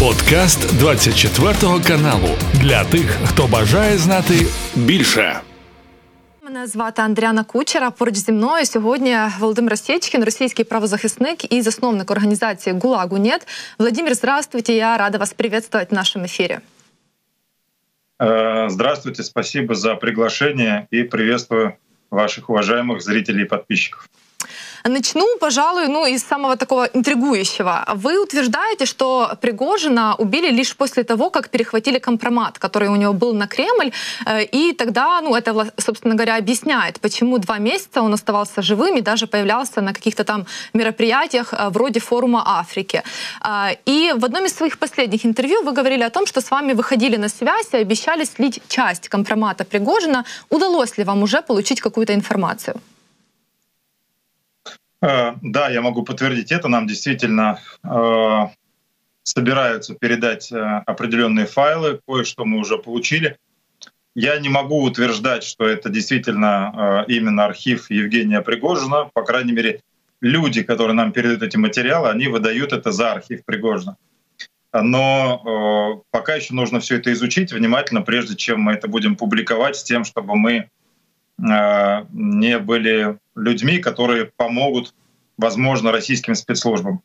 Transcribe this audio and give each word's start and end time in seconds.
Подкаст 0.00 0.78
24 0.78 1.54
каналу 1.86 2.28
для 2.54 2.84
тих, 2.84 3.18
хто 3.24 3.46
бажає 3.46 3.98
знати 3.98 4.34
більше. 4.74 5.40
Мене 6.42 6.66
звати 6.66 7.02
Андріана 7.02 7.44
Кучера. 7.44 7.90
Поруч 7.90 8.14
зі 8.14 8.32
мною 8.32 8.66
сьогодні 8.66 9.16
Володимир 9.38 9.78
Сєчкін, 9.78 10.24
російський 10.24 10.64
правозахисник 10.64 11.52
і 11.52 11.62
засновник 11.62 12.10
організації 12.10 12.76
ГУЛАГу 12.82 13.18
НЕТ. 13.18 13.46
Владимир, 13.78 14.14
здравствуйте. 14.14 14.72
Я 14.72 14.96
рада 14.96 15.18
вас 15.18 15.32
приветствовать 15.32 15.90
в 15.90 15.94
нашем 15.94 16.24
эфире. 16.24 16.60
Э, 18.18 18.68
здравствуйте, 18.68 19.22
спасибо 19.22 19.74
за 19.74 19.94
приглашение 19.94 20.86
и 20.90 21.02
приветствую 21.02 21.76
ваших 22.10 22.50
уважаемых 22.50 23.00
зрителей 23.00 23.42
и 23.42 23.48
подписчиков. 23.48 24.08
Начну, 24.83 25.25
пожалуй, 25.39 25.87
ну, 25.87 26.05
из 26.05 26.23
самого 26.23 26.55
такого 26.55 26.85
интригующего. 26.85 27.85
Вы 27.95 28.21
утверждаете, 28.21 28.85
что 28.85 29.31
Пригожина 29.41 30.15
убили 30.15 30.51
лишь 30.51 30.75
после 30.75 31.03
того, 31.03 31.29
как 31.29 31.49
перехватили 31.49 31.99
компромат, 31.99 32.59
который 32.59 32.89
у 32.89 32.95
него 32.95 33.13
был 33.13 33.33
на 33.33 33.47
Кремль, 33.47 33.91
э, 34.25 34.43
и 34.43 34.73
тогда, 34.73 35.21
ну, 35.21 35.35
это, 35.35 35.71
собственно 35.77 36.15
говоря, 36.15 36.37
объясняет, 36.37 36.99
почему 36.99 37.37
два 37.37 37.57
месяца 37.57 38.01
он 38.01 38.13
оставался 38.13 38.61
живым 38.61 38.97
и 38.97 39.01
даже 39.01 39.27
появлялся 39.27 39.81
на 39.81 39.93
каких-то 39.93 40.23
там 40.23 40.45
мероприятиях 40.73 41.53
э, 41.53 41.69
вроде 41.69 41.99
форума 41.99 42.43
Африки. 42.45 43.03
Э, 43.43 43.75
и 43.85 44.13
в 44.15 44.25
одном 44.25 44.45
из 44.45 44.55
своих 44.55 44.77
последних 44.77 45.25
интервью 45.25 45.63
вы 45.63 45.71
говорили 45.73 46.03
о 46.03 46.09
том, 46.09 46.25
что 46.25 46.41
с 46.41 46.51
вами 46.51 46.73
выходили 46.73 47.17
на 47.17 47.29
связь 47.29 47.67
и 47.73 47.77
обещали 47.77 48.25
слить 48.25 48.61
часть 48.67 49.09
компромата 49.09 49.65
Пригожина. 49.65 50.25
Удалось 50.49 50.97
ли 50.97 51.03
вам 51.03 51.23
уже 51.23 51.41
получить 51.41 51.81
какую-то 51.81 52.13
информацию? 52.13 52.75
Э, 55.01 55.35
да, 55.41 55.69
я 55.69 55.81
могу 55.81 56.03
подтвердить 56.03 56.51
это. 56.51 56.67
Нам 56.67 56.87
действительно 56.87 57.59
э, 57.83 58.47
собираются 59.23 59.95
передать 59.95 60.51
э, 60.51 60.57
определенные 60.85 61.45
файлы, 61.45 61.99
кое-что 62.07 62.45
мы 62.45 62.59
уже 62.59 62.77
получили. 62.77 63.37
Я 64.15 64.39
не 64.39 64.49
могу 64.49 64.83
утверждать, 64.83 65.43
что 65.43 65.65
это 65.65 65.89
действительно 65.89 67.05
именно 67.07 67.45
архив 67.45 67.89
Евгения 67.89 68.41
Пригожина. 68.41 69.09
По 69.13 69.23
крайней 69.23 69.53
мере, 69.53 69.81
люди, 70.19 70.63
которые 70.63 70.95
нам 70.95 71.11
передают 71.13 71.43
эти 71.43 71.55
материалы, 71.57 72.09
они 72.09 72.27
выдают 72.27 72.73
это 72.73 72.91
за 72.91 73.13
архив 73.13 73.45
Пригожина. 73.45 73.97
Но 74.73 76.03
пока 76.11 76.35
еще 76.35 76.53
нужно 76.53 76.79
все 76.79 76.97
это 76.97 77.13
изучить 77.13 77.53
внимательно, 77.53 78.01
прежде 78.01 78.35
чем 78.35 78.61
мы 78.61 78.73
это 78.73 78.87
будем 78.87 79.15
публиковать, 79.15 79.77
с 79.77 79.83
тем, 79.83 80.03
чтобы 80.03 80.35
мы 80.35 80.69
не 81.41 82.59
были 82.59 83.17
людьми, 83.35 83.79
которые 83.79 84.25
помогут, 84.25 84.93
возможно, 85.37 85.91
российским 85.91 86.35
спецслужбам. 86.35 87.01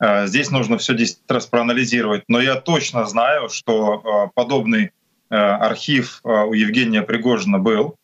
Э, 0.00 0.26
здесь 0.26 0.50
нужно 0.50 0.78
все 0.78 0.94
10 0.94 1.18
раз 1.28 1.46
проанализировать. 1.46 2.24
Но 2.28 2.40
я 2.40 2.56
точно 2.56 3.06
знаю, 3.06 3.48
что 3.48 4.02
э, 4.26 4.30
подобный 4.34 4.90
э, 5.30 5.34
архив 5.34 6.20
у 6.24 6.52
Евгения 6.52 7.02
Пригожина 7.02 7.58
был. 7.58 7.96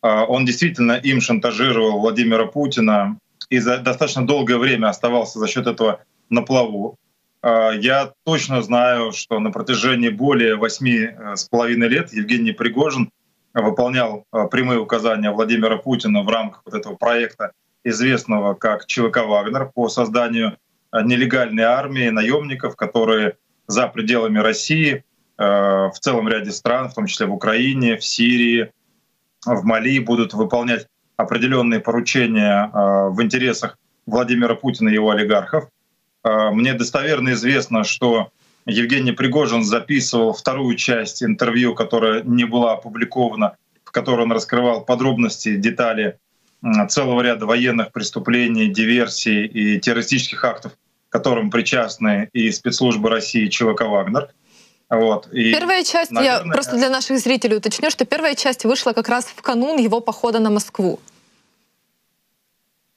Он 0.00 0.44
действительно 0.44 0.92
им 0.92 1.20
шантажировал 1.20 1.98
Владимира 1.98 2.46
Путина 2.46 3.18
и 3.50 3.58
за 3.58 3.78
достаточно 3.78 4.24
долгое 4.24 4.56
время 4.56 4.86
оставался 4.86 5.40
за 5.40 5.48
счет 5.48 5.66
этого 5.66 6.04
на 6.30 6.42
плаву. 6.42 6.96
Я 7.42 8.12
точно 8.24 8.62
знаю, 8.62 9.10
что 9.10 9.40
на 9.40 9.50
протяжении 9.50 10.08
более 10.08 10.54
восьми 10.54 11.10
с 11.34 11.48
половиной 11.48 11.88
лет 11.88 12.12
Евгений 12.12 12.52
Пригожин 12.52 13.10
выполнял 13.54 14.24
а, 14.30 14.46
прямые 14.46 14.80
указания 14.80 15.30
Владимира 15.30 15.76
Путина 15.76 16.22
в 16.22 16.28
рамках 16.28 16.62
вот 16.64 16.74
этого 16.74 16.96
проекта, 16.96 17.52
известного 17.84 18.54
как 18.54 18.86
ЧВК 18.86 19.18
«Вагнер» 19.26 19.70
по 19.72 19.88
созданию 19.88 20.56
а, 20.90 21.02
нелегальной 21.02 21.64
армии 21.64 22.08
наемников, 22.08 22.76
которые 22.76 23.36
за 23.66 23.88
пределами 23.88 24.38
России 24.38 25.04
а, 25.36 25.90
в 25.90 25.98
целом 25.98 26.28
ряде 26.28 26.52
стран, 26.52 26.88
в 26.88 26.94
том 26.94 27.06
числе 27.06 27.26
в 27.26 27.32
Украине, 27.32 27.96
в 27.96 28.04
Сирии, 28.04 28.72
в 29.44 29.64
Мали, 29.64 29.98
будут 29.98 30.34
выполнять 30.34 30.86
определенные 31.16 31.80
поручения 31.80 32.70
в 32.72 33.20
интересах 33.22 33.76
Владимира 34.06 34.54
Путина 34.54 34.88
и 34.88 34.94
его 34.94 35.10
олигархов. 35.10 35.68
Мне 36.22 36.74
достоверно 36.74 37.30
известно, 37.30 37.82
что 37.82 38.30
Евгений 38.68 39.12
Пригожин 39.12 39.64
записывал 39.64 40.34
вторую 40.34 40.76
часть 40.76 41.22
интервью, 41.22 41.74
которая 41.74 42.22
не 42.22 42.44
была 42.44 42.74
опубликована, 42.74 43.56
в 43.82 43.90
которой 43.90 44.22
он 44.22 44.32
раскрывал 44.32 44.84
подробности, 44.84 45.56
детали 45.56 46.18
целого 46.88 47.22
ряда 47.22 47.46
военных 47.46 47.92
преступлений, 47.92 48.68
диверсий 48.68 49.46
и 49.46 49.80
террористических 49.80 50.44
актов, 50.44 50.72
к 51.08 51.12
которым 51.12 51.50
причастны 51.50 52.28
и 52.34 52.50
спецслужбы 52.50 53.08
России, 53.08 53.46
и 53.46 53.50
ЧВК 53.50 53.82
«Вагнер». 53.82 54.28
Вот. 54.90 55.28
И, 55.32 55.52
первая 55.52 55.82
часть, 55.82 56.10
наверное, 56.10 56.46
я 56.46 56.52
просто 56.52 56.76
для 56.76 56.90
наших 56.90 57.18
зрителей 57.20 57.56
уточню, 57.56 57.90
что 57.90 58.04
первая 58.04 58.34
часть 58.34 58.64
вышла 58.64 58.92
как 58.92 59.08
раз 59.08 59.26
в 59.34 59.40
канун 59.40 59.78
его 59.78 60.00
похода 60.00 60.40
на 60.40 60.50
Москву. 60.50 61.00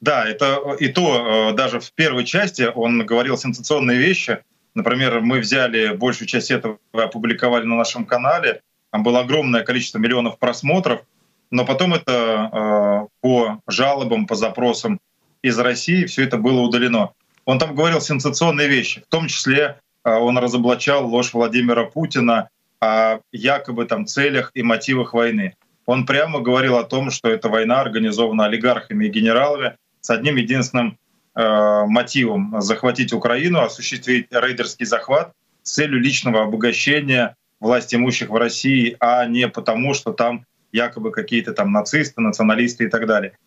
Да, 0.01 0.25
это 0.25 0.75
и 0.79 0.87
то, 0.87 1.51
э, 1.51 1.55
даже 1.55 1.79
в 1.79 1.91
первой 1.93 2.25
части 2.25 2.69
он 2.73 3.05
говорил 3.05 3.37
сенсационные 3.37 3.99
вещи, 3.99 4.39
Например, 4.73 5.19
мы 5.21 5.39
взяли 5.39 5.95
большую 5.95 6.27
часть 6.27 6.51
этого 6.51 6.79
опубликовали 6.93 7.65
на 7.65 7.75
нашем 7.75 8.05
канале. 8.05 8.61
Там 8.91 9.03
было 9.03 9.21
огромное 9.21 9.63
количество 9.63 9.99
миллионов 9.99 10.39
просмотров, 10.39 11.01
но 11.49 11.65
потом 11.65 11.93
это 11.93 12.49
э, 12.51 13.07
по 13.21 13.59
жалобам, 13.67 14.25
по 14.25 14.35
запросам 14.35 14.99
из 15.41 15.59
России 15.59 16.05
все 16.05 16.23
это 16.23 16.37
было 16.37 16.61
удалено. 16.61 17.11
Он 17.45 17.59
там 17.59 17.75
говорил 17.75 17.99
сенсационные 17.99 18.67
вещи, 18.67 19.01
в 19.01 19.07
том 19.07 19.27
числе 19.27 19.79
э, 20.03 20.13
он 20.13 20.37
разоблачал 20.37 21.07
ложь 21.07 21.33
Владимира 21.33 21.85
Путина 21.85 22.49
о 22.79 23.19
якобы 23.31 23.85
там 23.85 24.05
целях 24.05 24.51
и 24.53 24.63
мотивах 24.63 25.13
войны. 25.13 25.55
Он 25.85 26.05
прямо 26.05 26.39
говорил 26.39 26.77
о 26.77 26.83
том, 26.83 27.11
что 27.11 27.29
эта 27.29 27.49
война 27.49 27.81
организована 27.81 28.45
олигархами 28.45 29.05
и 29.05 29.09
генералами 29.09 29.75
с 29.99 30.09
одним 30.09 30.37
единственным 30.37 30.97
мотивом 31.33 32.61
захватить 32.61 33.13
Украину, 33.13 33.61
осуществить 33.61 34.27
рейдерский 34.31 34.85
захват 34.85 35.33
с 35.63 35.73
целью 35.73 35.99
личного 35.99 36.43
обогащения 36.43 37.35
власти 37.61 37.95
имущих 37.95 38.29
в 38.29 38.35
России, 38.35 38.97
а 38.99 39.25
не 39.25 39.47
потому, 39.47 39.93
что 39.93 40.11
там 40.11 40.45
якобы 40.71 41.11
какие-то 41.11 41.53
там 41.53 41.71
нацисты, 41.71 42.19
националисты 42.19 42.85
и 42.85 42.87
так 42.87 43.05
далее. 43.05 43.37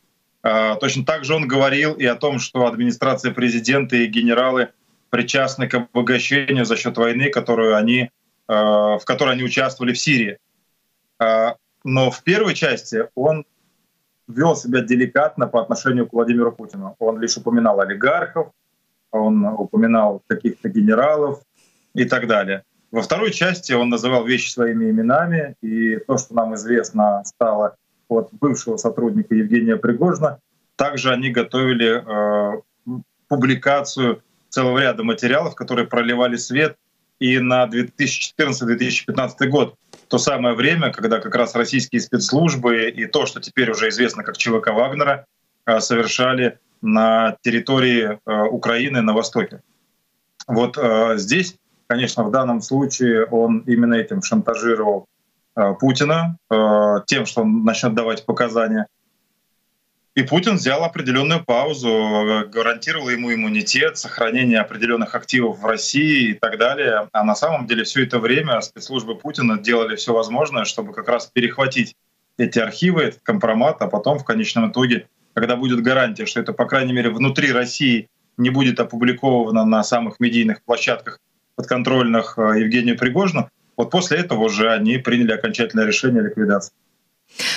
Э, 0.43 0.77
точно 0.81 1.05
так 1.05 1.25
же 1.25 1.35
он 1.35 1.49
говорил 1.49 1.95
и 1.95 2.07
о 2.07 2.15
том, 2.15 2.39
что 2.39 2.67
администрация 2.67 3.33
президента 3.33 3.97
и 3.97 4.07
генералы 4.07 4.71
причастны 5.11 5.69
к 5.69 5.75
обогащению 5.75 6.65
за 6.65 6.77
счет 6.77 6.97
войны, 6.97 7.31
которую 7.31 7.77
они, 7.77 8.03
э, 8.03 8.09
в 8.49 9.03
которой 9.05 9.35
они 9.35 9.43
участвовали 9.43 9.93
в 9.93 9.99
Сирии. 9.99 10.39
Но 11.87 12.11
в 12.11 12.23
первой 12.25 12.55
части 12.55 13.05
он 13.15 13.45
вел 14.29 14.57
себя 14.57 14.81
деликатно 14.81 15.47
по 15.47 15.61
отношению 15.61 16.07
к 16.07 16.13
Владимиру 16.13 16.53
Путину. 16.53 16.97
Он 16.99 17.21
лишь 17.21 17.37
упоминал 17.37 17.81
олигархов, 17.81 18.49
он 19.11 19.45
упоминал 19.45 20.23
каких-то 20.27 20.69
генералов 20.69 21.41
и 21.95 22.05
так 22.05 22.27
далее. 22.27 22.63
Во 22.91 23.03
второй 23.03 23.33
части 23.33 23.73
он 23.73 23.89
называл 23.89 24.25
вещи 24.25 24.51
своими 24.51 24.91
именами, 24.91 25.57
и 25.63 25.97
то, 25.97 26.17
что 26.17 26.35
нам 26.35 26.55
известно 26.55 27.23
стало 27.25 27.77
от 28.09 28.29
бывшего 28.33 28.77
сотрудника 28.77 29.35
Евгения 29.35 29.77
Пригожина, 29.77 30.39
также 30.77 31.11
они 31.11 31.31
готовили 31.31 32.03
э, 32.05 32.61
публикацию 33.29 34.23
целого 34.49 34.79
ряда 34.79 35.03
материалов, 35.03 35.55
которые 35.55 35.87
проливали 35.87 36.37
свет 36.37 36.77
и 37.19 37.39
на 37.39 37.67
2014-2015 37.67 39.47
год 39.49 39.77
то 40.09 40.19
самое 40.19 40.55
время, 40.55 40.93
когда 40.93 41.21
как 41.21 41.35
раз 41.35 41.55
российские 41.55 42.01
спецслужбы 42.01 42.89
и 42.89 43.07
то, 43.07 43.27
что 43.27 43.41
теперь 43.41 43.71
уже 43.71 43.89
известно 43.89 44.23
как 44.23 44.37
ЧВК 44.37 44.69
Вагнера, 44.73 45.27
э, 45.67 45.81
совершали 45.81 46.59
на 46.83 47.37
территории 47.43 48.19
э, 48.25 48.43
Украины 48.45 49.01
на 49.01 49.13
востоке. 49.13 49.61
Вот 50.47 50.77
э, 50.77 51.15
здесь, 51.17 51.57
конечно, 51.87 52.25
в 52.25 52.31
данном 52.31 52.61
случае 52.61 53.25
он 53.25 53.61
именно 53.61 53.95
этим 53.95 54.23
шантажировал 54.23 55.07
Путина, 55.79 56.37
тем, 57.07 57.27
что 57.27 57.43
он 57.43 57.63
начнет 57.63 57.95
давать 57.95 58.27
показания. 58.27 58.89
И 60.15 60.23
Путин 60.23 60.55
взял 60.55 60.85
определенную 60.85 61.45
паузу, 61.45 62.49
гарантировал 62.49 63.09
ему 63.09 63.35
иммунитет, 63.35 63.99
сохранение 63.99 64.61
определенных 64.61 65.17
активов 65.17 65.59
в 65.59 65.67
России 65.67 66.31
и 66.31 66.35
так 66.35 66.57
далее. 66.57 67.09
А 67.13 67.25
на 67.25 67.35
самом 67.35 67.67
деле 67.67 67.83
все 67.83 68.05
это 68.05 68.21
время 68.21 68.61
спецслужбы 68.61 69.17
Путина 69.17 69.59
делали 69.59 69.97
все 69.97 70.13
возможное, 70.13 70.67
чтобы 70.67 70.93
как 70.93 71.09
раз 71.09 71.27
перехватить 71.27 71.97
эти 72.39 72.61
архивы, 72.61 73.03
этот 73.03 73.21
компромат, 73.25 73.83
а 73.83 73.89
потом 73.89 74.21
в 74.21 74.25
конечном 74.25 74.71
итоге, 74.71 75.09
когда 75.35 75.57
будет 75.57 75.83
гарантия, 75.83 76.27
что 76.27 76.41
это, 76.41 76.53
по 76.53 76.67
крайней 76.67 76.93
мере, 76.93 77.11
внутри 77.11 77.51
России 77.51 78.09
не 78.37 78.51
будет 78.51 78.79
опубликовано 78.79 79.65
на 79.65 79.83
самых 79.83 80.21
медийных 80.21 80.63
площадках 80.63 81.19
подконтрольных 81.57 82.35
э, 82.37 82.61
Евгению 82.61 82.99
Пригожину, 82.99 83.49
вот 83.77 83.91
после 83.91 84.19
этого 84.19 84.45
уже 84.45 84.73
они 84.73 84.99
приняли 84.99 85.33
окончательное 85.33 85.87
решение 85.87 86.23
ликвидации. 86.23 86.73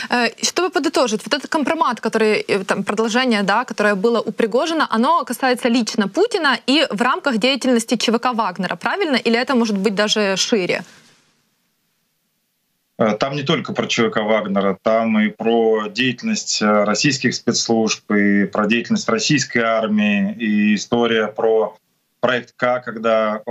Э, 0.09 0.29
чтобы 0.41 0.69
подытожить, 0.69 1.21
вот 1.25 1.33
этот 1.33 1.49
компромат, 1.49 2.01
который, 2.01 2.45
э, 2.47 2.63
там, 2.63 2.83
продолжение, 2.83 3.43
да, 3.43 3.63
которое 3.65 3.95
было 3.95 4.21
у 4.21 4.31
Пригожина, 4.31 4.87
оно 4.89 5.23
касается 5.25 5.69
лично 5.69 6.07
Путина 6.07 6.59
и 6.67 6.87
в 6.89 7.01
рамках 7.01 7.37
деятельности 7.37 7.95
ЧВК 7.95 8.33
Вагнера, 8.33 8.75
правильно? 8.75 9.17
Или 9.17 9.37
это 9.37 9.55
может 9.55 9.77
быть 9.77 9.95
даже 9.95 10.35
шире? 10.37 10.83
Э, 12.99 13.17
там 13.19 13.35
не 13.35 13.43
только 13.43 13.73
про 13.73 13.87
ЧВК 13.87 14.17
Вагнера, 14.17 14.77
там 14.81 15.19
и 15.19 15.29
про 15.29 15.87
деятельность 15.87 16.61
российских 16.61 17.35
спецслужб, 17.35 18.11
и 18.11 18.45
про 18.45 18.65
деятельность 18.65 19.09
российской 19.09 19.59
армии, 19.59 20.33
и 20.33 20.75
история 20.75 21.27
про 21.27 21.77
проект 22.19 22.53
К, 22.55 22.81
когда 22.83 23.41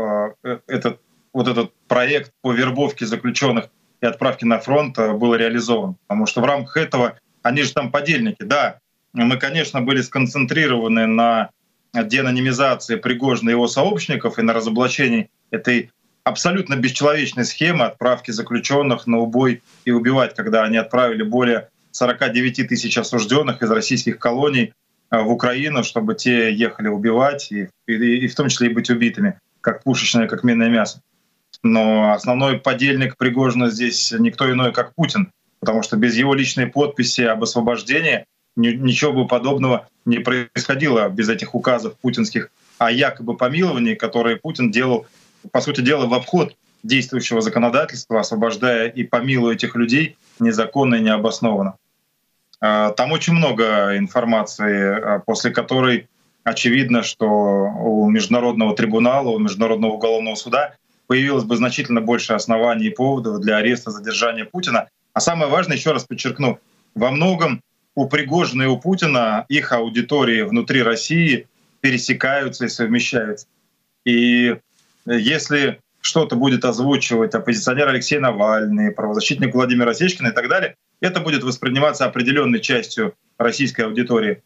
этот, 0.67 1.01
вот 1.33 1.49
этот 1.49 1.73
проект 1.87 2.33
по 2.43 2.53
вербовке 2.53 3.07
заключенных 3.07 3.69
отправки 4.09 4.45
на 4.45 4.59
фронт 4.59 4.99
э, 4.99 5.13
был 5.13 5.35
реализован. 5.35 5.97
Потому 6.07 6.27
что 6.27 6.41
в 6.41 6.45
рамках 6.45 6.77
этого 6.77 7.19
они 7.43 7.63
же 7.63 7.73
там 7.73 7.91
подельники. 7.91 8.43
Да, 8.43 8.79
мы, 9.13 9.39
конечно, 9.39 9.81
были 9.81 10.03
сконцентрированы 10.03 11.07
на 11.07 11.51
деанонимизации 11.95 12.97
Пригожина 12.97 13.51
и 13.51 13.53
его 13.53 13.69
сообщников 13.69 14.39
и 14.39 14.43
на 14.43 14.53
разоблачении 14.53 15.31
этой 15.51 15.91
абсолютно 16.25 16.75
бесчеловечной 16.77 17.45
схемы 17.45 17.85
отправки 17.85 18.33
заключенных 18.33 19.07
на 19.07 19.19
убой 19.19 19.63
и 19.85 19.93
убивать, 19.93 20.35
когда 20.35 20.65
они 20.65 20.77
отправили 20.77 21.23
более 21.23 21.69
49 21.93 22.69
тысяч 22.69 22.99
осужденных 22.99 23.63
из 23.63 23.71
российских 23.71 24.19
колоний 24.19 24.75
э, 25.11 25.21
в 25.21 25.31
Украину, 25.31 25.85
чтобы 25.85 26.15
те 26.15 26.53
ехали 26.53 26.89
убивать 26.89 27.53
и, 27.53 27.69
и, 27.87 27.93
и 27.93 28.27
в 28.27 28.35
том 28.35 28.49
числе 28.49 28.69
и 28.69 28.75
быть 28.75 28.91
убитыми, 28.91 29.39
как 29.61 29.85
пушечное, 29.85 30.27
как 30.27 30.43
минное 30.43 30.69
мясо. 30.69 31.01
Но 31.63 32.13
основной 32.13 32.59
подельник 32.59 33.17
Пригожина 33.17 33.71
здесь 33.71 34.13
никто 34.19 34.51
иной, 34.51 34.73
как 34.73 34.95
Путин, 34.95 35.33
потому 35.61 35.83
что 35.83 35.97
без 35.97 36.17
его 36.17 36.35
личной 36.35 36.67
подписи 36.67 37.23
об 37.23 37.43
освобождении 37.43 38.27
ничего 38.57 39.13
бы 39.13 39.27
подобного 39.27 39.89
не 40.05 40.19
происходило 40.19 41.09
без 41.09 41.29
этих 41.29 41.55
указов 41.55 41.97
путинских 41.99 42.51
о 42.79 42.91
якобы 42.91 43.37
помиловании, 43.37 43.95
которые 43.95 44.37
Путин 44.37 44.71
делал, 44.71 45.07
по 45.53 45.61
сути 45.61 45.81
дела, 45.81 46.07
в 46.07 46.15
обход 46.15 46.57
действующего 46.83 47.41
законодательства, 47.41 48.21
освобождая 48.21 48.89
и 48.89 49.03
помилуя 49.03 49.55
этих 49.55 49.77
людей 49.77 50.17
незаконно 50.39 50.97
и 50.97 51.01
необоснованно. 51.01 51.75
А, 52.61 52.91
там 52.91 53.13
очень 53.13 53.35
много 53.35 53.97
информации, 53.97 55.01
а, 55.01 55.19
после 55.21 55.51
которой 55.51 56.09
очевидно, 56.45 57.03
что 57.03 57.27
у 57.27 58.09
Международного 58.09 58.75
трибунала, 58.75 59.31
у 59.31 59.39
Международного 59.39 59.93
уголовного 59.93 60.37
суда 60.37 60.75
появилось 61.07 61.45
бы 61.45 61.57
значительно 61.57 62.01
больше 62.01 62.33
оснований 62.33 62.87
и 62.87 62.91
поводов 62.91 63.41
для 63.41 63.57
ареста, 63.57 63.91
задержания 63.91 64.45
Путина. 64.45 64.89
А 65.13 65.21
самое 65.21 65.51
важное, 65.51 65.77
еще 65.77 65.93
раз 65.93 66.05
подчеркну, 66.05 66.59
во 66.95 67.11
многом 67.11 67.63
у 67.95 68.09
Пригожина 68.09 68.63
и 68.63 68.67
у 68.67 68.77
Путина 68.79 69.47
их 69.49 69.73
аудитории 69.73 70.43
внутри 70.43 70.83
России 70.83 71.49
пересекаются 71.81 72.67
и 72.67 72.69
совмещаются. 72.69 73.47
И 74.05 74.57
если 75.07 75.81
что-то 76.01 76.37
будет 76.37 76.65
озвучивать 76.65 77.35
оппозиционер 77.35 77.89
Алексей 77.89 78.19
Навальный, 78.19 78.93
правозащитник 78.93 79.55
Владимир 79.55 79.89
Осечкин 79.89 80.29
и 80.29 80.33
так 80.33 80.49
далее, 80.49 80.77
это 81.01 81.21
будет 81.21 81.43
восприниматься 81.43 82.05
определенной 82.05 82.61
частью 82.61 83.15
российской 83.39 83.83
аудитории. 83.83 84.43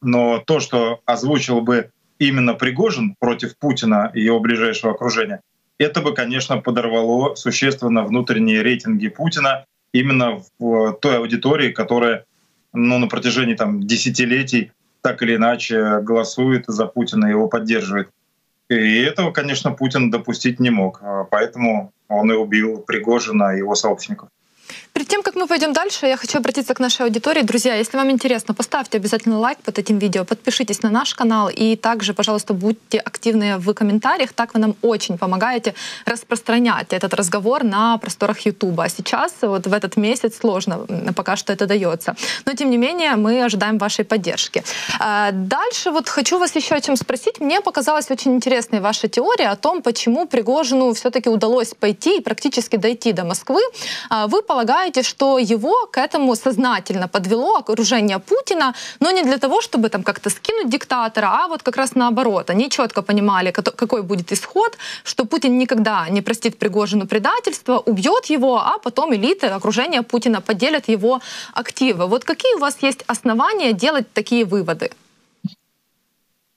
Но 0.00 0.38
то, 0.38 0.60
что 0.60 1.00
озвучил 1.04 1.60
бы 1.60 1.90
именно 2.18 2.54
Пригожин 2.54 3.14
против 3.18 3.56
Путина 3.56 4.10
и 4.14 4.22
его 4.22 4.40
ближайшего 4.40 4.92
окружения, 4.92 5.40
это 5.82 6.00
бы, 6.00 6.14
конечно, 6.14 6.58
подорвало 6.58 7.34
существенно 7.34 8.04
внутренние 8.04 8.62
рейтинги 8.62 9.08
Путина 9.08 9.64
именно 9.92 10.42
в 10.58 10.92
той 11.00 11.18
аудитории, 11.18 11.72
которая 11.72 12.24
ну, 12.72 12.98
на 12.98 13.06
протяжении 13.06 13.54
там, 13.54 13.82
десятилетий 13.82 14.72
так 15.02 15.22
или 15.22 15.36
иначе 15.36 16.00
голосует 16.00 16.64
за 16.66 16.86
Путина 16.86 17.26
и 17.26 17.30
его 17.30 17.48
поддерживает. 17.48 18.08
И 18.70 19.02
этого, 19.02 19.32
конечно, 19.32 19.72
Путин 19.72 20.10
допустить 20.10 20.60
не 20.60 20.70
мог. 20.70 21.00
А 21.02 21.24
поэтому 21.24 21.92
он 22.08 22.32
и 22.32 22.34
убил 22.34 22.78
Пригожина 22.78 23.54
и 23.54 23.58
его 23.58 23.74
сообщников. 23.74 24.28
Перед 24.92 25.08
тем, 25.08 25.22
как 25.22 25.34
мы 25.34 25.46
пойдем 25.46 25.72
дальше, 25.72 26.06
я 26.06 26.16
хочу 26.16 26.38
обратиться 26.38 26.74
к 26.74 26.80
нашей 26.80 27.06
аудитории. 27.06 27.42
Друзья, 27.42 27.74
если 27.74 27.96
вам 27.96 28.10
интересно, 28.10 28.54
поставьте 28.54 28.98
обязательно 28.98 29.38
лайк 29.38 29.58
под 29.58 29.78
этим 29.78 29.98
видео, 29.98 30.24
подпишитесь 30.24 30.82
на 30.82 30.90
наш 30.90 31.14
канал 31.14 31.48
и 31.48 31.76
также, 31.76 32.14
пожалуйста, 32.14 32.54
будьте 32.54 32.98
активны 32.98 33.58
в 33.58 33.74
комментариях. 33.74 34.32
Так 34.32 34.54
вы 34.54 34.60
нам 34.60 34.76
очень 34.82 35.18
помогаете 35.18 35.74
распространять 36.04 36.92
этот 36.92 37.14
разговор 37.14 37.64
на 37.64 37.98
просторах 37.98 38.40
Ютуба. 38.40 38.84
А 38.84 38.88
сейчас, 38.88 39.32
вот 39.42 39.66
в 39.66 39.72
этот 39.72 39.96
месяц, 39.96 40.38
сложно 40.40 40.86
пока 41.16 41.36
что 41.36 41.52
это 41.52 41.66
дается. 41.66 42.14
Но, 42.44 42.52
тем 42.54 42.70
не 42.70 42.76
менее, 42.76 43.16
мы 43.16 43.42
ожидаем 43.42 43.78
вашей 43.78 44.04
поддержки. 44.04 44.62
А, 44.98 45.30
дальше 45.32 45.90
вот 45.90 46.08
хочу 46.08 46.38
вас 46.38 46.54
еще 46.54 46.74
о 46.74 46.80
чем 46.80 46.96
спросить. 46.96 47.40
Мне 47.40 47.60
показалась 47.60 48.10
очень 48.10 48.34
интересной 48.34 48.80
ваша 48.80 49.08
теория 49.08 49.48
о 49.48 49.56
том, 49.56 49.82
почему 49.82 50.26
Пригожину 50.26 50.92
все-таки 50.94 51.28
удалось 51.28 51.74
пойти 51.74 52.18
и 52.18 52.20
практически 52.20 52.76
дойти 52.76 53.12
до 53.12 53.24
Москвы. 53.24 53.60
А, 54.10 54.26
вы 54.26 54.42
полагаете, 54.62 55.02
что 55.02 55.38
его 55.38 55.72
к 55.92 55.98
этому 55.98 56.36
сознательно 56.36 57.08
подвело 57.08 57.56
окружение 57.56 58.18
Путина, 58.18 58.74
но 59.00 59.12
не 59.12 59.22
для 59.22 59.38
того, 59.38 59.60
чтобы 59.60 59.88
там 59.88 60.02
как-то 60.02 60.30
скинуть 60.30 60.70
диктатора, 60.70 61.26
а 61.26 61.48
вот 61.48 61.62
как 61.62 61.76
раз 61.76 61.96
наоборот. 61.96 62.50
Они 62.50 62.68
четко 62.68 63.02
понимали, 63.02 63.50
какой 63.50 64.02
будет 64.02 64.32
исход, 64.32 64.78
что 65.04 65.24
Путин 65.24 65.58
никогда 65.58 66.08
не 66.10 66.22
простит 66.22 66.58
Пригожину 66.58 67.06
предательство, 67.06 67.82
убьет 67.86 68.30
его, 68.30 68.58
а 68.58 68.78
потом 68.78 69.12
элиты 69.14 69.48
окружения 69.48 70.02
Путина 70.02 70.40
поделят 70.40 70.88
его 70.88 71.20
активы. 71.54 72.06
Вот 72.06 72.24
какие 72.24 72.54
у 72.54 72.58
вас 72.58 72.82
есть 72.82 73.04
основания 73.08 73.72
делать 73.72 74.06
такие 74.12 74.44
выводы? 74.44 74.90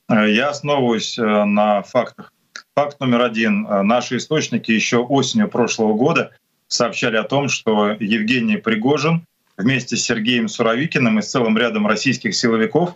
Я 0.09 0.49
основываюсь 0.49 1.17
э, 1.17 1.45
на 1.45 1.81
фактах. 1.81 2.31
Факт 2.75 2.99
номер 2.99 3.21
один. 3.21 3.65
Э, 3.65 3.81
наши 3.81 4.17
источники 4.17 4.73
еще 4.73 4.97
осенью 4.97 5.47
прошлого 5.47 5.93
года 5.93 6.29
сообщали 6.67 7.17
о 7.17 7.23
том, 7.23 7.49
что 7.49 7.95
Евгений 7.99 8.57
Пригожин 8.57 9.25
вместе 9.57 9.95
с 9.95 10.03
Сергеем 10.03 10.47
Суровикиным 10.47 11.19
и 11.19 11.21
с 11.21 11.29
целым 11.29 11.57
рядом 11.57 11.87
российских 11.87 12.35
силовиков 12.35 12.95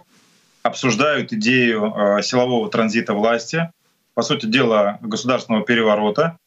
обсуждают 0.63 1.31
идею 1.33 1.93
э, 1.95 2.21
силового 2.21 2.69
транзита 2.69 3.13
власти, 3.13 3.71
по 4.13 4.21
сути 4.21 4.45
дела 4.45 4.97
государственного 5.01 5.63
переворота, 5.63 6.37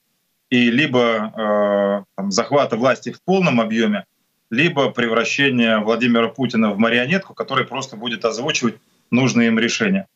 и 0.51 0.71
либо 0.71 1.33
э, 1.35 2.05
там, 2.15 2.31
захвата 2.31 2.77
власти 2.77 3.13
в 3.13 3.23
полном 3.23 3.61
объеме, 3.61 4.05
либо 4.51 4.91
превращение 4.91 5.79
Владимира 5.79 6.29
Путина 6.29 6.73
в 6.73 6.79
марионетку, 6.79 7.33
который 7.33 7.65
просто 7.65 7.97
будет 7.97 8.25
озвучивать 8.27 8.75
нужные 9.11 9.49
им 9.49 9.59
решения. 9.59 10.07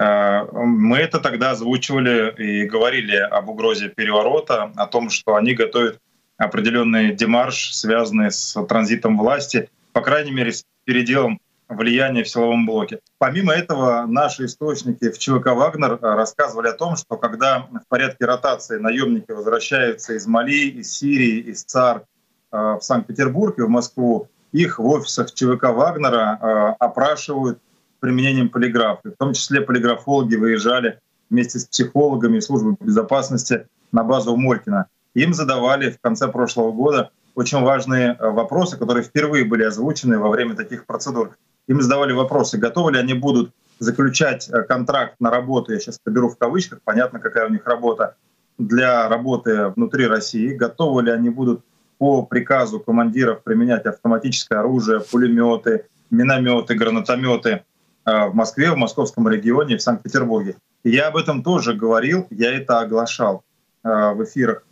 Э, 0.00 0.46
мы 0.52 0.98
это 0.98 1.20
тогда 1.20 1.52
озвучивали 1.52 2.34
и 2.36 2.66
говорили 2.66 3.14
об 3.14 3.48
угрозе 3.48 3.88
переворота, 3.88 4.72
о 4.74 4.86
том, 4.86 5.10
что 5.10 5.36
они 5.36 5.54
готовят 5.54 6.00
определенный 6.38 7.12
демарш, 7.12 7.74
связанный 7.74 8.30
с 8.30 8.54
транзитом 8.66 9.18
власти, 9.18 9.68
по 9.92 10.00
крайней 10.00 10.30
мере, 10.30 10.52
с 10.52 10.64
переделом 10.84 11.40
влияния 11.68 12.22
в 12.22 12.28
силовом 12.28 12.64
блоке. 12.64 13.00
Помимо 13.18 13.52
этого, 13.52 14.06
наши 14.06 14.46
источники 14.46 15.10
в 15.10 15.18
ЧВК 15.18 15.48
«Вагнер» 15.48 15.98
рассказывали 16.00 16.68
о 16.68 16.72
том, 16.72 16.96
что 16.96 17.16
когда 17.16 17.60
в 17.60 17.88
порядке 17.88 18.24
ротации 18.24 18.78
наемники 18.78 19.32
возвращаются 19.32 20.14
из 20.14 20.26
Мали, 20.26 20.70
из 20.70 20.92
Сирии, 20.92 21.40
из 21.40 21.64
ЦАР 21.64 22.04
э, 22.52 22.56
в 22.56 22.80
Санкт-Петербург 22.80 23.58
и 23.58 23.62
в 23.62 23.68
Москву, 23.68 24.28
их 24.52 24.78
в 24.78 24.86
офисах 24.86 25.34
ЧВК 25.34 25.64
«Вагнера» 25.64 26.38
э, 26.40 26.74
опрашивают 26.78 27.58
применением 28.00 28.48
полиграфа. 28.48 29.10
В 29.10 29.16
том 29.18 29.34
числе 29.34 29.60
полиграфологи 29.60 30.36
выезжали 30.36 31.00
вместе 31.28 31.58
с 31.58 31.66
психологами 31.66 32.38
и 32.38 32.40
службой 32.40 32.76
безопасности 32.80 33.66
на 33.92 34.04
базу 34.04 34.36
Моркина 34.36 34.86
им 35.18 35.34
задавали 35.34 35.90
в 35.90 36.00
конце 36.00 36.28
прошлого 36.28 36.72
года 36.72 37.10
очень 37.34 37.60
важные 37.60 38.16
э, 38.18 38.30
вопросы, 38.30 38.76
которые 38.76 39.04
впервые 39.04 39.44
были 39.44 39.62
озвучены 39.62 40.18
во 40.18 40.28
время 40.28 40.54
таких 40.54 40.86
процедур. 40.86 41.36
Им 41.68 41.80
задавали 41.80 42.12
вопросы, 42.12 42.58
готовы 42.58 42.92
ли 42.92 42.98
они 42.98 43.14
будут 43.14 43.52
заключать 43.78 44.48
э, 44.48 44.62
контракт 44.62 45.14
на 45.20 45.30
работу, 45.30 45.72
я 45.72 45.78
сейчас 45.78 45.98
поберу 46.02 46.30
в 46.30 46.36
кавычках, 46.36 46.80
понятно, 46.82 47.20
какая 47.20 47.46
у 47.46 47.50
них 47.50 47.64
работа, 47.66 48.16
для 48.58 49.08
работы 49.08 49.68
внутри 49.68 50.08
России, 50.08 50.52
готовы 50.52 51.04
ли 51.04 51.12
они 51.12 51.30
будут 51.30 51.60
по 51.98 52.22
приказу 52.22 52.80
командиров 52.80 53.44
применять 53.44 53.86
автоматическое 53.86 54.58
оружие, 54.58 54.98
пулеметы, 55.00 55.86
минометы, 56.10 56.74
гранатометы 56.74 57.62
э, 58.04 58.26
в 58.26 58.34
Москве, 58.34 58.72
в 58.72 58.76
московском 58.76 59.28
регионе, 59.28 59.76
в 59.76 59.82
Санкт-Петербурге. 59.82 60.56
Я 60.82 61.06
об 61.06 61.16
этом 61.16 61.44
тоже 61.44 61.74
говорил, 61.74 62.26
я 62.30 62.52
это 62.52 62.80
оглашал 62.80 63.44
в 63.84 64.24
эфирах 64.24 64.62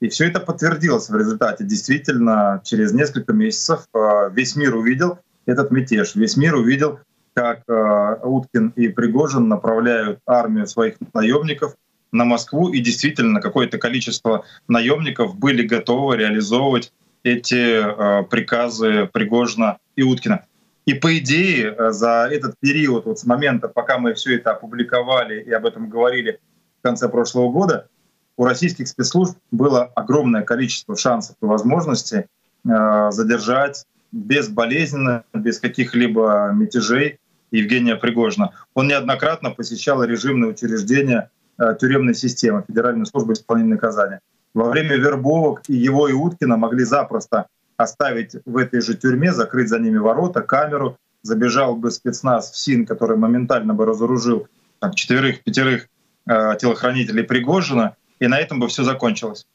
и 0.00 0.08
все 0.08 0.26
это 0.28 0.40
подтвердилось 0.40 1.08
в 1.08 1.16
результате. 1.16 1.64
Действительно, 1.64 2.60
через 2.64 2.92
несколько 2.92 3.32
месяцев 3.32 3.86
э, 3.94 4.30
весь 4.32 4.56
мир 4.56 4.74
увидел 4.74 5.18
этот 5.46 5.70
мятеж. 5.70 6.14
Весь 6.14 6.36
мир 6.36 6.56
увидел, 6.56 7.00
как 7.34 7.62
э, 7.68 8.16
Уткин 8.22 8.72
и 8.76 8.88
Пригожин 8.88 9.48
направляют 9.48 10.18
армию 10.26 10.66
своих 10.66 10.96
наемников 11.12 11.74
на 12.12 12.24
Москву, 12.24 12.68
и 12.68 12.80
действительно 12.80 13.40
какое-то 13.40 13.78
количество 13.78 14.44
наемников 14.68 15.36
были 15.36 15.66
готовы 15.66 16.16
реализовывать 16.16 16.92
эти 17.22 17.80
э, 17.80 18.24
приказы 18.24 19.08
Пригожина 19.12 19.78
и 19.96 20.02
Уткина. 20.02 20.44
И 20.86 20.92
по 20.92 21.16
идее 21.16 21.74
за 21.92 22.28
этот 22.30 22.56
период, 22.60 23.06
вот 23.06 23.18
с 23.18 23.24
момента, 23.24 23.68
пока 23.68 23.98
мы 23.98 24.12
все 24.12 24.36
это 24.36 24.50
опубликовали 24.50 25.40
и 25.40 25.50
об 25.50 25.64
этом 25.64 25.88
говорили 25.88 26.40
в 26.80 26.82
конце 26.82 27.08
прошлого 27.08 27.50
года, 27.50 27.88
у 28.36 28.44
российских 28.44 28.88
спецслужб 28.88 29.36
было 29.50 29.84
огромное 29.94 30.42
количество 30.42 30.96
шансов 30.96 31.36
и 31.42 31.44
возможностей 31.46 32.24
задержать 32.64 33.84
безболезненно, 34.14 35.24
без 35.32 35.58
каких-либо 35.58 36.50
мятежей 36.54 37.18
Евгения 37.50 37.96
Пригожина. 37.96 38.52
Он 38.74 38.88
неоднократно 38.88 39.50
посещал 39.50 40.02
режимные 40.04 40.50
учреждения 40.50 41.30
э, 41.58 41.76
тюремной 41.80 42.14
системы, 42.14 42.64
Федеральной 42.66 43.06
службы 43.06 43.32
исполнения 43.32 43.74
наказания. 43.74 44.20
Во 44.54 44.70
время 44.70 44.96
вербовок 44.96 45.62
и 45.68 45.74
его, 45.74 46.08
и 46.08 46.12
Уткина 46.12 46.56
могли 46.56 46.84
запросто 46.84 47.46
оставить 47.76 48.36
в 48.44 48.56
этой 48.56 48.80
же 48.80 48.94
тюрьме, 48.96 49.32
закрыть 49.32 49.68
за 49.68 49.78
ними 49.78 49.98
ворота, 49.98 50.42
камеру, 50.42 50.96
забежал 51.22 51.74
бы 51.74 51.90
спецназ 51.90 52.52
в 52.52 52.56
СИН, 52.56 52.86
который 52.86 53.16
моментально 53.16 53.74
бы 53.74 53.84
разоружил 53.84 54.46
четверых-пятерых 54.94 55.88
э, 56.28 56.56
телохранителей 56.60 57.24
Пригожина, 57.24 57.96
и 58.18 58.26
на 58.26 58.38
этом 58.38 58.60
бы 58.60 58.68
все 58.68 58.84
закончилось. 58.84 59.46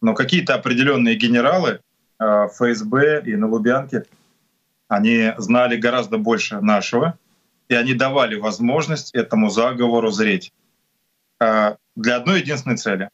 Но 0.00 0.14
какие-то 0.14 0.54
определенные 0.54 1.16
генералы 1.16 1.80
э, 2.18 2.48
ФСБ 2.52 3.22
и 3.24 3.36
на 3.36 3.48
Лубянке, 3.48 4.04
они 4.88 5.32
знали 5.38 5.76
гораздо 5.76 6.18
больше 6.18 6.60
нашего, 6.60 7.18
и 7.68 7.74
они 7.74 7.94
давали 7.94 8.36
возможность 8.36 9.14
этому 9.14 9.48
заговору 9.48 10.10
зреть 10.10 10.52
а, 11.40 11.76
для 11.96 12.16
одной 12.16 12.40
единственной 12.40 12.76
цели. 12.76 13.08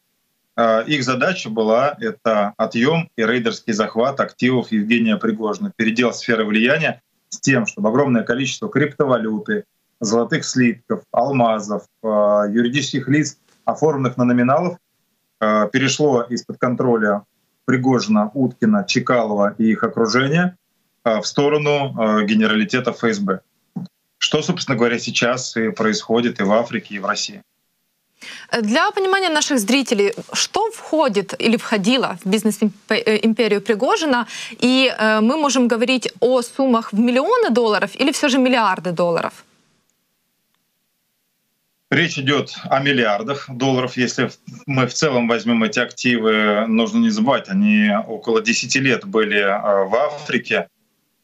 А, 0.57 0.81
их 0.81 1.03
задача 1.05 1.49
была 1.49 1.95
это 1.99 2.53
отъем 2.57 3.09
и 3.15 3.23
рейдерский 3.23 3.71
захват 3.71 4.19
активов 4.19 4.71
Евгения 4.73 5.15
Пригожина, 5.15 5.71
передел 5.73 6.11
сферы 6.11 6.43
влияния 6.43 7.01
с 7.29 7.39
тем, 7.39 7.65
чтобы 7.65 7.89
огромное 7.89 8.23
количество 8.23 8.67
криптовалюты, 8.67 9.63
золотых 10.01 10.43
слитков, 10.43 11.03
алмазов, 11.11 11.85
юридических 12.03 13.07
лиц, 13.07 13.37
оформленных 13.63 14.17
на 14.17 14.25
номиналов, 14.25 14.77
перешло 15.39 16.23
из-под 16.23 16.57
контроля 16.57 17.23
Пригожина, 17.65 18.31
Уткина, 18.33 18.83
Чекалова 18.87 19.55
и 19.57 19.71
их 19.71 19.83
окружения 19.83 20.57
в 21.03 21.23
сторону 21.23 21.93
генералитета 22.25 22.91
ФСБ. 22.91 23.39
Что, 24.17 24.41
собственно 24.41 24.77
говоря, 24.77 24.99
сейчас 24.99 25.55
и 25.55 25.69
происходит 25.69 26.39
и 26.39 26.43
в 26.43 26.51
Африке, 26.51 26.95
и 26.95 26.99
в 26.99 27.05
России. 27.05 27.41
Для 28.61 28.91
понимания 28.91 29.29
наших 29.29 29.59
зрителей, 29.59 30.13
что 30.33 30.71
входит 30.71 31.33
или 31.39 31.57
входило 31.57 32.17
в 32.23 32.29
бизнес-империю 32.29 33.61
Пригожина, 33.61 34.27
и 34.59 34.93
э, 34.97 35.21
мы 35.21 35.37
можем 35.37 35.67
говорить 35.67 36.11
о 36.19 36.41
суммах 36.41 36.91
в 36.91 36.99
миллионы 36.99 37.49
долларов 37.49 37.91
или 37.95 38.11
все 38.11 38.27
же 38.29 38.37
миллиарды 38.37 38.91
долларов? 38.91 39.45
Речь 41.89 42.19
идет 42.19 42.55
о 42.65 42.79
миллиардах 42.81 43.49
долларов. 43.49 43.97
Если 43.97 44.29
мы 44.67 44.85
в 44.85 44.93
целом 44.93 45.27
возьмем 45.27 45.63
эти 45.63 45.79
активы, 45.79 46.67
нужно 46.67 46.99
не 46.99 47.09
забывать, 47.09 47.49
они 47.49 47.89
около 48.07 48.43
10 48.43 48.75
лет 48.75 49.05
были 49.05 49.39
э, 49.39 49.85
в 49.85 49.95
Африке. 49.95 50.67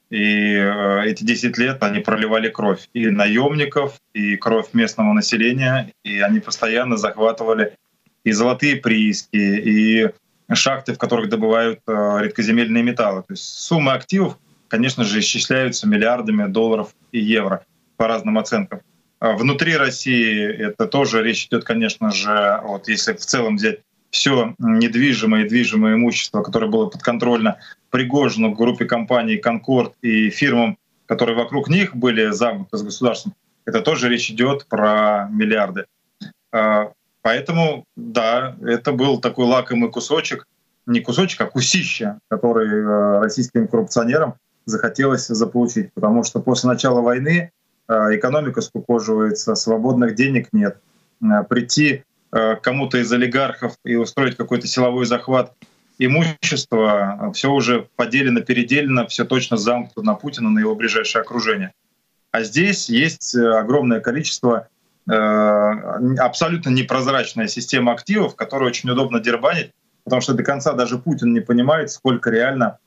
И 0.10 0.56
э, 0.56 1.04
эти 1.06 1.24
10 1.24 1.56
лет 1.60 1.84
они 1.84 2.00
проливали 2.00 2.50
кровь 2.50 2.90
и 2.94 3.12
наемников, 3.12 4.02
и 4.16 4.38
кровь 4.38 4.74
местного 4.74 5.14
населения, 5.14 5.94
и 6.04 6.20
они 6.20 6.40
постоянно 6.40 6.98
захватывали 6.98 7.78
и 8.24 8.32
золотые 8.32 8.78
прииски, 8.78 9.36
и 9.36 10.10
шахты, 10.52 10.96
в 10.96 10.98
которых 10.98 11.30
добывают 11.30 11.82
э, 11.86 12.18
редкоземельные 12.22 12.82
металлы. 12.82 13.22
То 13.22 13.34
есть 13.34 13.44
суммы 13.44 13.92
активов, 13.92 14.40
конечно 14.68 15.04
же, 15.04 15.20
исчисляются 15.20 15.88
миллиардами 15.88 16.48
долларов 16.52 16.96
и 17.12 17.20
евро 17.20 17.64
по 17.98 18.08
разным 18.08 18.40
оценкам. 18.40 18.82
А 19.26 19.36
внутри 19.36 19.76
России 19.76 20.46
это 20.46 20.86
тоже 20.86 21.24
речь 21.24 21.48
идет, 21.48 21.64
конечно 21.64 22.12
же, 22.12 22.62
вот 22.64 22.88
если 22.88 23.14
в 23.14 23.26
целом 23.26 23.56
взять 23.56 23.80
все 24.12 24.54
недвижимое 24.60 25.46
и 25.46 25.50
движимое 25.50 25.96
имущество, 25.96 26.44
которое 26.44 26.68
было 26.68 26.86
подконтрольно 26.86 27.58
Пригожину, 27.90 28.52
группе 28.52 28.86
компаний 28.86 29.38
«Конкорд» 29.38 29.94
и 30.04 30.30
фирмам, 30.30 30.78
которые 31.08 31.36
вокруг 31.36 31.70
них 31.70 31.96
были 31.96 32.30
замкнуты 32.30 32.78
с 32.78 32.84
государством, 32.84 33.34
это 33.66 33.82
тоже 33.82 34.10
речь 34.10 34.30
идет 34.30 34.68
про 34.68 35.28
миллиарды. 35.32 35.86
А, 36.52 36.92
поэтому, 37.24 37.84
да, 37.96 38.56
это 38.62 38.92
был 38.92 39.20
такой 39.20 39.46
лакомый 39.48 39.90
кусочек, 39.90 40.46
не 40.86 41.00
кусочек, 41.00 41.42
а 41.42 41.46
кусище, 41.48 42.20
который 42.28 42.68
э, 42.68 43.20
российским 43.22 43.68
коррупционерам 43.68 44.36
захотелось 44.66 45.26
заполучить. 45.26 45.92
Потому 45.96 46.24
что 46.24 46.42
после 46.42 46.70
начала 46.70 47.02
войны 47.02 47.52
экономика 47.88 48.62
скукоживается, 48.62 49.56
свободных 49.56 50.16
денег 50.16 50.50
нет. 50.52 50.78
Э, 51.22 51.44
прийти 51.44 52.04
кому-то 52.64 52.98
из 52.98 53.10
олигархов 53.14 53.78
и 53.86 53.96
устроить 53.96 54.36
какой-то 54.36 54.68
силовой 54.68 55.06
захват 55.06 55.54
имущество, 55.98 57.32
все 57.34 57.52
уже 57.52 57.88
поделено, 57.96 58.42
переделено, 58.42 59.08
все 59.08 59.26
точно 59.26 59.58
замкнуто 59.58 60.02
на 60.02 60.16
Путина, 60.16 60.50
на 60.50 60.60
его 60.60 60.76
ближайшее 60.76 61.22
окружение. 61.22 61.72
А 62.32 62.44
здесь 62.44 62.90
есть 62.90 63.34
э, 63.34 63.58
огромное 63.58 64.02
количество 64.02 64.68
э, 65.10 65.14
абсолютно 65.14 66.70
непрозрачная 66.70 67.48
система 67.48 67.94
активов, 67.94 68.36
которую 68.36 68.68
очень 68.68 68.90
удобно 68.90 69.22
дербанить, 69.22 69.72
потому 70.04 70.22
что 70.22 70.34
до 70.34 70.44
конца 70.44 70.74
даже 70.74 70.98
Путин 70.98 71.34
не 71.34 71.40
понимает, 71.40 71.92
сколько 71.92 72.30
реально 72.30 72.80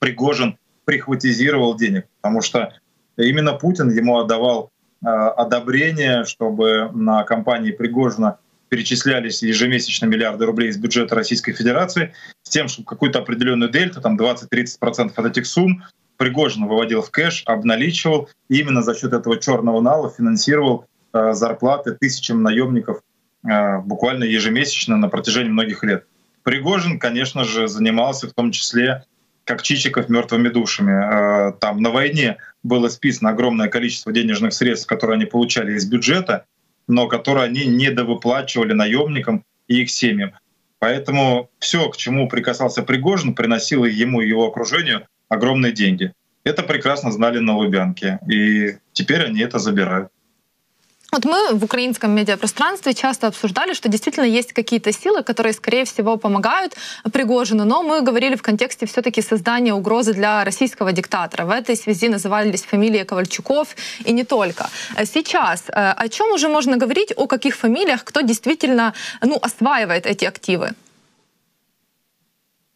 Пригожин 0.00 0.58
прихватизировал 0.84 1.76
денег, 1.76 2.06
потому 2.20 2.40
что 2.42 2.74
именно 3.16 3.54
Путин 3.54 3.90
ему 3.90 4.18
отдавал 4.18 4.70
э, 5.02 5.06
одобрение, 5.08 6.24
чтобы 6.24 6.90
на 6.92 7.24
компании 7.24 7.72
Пригожина 7.72 8.38
перечислялись 8.68 9.42
ежемесячно 9.42 10.06
миллиарды 10.06 10.46
рублей 10.46 10.70
из 10.70 10.78
бюджета 10.78 11.14
Российской 11.14 11.52
Федерации 11.52 12.14
с 12.42 12.48
тем, 12.48 12.68
чтобы 12.68 12.86
какую-то 12.86 13.18
определенную 13.18 13.70
дельту, 13.70 14.00
там 14.00 14.16
20-30% 14.18 15.12
от 15.14 15.26
этих 15.26 15.46
сумм, 15.46 15.84
Пригожин 16.16 16.66
выводил 16.66 17.02
в 17.02 17.10
кэш, 17.10 17.42
обналичивал, 17.46 18.28
и 18.48 18.60
именно 18.60 18.80
за 18.82 18.94
счет 18.94 19.12
этого 19.12 19.38
черного 19.38 19.80
нала 19.80 20.10
финансировал 20.10 20.86
э, 21.12 21.32
зарплаты 21.32 21.92
тысячам 21.92 22.42
наемников 22.42 23.02
э, 23.44 23.78
буквально 23.80 24.24
ежемесячно 24.24 24.96
на 24.96 25.08
протяжении 25.08 25.50
многих 25.50 25.82
лет. 25.82 26.06
Пригожин, 26.42 26.98
конечно 26.98 27.44
же, 27.44 27.68
занимался 27.68 28.28
в 28.28 28.32
том 28.32 28.52
числе 28.52 29.04
как 29.44 29.62
Чичиков 29.62 30.08
мертвыми 30.08 30.48
душами. 30.48 30.92
Э, 30.92 31.52
там 31.52 31.82
на 31.82 31.90
войне 31.90 32.38
было 32.62 32.88
списано 32.88 33.30
огромное 33.30 33.68
количество 33.68 34.12
денежных 34.12 34.52
средств, 34.52 34.86
которые 34.86 35.16
они 35.16 35.26
получали 35.26 35.74
из 35.74 35.86
бюджета, 35.86 36.46
но 36.88 37.08
которые 37.08 37.44
они 37.44 37.66
недовыплачивали 37.66 38.72
наемникам 38.72 39.44
и 39.68 39.82
их 39.82 39.90
семьям. 39.90 40.32
Поэтому 40.78 41.50
все, 41.58 41.88
к 41.90 41.96
чему 41.96 42.28
прикасался 42.28 42.82
Пригожин, 42.82 43.34
приносило 43.34 43.84
ему 43.84 44.20
и 44.20 44.28
его 44.28 44.46
окружению 44.46 45.06
огромные 45.28 45.72
деньги. 45.72 46.12
Это 46.44 46.64
прекрасно 46.64 47.12
знали 47.12 47.38
на 47.38 47.56
Лубянке, 47.56 48.18
и 48.28 48.78
теперь 48.92 49.22
они 49.24 49.40
это 49.40 49.58
забирают. 49.58 50.10
Вот 51.14 51.26
мы 51.26 51.52
в 51.52 51.62
украинском 51.64 52.10
медиапространстве 52.12 52.94
часто 52.94 53.26
обсуждали, 53.26 53.74
что 53.74 53.90
действительно 53.90 54.24
есть 54.24 54.54
какие-то 54.54 54.92
силы, 54.92 55.22
которые, 55.22 55.52
скорее 55.52 55.84
всего, 55.84 56.16
помогают 56.16 56.74
Пригожину, 57.12 57.66
но 57.66 57.82
мы 57.82 58.00
говорили 58.00 58.34
в 58.34 58.40
контексте 58.40 58.86
все-таки 58.86 59.20
создания 59.20 59.74
угрозы 59.74 60.14
для 60.14 60.42
российского 60.42 60.92
диктатора. 60.92 61.44
В 61.44 61.50
этой 61.50 61.76
связи 61.76 62.08
назывались 62.08 62.62
фамилии 62.62 63.04
Ковальчуков 63.04 63.76
и 64.06 64.12
не 64.12 64.24
только. 64.24 64.70
Сейчас 65.04 65.64
э, 65.68 65.72
о 65.74 66.08
чем 66.08 66.32
уже 66.32 66.48
можно 66.48 66.78
говорить, 66.78 67.12
о 67.14 67.26
каких 67.26 67.56
фамилиях, 67.56 68.04
кто 68.04 68.22
действительно 68.22 68.94
ну, 69.20 69.38
осваивает 69.42 70.06
эти 70.06 70.24
активы? 70.24 70.70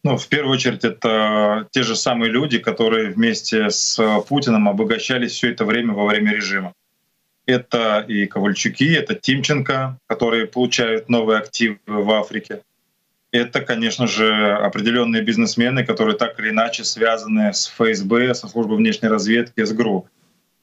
Ну, 0.04 0.18
в 0.18 0.28
первую 0.28 0.52
очередь, 0.52 0.84
это 0.84 1.68
те 1.70 1.82
же 1.82 1.96
самые 1.96 2.30
люди, 2.30 2.58
которые 2.58 3.12
вместе 3.12 3.70
с 3.70 3.98
Путиным 4.28 4.68
обогащались 4.68 5.32
все 5.32 5.52
это 5.52 5.64
время 5.64 5.94
во 5.94 6.04
время 6.04 6.32
режима. 6.32 6.74
Это 7.46 8.04
и 8.06 8.26
Ковальчуки, 8.26 8.92
это 8.92 9.14
Тимченко, 9.14 9.98
которые 10.06 10.46
получают 10.46 11.08
новые 11.08 11.38
активы 11.38 11.78
в 11.86 12.10
Африке. 12.10 12.62
Это, 13.30 13.60
конечно 13.60 14.06
же, 14.06 14.52
определенные 14.54 15.22
бизнесмены, 15.22 15.84
которые 15.84 16.16
так 16.16 16.38
или 16.40 16.50
иначе 16.50 16.84
связаны 16.84 17.52
с 17.52 17.68
ФСБ, 17.68 18.34
со 18.34 18.48
службой 18.48 18.78
внешней 18.78 19.08
разведки, 19.08 19.64
с 19.64 19.72
ГРУ. 19.72 20.08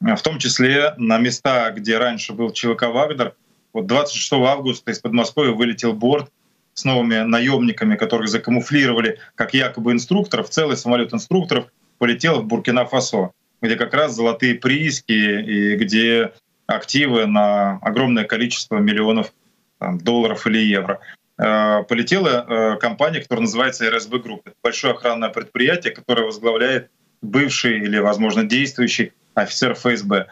В 0.02 0.22
том 0.22 0.40
числе 0.40 0.94
на 0.98 1.18
места, 1.18 1.72
где 1.72 1.98
раньше 1.98 2.34
был 2.34 2.52
ЧВК 2.52 2.84
«Вагнер», 2.84 3.34
вот 3.72 3.88
26 3.88 4.34
августа 4.34 4.92
из 4.92 5.00
Подмосковья 5.00 5.52
вылетел 5.52 5.94
борт 5.94 6.32
с 6.74 6.84
новыми 6.84 7.22
наемниками, 7.22 7.96
которых 7.96 8.28
закамуфлировали 8.28 9.20
как 9.36 9.54
якобы 9.54 9.94
инструкторов. 9.94 10.50
Целый 10.50 10.76
самолет 10.76 11.14
инструкторов 11.14 11.68
полетел 11.98 12.42
в 12.42 12.46
Буркина-Фасо, 12.46 13.32
где 13.62 13.76
как 13.76 13.94
раз 13.94 14.16
золотые 14.16 14.56
прииски 14.56 15.12
и 15.12 15.76
где 15.76 16.34
активы 16.68 17.26
на 17.26 17.80
огромное 17.82 18.24
количество 18.26 18.78
миллионов 18.78 19.34
там, 19.80 19.98
долларов 20.00 20.48
или 20.48 20.60
евро. 20.60 21.00
полетела 21.38 22.78
компания, 22.80 23.22
которая 23.22 23.44
называется 23.44 23.90
РСБ 23.90 24.20
Групп. 24.20 24.42
Это 24.46 24.56
большое 24.62 24.94
охранное 24.94 25.30
предприятие, 25.30 25.94
которое 25.94 26.26
возглавляет 26.26 26.90
бывший 27.22 27.80
или, 27.80 27.98
возможно, 27.98 28.44
действующий 28.44 29.14
офицер 29.34 29.74
ФСБ. 29.74 30.28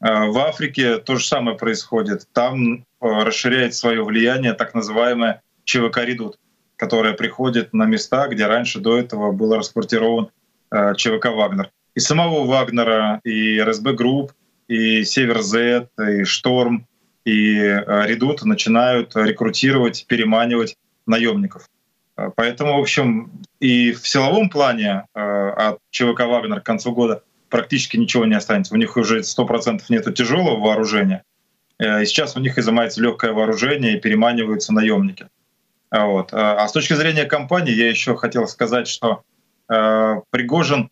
В 0.00 0.38
Африке 0.38 0.98
то 0.98 1.16
же 1.16 1.24
самое 1.24 1.56
происходит. 1.56 2.26
Там 2.32 2.84
расширяет 3.00 3.74
свое 3.74 4.04
влияние 4.04 4.52
так 4.52 4.74
называемая 4.74 5.42
ЧВК 5.64 5.98
«Редут», 5.98 6.38
которая 6.76 7.14
приходит 7.14 7.72
на 7.72 7.84
места, 7.84 8.26
где 8.28 8.46
раньше 8.46 8.80
до 8.80 8.98
этого 8.98 9.32
был 9.32 9.54
расквартирован 9.56 10.28
ЧВК 10.96 11.26
«Вагнер». 11.26 11.70
И 11.94 12.00
самого 12.00 12.46
Вагнера, 12.46 13.20
и 13.22 13.60
РСБ 13.60 13.92
Групп, 13.92 14.32
и 14.68 15.04
Север 15.04 15.42
Z, 15.42 15.88
и 15.98 16.24
Шторм, 16.24 16.86
и 17.24 17.56
э, 17.56 18.06
Редут 18.06 18.42
начинают 18.44 19.14
рекрутировать, 19.14 20.06
переманивать 20.06 20.76
наемников. 21.06 21.68
Э, 22.16 22.30
поэтому, 22.34 22.76
в 22.76 22.80
общем, 22.80 23.30
и 23.60 23.92
в 23.92 24.06
силовом 24.06 24.50
плане 24.50 25.04
э, 25.14 25.20
от 25.20 25.78
ЧВК 25.90 26.20
«Вагнер» 26.20 26.60
к 26.60 26.66
концу 26.66 26.92
года 26.92 27.22
практически 27.48 27.96
ничего 27.96 28.24
не 28.24 28.34
останется. 28.34 28.74
У 28.74 28.78
них 28.78 28.96
уже 28.96 29.20
100% 29.20 29.82
нет 29.88 30.14
тяжелого 30.14 30.58
вооружения. 30.58 31.22
И 31.78 32.04
сейчас 32.04 32.36
у 32.36 32.40
них 32.40 32.58
изымается 32.58 33.02
легкое 33.02 33.32
вооружение 33.32 33.96
и 33.96 34.00
переманиваются 34.00 34.72
наемники. 34.72 35.28
Вот. 35.90 36.32
А 36.32 36.66
с 36.66 36.72
точки 36.72 36.94
зрения 36.94 37.24
компании 37.24 37.74
я 37.74 37.90
еще 37.90 38.16
хотел 38.16 38.46
сказать, 38.46 38.86
что 38.86 39.22
Пригожин 39.66 40.90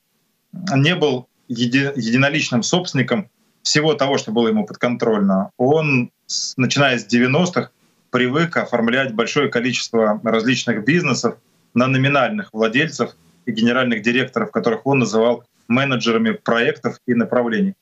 не 0.52 0.96
был 0.96 1.28
еди, 1.48 1.92
единоличным 1.96 2.62
собственником 2.62 3.30
всего 3.62 3.95
того, 3.95 4.19
что 4.19 4.33
было 4.33 4.49
ему 4.49 4.67
подконтрольно. 4.67 5.50
Он, 5.57 6.11
начиная 6.57 6.99
с 6.99 7.07
90-х, 7.07 7.71
привык 8.11 8.57
оформлять 8.57 9.14
большое 9.14 9.49
количество 9.49 10.21
различных 10.25 10.85
бизнесов 10.85 11.37
на 11.75 11.87
номинальных 11.87 12.50
владельцев 12.52 13.17
и 13.47 13.52
генеральных 13.52 14.02
директоров, 14.02 14.50
которых 14.50 14.87
он 14.87 15.00
называл 15.00 15.45
менеджерами 15.69 16.33
проектов 16.33 16.99
и 17.07 17.14
направлений. 17.14 17.75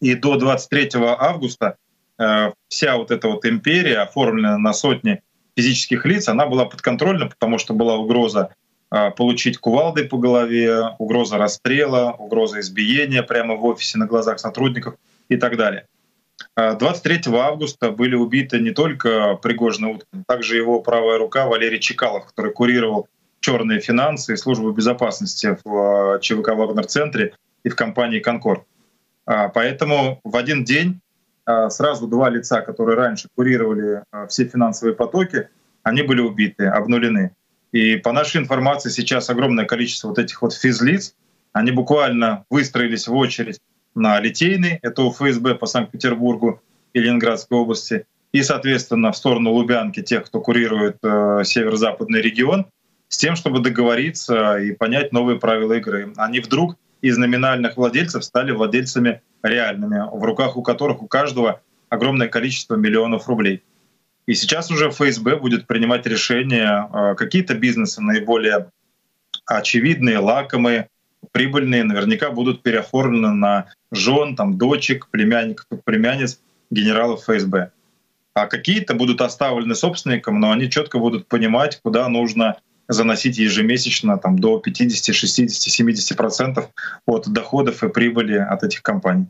И 0.00 0.14
до 0.14 0.36
23 0.36 0.90
августа 0.94 1.76
э, 2.18 2.52
вся 2.68 2.96
вот 2.96 3.10
эта 3.10 3.28
вот 3.28 3.44
империя, 3.46 3.98
оформленная 3.98 4.58
на 4.58 4.72
сотни 4.72 5.22
физических 5.56 6.04
лиц, 6.04 6.28
она 6.28 6.46
была 6.46 6.66
подконтрольна, 6.66 7.26
потому 7.26 7.58
что 7.58 7.74
была 7.74 7.96
угроза 7.96 8.54
получить 8.90 9.58
кувалдой 9.58 10.04
по 10.04 10.16
голове, 10.16 10.94
угроза 10.98 11.36
расстрела, 11.36 12.12
угроза 12.18 12.60
избиения 12.60 13.22
прямо 13.22 13.54
в 13.54 13.64
офисе 13.64 13.98
на 13.98 14.06
глазах 14.06 14.40
сотрудников 14.40 14.94
и 15.28 15.36
так 15.36 15.56
далее. 15.56 15.86
23 16.56 17.20
а, 17.26 17.48
августа 17.48 17.90
были 17.90 18.14
убиты 18.14 18.58
не 18.58 18.70
только 18.70 19.36
Пригожин 19.36 19.86
Уткин, 19.86 20.24
также 20.26 20.56
его 20.56 20.80
правая 20.80 21.18
рука 21.18 21.46
Валерий 21.46 21.80
Чекалов, 21.80 22.26
который 22.26 22.52
курировал 22.52 23.08
черные 23.40 23.80
финансы 23.80 24.34
и 24.34 24.36
службу 24.36 24.70
безопасности 24.72 25.56
в 25.64 26.14
а, 26.14 26.18
ЧВК 26.18 26.48
«Вагнер-центре» 26.48 27.34
и 27.62 27.68
в 27.68 27.76
компании 27.76 28.20
«Конкорд». 28.20 28.64
Поэтому 29.26 30.20
в 30.24 30.36
один 30.36 30.64
день 30.64 31.02
сразу 31.68 32.06
два 32.06 32.30
лица, 32.30 32.62
которые 32.62 32.96
раньше 32.96 33.28
курировали 33.36 34.02
все 34.26 34.46
финансовые 34.46 34.96
потоки, 34.96 35.50
они 35.82 36.00
были 36.00 36.22
убиты, 36.22 36.64
обнулены. 36.64 37.32
И 37.72 37.96
по 37.96 38.12
нашей 38.12 38.40
информации 38.40 38.90
сейчас 38.90 39.28
огромное 39.30 39.64
количество 39.64 40.08
вот 40.08 40.18
этих 40.18 40.40
вот 40.42 40.54
физлиц, 40.54 41.14
они 41.52 41.70
буквально 41.70 42.44
выстроились 42.50 43.08
в 43.08 43.14
очередь 43.14 43.58
на 43.94 44.18
Литейный, 44.20 44.78
это 44.82 45.02
у 45.02 45.12
ФСБ 45.12 45.54
по 45.56 45.66
Санкт-Петербургу 45.66 46.62
и 46.92 47.00
Ленинградской 47.00 47.58
области, 47.58 48.06
и, 48.32 48.42
соответственно, 48.42 49.12
в 49.12 49.16
сторону 49.16 49.52
Лубянки 49.52 50.02
тех, 50.02 50.24
кто 50.24 50.40
курирует 50.40 50.98
э, 51.02 51.42
северо-западный 51.44 52.20
регион, 52.20 52.66
с 53.08 53.16
тем, 53.16 53.36
чтобы 53.36 53.60
договориться 53.60 54.58
и 54.58 54.72
понять 54.72 55.12
новые 55.12 55.38
правила 55.38 55.72
игры. 55.74 56.12
Они 56.16 56.40
вдруг 56.40 56.76
из 57.00 57.16
номинальных 57.16 57.76
владельцев 57.76 58.24
стали 58.24 58.52
владельцами 58.52 59.22
реальными, 59.42 60.02
в 60.12 60.22
руках 60.24 60.56
у 60.56 60.62
которых 60.62 61.02
у 61.02 61.06
каждого 61.06 61.60
огромное 61.88 62.28
количество 62.28 62.74
миллионов 62.74 63.28
рублей. 63.28 63.62
И 64.28 64.34
сейчас 64.34 64.70
уже 64.70 64.90
ФСБ 64.90 65.36
будет 65.36 65.66
принимать 65.66 66.04
решения, 66.04 66.86
а, 66.92 67.14
какие-то 67.14 67.54
бизнесы 67.54 68.02
наиболее 68.02 68.70
очевидные, 69.46 70.18
лакомые, 70.18 70.90
прибыльные, 71.32 71.82
наверняка 71.82 72.30
будут 72.30 72.62
переоформлены 72.62 73.32
на 73.32 73.72
жен, 73.90 74.36
там, 74.36 74.58
дочек, 74.58 75.08
племянников, 75.10 75.64
племянниц 75.82 76.40
генералов 76.70 77.22
ФСБ. 77.22 77.70
А 78.34 78.46
какие-то 78.46 78.92
будут 78.92 79.22
оставлены 79.22 79.74
собственникам, 79.74 80.40
но 80.40 80.52
они 80.52 80.68
четко 80.68 80.98
будут 80.98 81.26
понимать, 81.26 81.80
куда 81.82 82.06
нужно 82.10 82.58
заносить 82.86 83.38
ежемесячно 83.38 84.18
там, 84.18 84.38
до 84.38 84.58
50, 84.58 85.14
60, 85.14 85.50
70 85.50 86.16
процентов 86.18 86.68
от 87.06 87.26
доходов 87.28 87.82
и 87.82 87.88
прибыли 87.88 88.36
от 88.36 88.62
этих 88.62 88.82
компаний. 88.82 89.28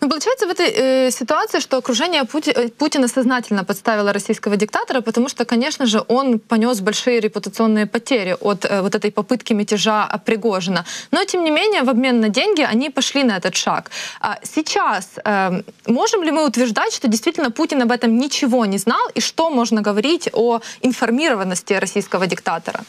Ну, 0.00 0.08
получается 0.08 0.46
в 0.46 0.50
этой 0.50 0.70
э, 0.70 1.10
ситуации, 1.10 1.60
что 1.60 1.76
окружение 1.76 2.24
Пути, 2.24 2.50
э, 2.50 2.68
Путина 2.68 3.08
сознательно 3.08 3.64
подставило 3.64 4.12
российского 4.12 4.56
диктатора, 4.56 5.00
потому 5.00 5.28
что, 5.28 5.44
конечно 5.44 5.86
же, 5.86 6.02
он 6.08 6.38
понес 6.38 6.80
большие 6.80 7.20
репутационные 7.20 7.86
потери 7.86 8.36
от 8.40 8.64
э, 8.64 8.82
вот 8.82 8.94
этой 8.94 9.10
попытки 9.10 9.54
мятежа 9.54 10.08
Пригожина. 10.24 10.84
Но, 11.12 11.24
тем 11.24 11.44
не 11.44 11.50
менее, 11.50 11.82
в 11.82 11.90
обмен 11.90 12.20
на 12.20 12.28
деньги 12.28 12.62
они 12.62 12.90
пошли 12.90 13.24
на 13.24 13.36
этот 13.36 13.56
шаг. 13.56 13.90
А 14.20 14.38
сейчас 14.42 15.10
э, 15.24 15.62
можем 15.86 16.22
ли 16.22 16.30
мы 16.30 16.46
утверждать, 16.46 16.92
что 16.94 17.08
действительно 17.08 17.50
Путин 17.50 17.82
об 17.82 17.90
этом 17.90 18.18
ничего 18.18 18.66
не 18.66 18.78
знал, 18.78 19.08
и 19.14 19.20
что 19.20 19.50
можно 19.50 19.82
говорить 19.82 20.28
о 20.32 20.60
информированности 20.82 21.74
российского 21.74 22.26
диктатора? 22.26 22.80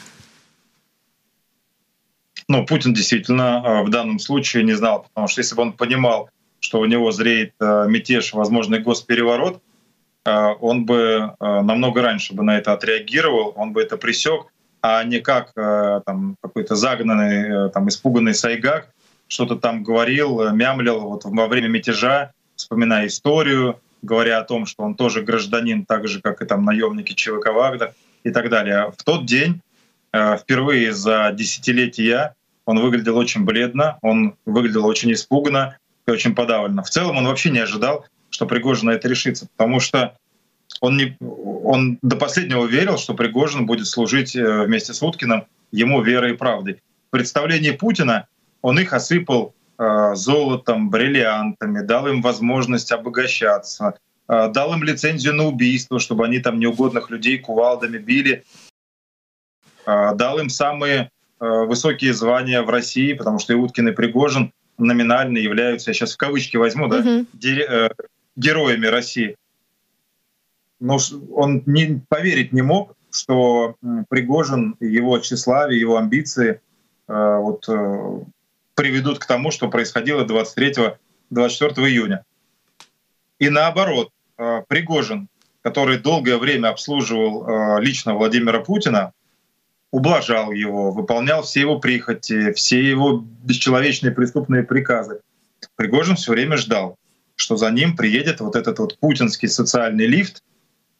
Ну, 2.48 2.64
Путин 2.64 2.94
действительно 2.94 3.62
э, 3.64 3.82
в 3.82 3.90
данном 3.90 4.18
случае 4.18 4.64
не 4.64 4.76
знал, 4.76 5.02
потому 5.02 5.28
что 5.28 5.40
если 5.40 5.56
бы 5.56 5.62
он 5.62 5.72
понимал, 5.72 6.28
что 6.66 6.80
у 6.80 6.84
него 6.84 7.12
зреет 7.12 7.52
э, 7.60 7.86
мятеж, 7.86 8.32
возможный 8.32 8.80
госпереворот, 8.80 9.62
э, 10.24 10.30
он 10.60 10.84
бы 10.84 10.98
э, 11.38 11.60
намного 11.62 12.02
раньше 12.02 12.34
бы 12.34 12.42
на 12.42 12.58
это 12.58 12.72
отреагировал, 12.72 13.52
он 13.54 13.72
бы 13.72 13.80
это 13.80 13.96
пресек, 13.96 14.46
а 14.82 15.04
не 15.04 15.20
как 15.20 15.52
там, 15.54 16.36
какой-то 16.40 16.76
загнанный, 16.76 17.70
там, 17.70 17.88
испуганный 17.88 18.34
сайгак 18.34 18.88
что-то 19.26 19.56
там 19.56 19.82
говорил, 19.82 20.52
мямлил 20.52 21.00
вот 21.00 21.24
во 21.24 21.48
время 21.48 21.68
мятежа, 21.68 22.30
вспоминая 22.54 23.06
историю, 23.06 23.80
говоря 24.02 24.38
о 24.38 24.44
том, 24.44 24.66
что 24.66 24.84
он 24.84 24.94
тоже 24.94 25.22
гражданин, 25.22 25.86
так 25.86 26.06
же, 26.06 26.20
как 26.20 26.42
и 26.42 26.46
там 26.46 26.64
наемники 26.64 27.14
ЧВК 27.14 27.52
Вагнер 27.52 27.94
и 28.22 28.30
так 28.30 28.48
далее. 28.48 28.92
В 28.96 29.02
тот 29.02 29.26
день, 29.26 29.60
впервые 30.12 30.92
за 30.92 31.32
десятилетия, 31.32 32.36
он 32.64 32.78
выглядел 32.78 33.16
очень 33.16 33.44
бледно, 33.44 33.98
он 34.02 34.36
выглядел 34.44 34.86
очень 34.86 35.12
испуганно, 35.12 35.78
и 36.06 36.10
очень 36.10 36.34
подавлено. 36.34 36.82
В 36.82 36.90
целом 36.90 37.16
он 37.16 37.26
вообще 37.26 37.50
не 37.50 37.58
ожидал, 37.58 38.06
что 38.30 38.46
Пригожин 38.46 38.86
на 38.86 38.92
это 38.92 39.08
решится, 39.08 39.48
потому 39.56 39.80
что 39.80 40.16
он, 40.80 40.96
не, 40.96 41.16
он 41.20 41.98
до 42.02 42.16
последнего 42.16 42.66
верил, 42.66 42.98
что 42.98 43.14
Пригожин 43.14 43.66
будет 43.66 43.86
служить 43.86 44.36
э, 44.36 44.64
вместе 44.64 44.92
с 44.92 45.02
Уткиным 45.02 45.46
ему 45.72 46.02
верой 46.02 46.32
и 46.32 46.36
правдой. 46.36 46.82
В 47.08 47.10
представлении 47.10 47.70
Путина 47.70 48.26
он 48.62 48.78
их 48.78 48.92
осыпал 48.92 49.54
э, 49.78 50.14
золотом, 50.14 50.90
бриллиантами, 50.90 51.80
дал 51.80 52.06
им 52.08 52.22
возможность 52.22 52.92
обогащаться, 52.92 53.94
э, 54.28 54.48
дал 54.52 54.74
им 54.74 54.82
лицензию 54.82 55.34
на 55.34 55.46
убийство, 55.46 55.98
чтобы 55.98 56.24
они 56.24 56.38
там 56.40 56.58
неугодных 56.58 57.10
людей 57.10 57.38
кувалдами 57.38 57.98
били, 57.98 58.44
дал 59.86 60.40
им 60.40 60.48
самые 60.48 61.12
высокие 61.38 62.12
звания 62.12 62.60
в 62.62 62.70
России, 62.70 63.12
потому 63.12 63.38
что 63.38 63.52
и 63.52 63.56
Уткин, 63.56 63.86
и 63.86 63.92
Пригожин 63.92 64.52
номинально 64.78 65.38
являются, 65.38 65.90
я 65.90 65.94
сейчас 65.94 66.14
в 66.14 66.16
кавычки 66.16 66.56
возьму, 66.56 66.88
да, 66.88 66.98
угу. 66.98 67.26
э, 67.44 67.88
героями 68.36 68.86
России. 68.86 69.36
Но 70.80 70.98
он 71.32 71.62
не, 71.66 72.02
поверить 72.08 72.52
не 72.52 72.62
мог, 72.62 72.94
что 73.10 73.76
Пригожин, 74.08 74.76
его 74.80 75.18
тщеславие, 75.18 75.80
его 75.80 75.96
амбиции 75.96 76.60
э, 77.08 77.36
вот, 77.38 77.68
э, 77.68 78.20
приведут 78.74 79.18
к 79.18 79.26
тому, 79.26 79.50
что 79.50 79.68
происходило 79.68 80.24
23-24 80.24 80.98
июня. 81.88 82.24
И 83.38 83.48
наоборот, 83.48 84.10
э, 84.38 84.62
Пригожин, 84.68 85.28
который 85.62 85.98
долгое 85.98 86.36
время 86.36 86.68
обслуживал 86.68 87.48
э, 87.48 87.80
лично 87.80 88.14
Владимира 88.14 88.60
Путина, 88.60 89.12
ублажал 89.96 90.52
его, 90.52 90.90
выполнял 90.90 91.42
все 91.42 91.60
его 91.60 91.80
прихоти, 91.80 92.52
все 92.52 92.86
его 92.86 93.24
бесчеловечные 93.44 94.12
преступные 94.12 94.62
приказы. 94.62 95.20
Пригожин 95.74 96.16
все 96.16 96.32
время 96.32 96.58
ждал, 96.58 96.98
что 97.34 97.56
за 97.56 97.70
ним 97.70 97.96
приедет 97.96 98.40
вот 98.40 98.56
этот 98.56 98.78
вот 98.78 98.98
путинский 98.98 99.48
социальный 99.48 100.04
лифт 100.04 100.42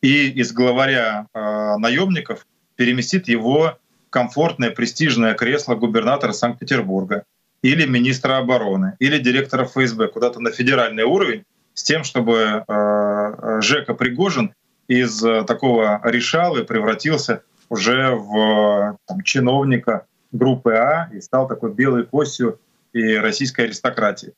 и 0.00 0.30
из 0.30 0.50
главаря 0.50 1.26
э, 1.34 1.76
наемников 1.76 2.46
переместит 2.76 3.28
его 3.28 3.76
в 4.06 4.10
комфортное 4.10 4.70
престижное 4.70 5.34
кресло 5.34 5.74
губернатора 5.74 6.32
Санкт-Петербурга 6.32 7.24
или 7.60 7.84
министра 7.84 8.38
обороны 8.38 8.94
или 8.98 9.18
директора 9.18 9.66
ФСБ 9.66 10.08
куда-то 10.08 10.40
на 10.40 10.52
федеральный 10.52 11.04
уровень 11.04 11.44
с 11.74 11.82
тем, 11.82 12.02
чтобы 12.02 12.64
э, 12.66 13.60
Жека 13.60 13.92
Пригожин 13.92 14.54
из 14.88 15.20
такого 15.20 16.00
решала 16.02 16.62
превратился 16.62 17.42
уже 17.68 18.14
в 18.14 18.98
там, 19.06 19.22
чиновника 19.22 20.06
группы 20.32 20.72
А 20.74 21.08
и 21.12 21.20
стал 21.20 21.48
такой 21.48 21.72
белой 21.72 22.04
костью 22.04 22.58
и 22.92 23.14
российской 23.16 23.62
аристократии. 23.62 24.32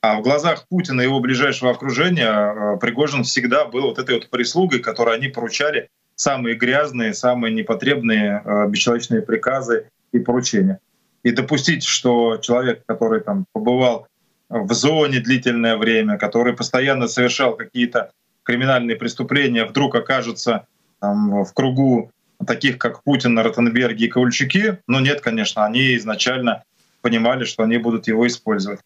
А 0.00 0.20
в 0.20 0.22
глазах 0.22 0.66
Путина 0.68 1.00
и 1.00 1.04
его 1.04 1.20
ближайшего 1.20 1.72
окружения 1.72 2.76
Пригожин 2.76 3.24
всегда 3.24 3.64
был 3.64 3.82
вот 3.82 3.98
этой 3.98 4.16
вот 4.16 4.30
прислугой, 4.30 4.78
которой 4.78 5.16
они 5.16 5.28
поручали 5.28 5.88
самые 6.14 6.54
грязные, 6.54 7.14
самые 7.14 7.52
непотребные 7.52 8.42
бесчеловечные 8.68 9.22
приказы 9.22 9.88
и 10.12 10.18
поручения. 10.18 10.78
И 11.24 11.32
допустить, 11.32 11.84
что 11.84 12.38
человек, 12.38 12.82
который 12.86 13.20
там 13.20 13.44
побывал 13.52 14.06
в 14.48 14.72
зоне 14.72 15.20
длительное 15.20 15.76
время, 15.76 16.16
который 16.16 16.54
постоянно 16.54 17.08
совершал 17.08 17.56
какие-то 17.56 18.12
криминальные 18.44 18.96
преступления, 18.96 19.64
вдруг 19.64 19.94
окажется 19.94 20.66
там, 21.00 21.44
в 21.44 21.52
кругу 21.52 22.10
таких, 22.46 22.78
как 22.78 23.02
Путин, 23.02 23.38
Ротенберги 23.38 24.04
и 24.04 24.08
Ковальчуки. 24.08 24.78
Но 24.86 25.00
нет, 25.00 25.20
конечно, 25.20 25.64
они 25.64 25.96
изначально 25.96 26.62
понимали, 27.00 27.44
что 27.44 27.62
они 27.62 27.78
будут 27.78 28.06
его 28.06 28.26
использовать. 28.26 28.80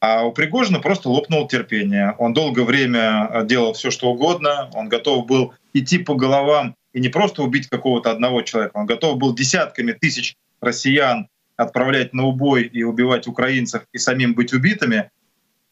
А 0.00 0.24
у 0.24 0.32
Пригожина 0.32 0.80
просто 0.80 1.08
лопнуло 1.08 1.48
терпение. 1.48 2.14
Он 2.18 2.32
долгое 2.34 2.64
время 2.64 3.44
делал 3.44 3.72
все, 3.72 3.90
что 3.90 4.10
угодно. 4.10 4.68
Он 4.74 4.88
готов 4.88 5.26
был 5.26 5.54
идти 5.72 5.98
по 5.98 6.14
головам 6.14 6.74
и 6.92 7.00
не 7.00 7.08
просто 7.08 7.42
убить 7.42 7.68
какого-то 7.68 8.10
одного 8.10 8.42
человека. 8.42 8.76
Он 8.76 8.86
готов 8.86 9.18
был 9.18 9.34
десятками 9.34 9.92
тысяч 9.92 10.36
россиян 10.60 11.28
отправлять 11.56 12.12
на 12.14 12.24
убой 12.24 12.64
и 12.64 12.82
убивать 12.82 13.26
украинцев 13.26 13.82
и 13.92 13.98
самим 13.98 14.34
быть 14.34 14.52
убитыми 14.52 15.10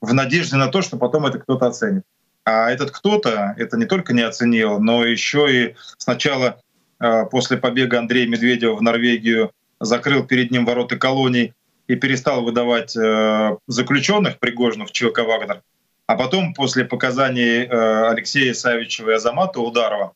в 0.00 0.14
надежде 0.14 0.56
на 0.56 0.68
то, 0.68 0.82
что 0.82 0.96
потом 0.96 1.26
это 1.26 1.38
кто-то 1.38 1.66
оценит. 1.66 2.04
А 2.44 2.70
этот 2.70 2.90
кто-то 2.90 3.54
это 3.56 3.76
не 3.76 3.86
только 3.86 4.12
не 4.12 4.22
оценил, 4.22 4.80
но 4.80 5.04
еще 5.04 5.46
и 5.52 5.74
сначала 5.98 6.46
э, 6.48 6.69
после 7.30 7.56
побега 7.56 7.98
Андрея 7.98 8.26
Медведева 8.26 8.74
в 8.74 8.82
Норвегию 8.82 9.52
закрыл 9.80 10.24
перед 10.24 10.50
ним 10.50 10.66
ворота 10.66 10.96
колоний 10.96 11.54
и 11.86 11.96
перестал 11.96 12.42
выдавать 12.42 12.96
э, 12.96 13.56
заключенных 13.66 14.38
Пригожину 14.38 14.86
в 14.86 14.92
ЧВК 14.92 15.20
«Вагнер», 15.20 15.62
а 16.06 16.16
потом 16.16 16.54
после 16.54 16.84
показаний 16.84 17.64
э, 17.64 18.08
Алексея 18.10 18.54
Савичева 18.54 19.10
и 19.10 19.14
Азамата 19.14 19.60
Ударова, 19.60 20.12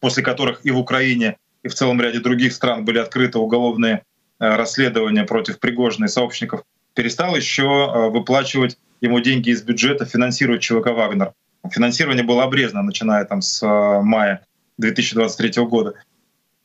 после 0.00 0.22
которых 0.22 0.64
и 0.64 0.70
в 0.70 0.78
Украине, 0.78 1.36
и 1.62 1.68
в 1.68 1.74
целом 1.74 2.00
ряде 2.00 2.20
других 2.20 2.52
стран 2.52 2.84
были 2.84 2.98
открыты 2.98 3.38
уголовные 3.38 4.02
Э, 4.38 4.56
расследования 4.56 5.24
против 5.24 5.58
Пригожина 5.58 6.04
и 6.06 6.08
сообщников, 6.08 6.62
перестал 6.94 7.34
еще 7.36 7.62
э, 7.62 8.08
выплачивать 8.10 8.76
ему 9.00 9.20
деньги 9.20 9.48
из 9.48 9.62
бюджета, 9.62 10.04
финансировать 10.04 10.60
ЧВК 10.60 10.88
«Вагнер». 10.88 11.32
Финансирование 11.70 12.22
было 12.22 12.44
обрезано, 12.44 12.82
начиная 12.82 13.24
там 13.24 13.40
с 13.40 13.62
э, 13.62 14.00
мая 14.02 14.46
2023 14.78 15.64
года. 15.64 15.94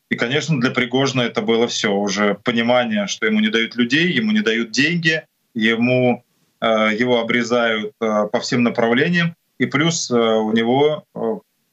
И, 0.09 0.15
конечно, 0.15 0.59
для 0.59 0.71
Пригожина 0.71 1.21
это 1.21 1.41
было 1.41 1.67
все 1.67 1.93
уже 1.93 2.37
понимание, 2.43 3.07
что 3.07 3.25
ему 3.25 3.39
не 3.39 3.49
дают 3.49 3.75
людей, 3.75 4.11
ему 4.11 4.31
не 4.31 4.41
дают 4.41 4.71
деньги, 4.71 5.23
ему 5.53 6.23
его 6.61 7.19
обрезают 7.19 7.93
по 7.97 8.39
всем 8.39 8.61
направлениям, 8.61 9.35
и 9.57 9.65
плюс 9.65 10.11
у 10.11 10.51
него 10.51 11.05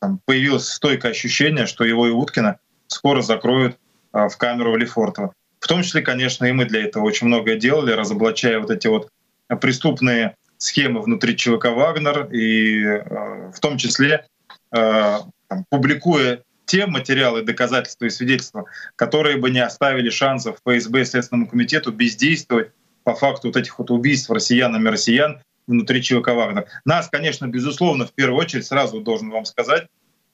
там, 0.01 0.21
появилось 0.25 0.69
стойкое 0.69 1.11
ощущение, 1.11 1.67
что 1.67 1.85
его 1.85 2.07
и 2.07 2.11
Уткина 2.11 2.59
скоро 2.87 3.21
закроют 3.21 3.77
в 4.13 4.35
камеру 4.39 4.77
Лефортово. 4.77 5.35
В 5.61 5.67
том 5.67 5.83
числе, 5.83 6.03
конечно, 6.03 6.45
и 6.45 6.53
мы 6.53 6.65
для 6.65 6.85
этого 6.85 7.05
очень 7.05 7.27
многое 7.27 7.57
делали, 7.57 7.93
разоблачая 7.93 8.61
вот 8.61 8.71
эти 8.71 8.87
вот 8.87 9.11
преступные 9.61 10.37
схемы 10.59 11.01
внутри 11.01 11.37
ЧВК 11.37 11.67
«Вагнер», 11.67 12.29
и 12.33 12.85
э, 12.85 13.51
в 13.53 13.61
том 13.61 13.79
числе 13.79 14.27
э, 14.73 15.19
там, 15.49 15.65
публикуя 15.71 16.43
те 16.67 16.87
материалы, 16.87 17.43
доказательства 17.43 18.05
и 18.05 18.11
свидетельства, 18.11 18.67
которые 18.95 19.39
бы 19.39 19.51
не 19.51 19.61
оставили 19.61 20.11
шансов 20.11 20.59
ФСБ 20.67 21.01
и 21.01 21.05
Следственному 21.05 21.49
комитету 21.49 21.93
бездействовать 21.93 22.73
по 23.05 23.15
факту 23.15 23.49
вот 23.49 23.57
этих 23.57 23.79
вот 23.79 23.91
убийств 23.91 24.31
россиянами 24.31 24.89
россиян 24.89 25.41
внутри 25.67 26.03
ЧВК 26.03 26.29
«Вагнер». 26.29 26.67
Нас, 26.85 27.09
конечно, 27.09 27.47
безусловно, 27.47 28.07
в 28.07 28.13
первую 28.13 28.39
очередь, 28.39 28.67
сразу 28.67 29.01
должен 29.01 29.31
вам 29.31 29.47
сказать, 29.47 29.87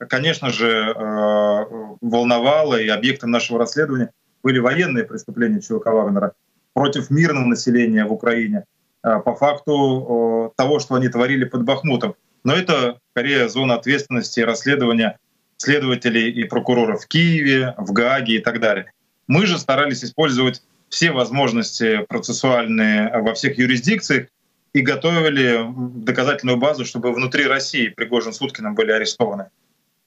конечно 0.08 0.50
же, 0.50 0.68
э, 0.68 1.64
волновало 2.00 2.80
и 2.80 2.88
объектом 2.88 3.30
нашего 3.30 3.60
расследования 3.60 4.10
были 4.42 4.58
военные 4.58 5.04
преступления 5.04 5.60
ЧВК 5.60 5.86
Вагнера 5.86 6.32
против 6.72 7.10
мирного 7.10 7.46
населения 7.46 8.04
в 8.04 8.12
Украине 8.12 8.64
э, 9.04 9.20
по 9.20 9.36
факту 9.36 10.52
того, 10.56 10.80
что 10.80 10.96
они 10.96 11.08
творили 11.08 11.44
под 11.44 11.62
Бахмутом. 11.62 12.16
Но 12.44 12.54
это 12.54 12.98
скорее 13.12 13.48
зона 13.48 13.74
ответственности 13.74 14.40
расследования 14.40 15.18
следователей 15.56 16.30
и 16.30 16.44
прокуроров 16.44 17.04
в 17.04 17.08
Киеве, 17.08 17.74
в 17.78 17.92
Гааге 17.92 18.36
и 18.36 18.38
так 18.40 18.60
далее. 18.60 18.92
Мы 19.26 19.46
же 19.46 19.58
старались 19.58 20.04
использовать 20.04 20.62
все 20.90 21.10
возможности 21.10 22.04
процессуальные 22.08 23.10
во 23.20 23.34
всех 23.34 23.58
юрисдикциях 23.58 24.28
и 24.74 24.80
готовили 24.80 25.64
доказательную 26.04 26.58
базу, 26.58 26.84
чтобы 26.84 27.12
внутри 27.12 27.46
России 27.46 27.88
Пригожин 27.88 28.32
с 28.32 28.42
Уткиным 28.42 28.74
были 28.74 28.92
арестованы. 28.92 29.48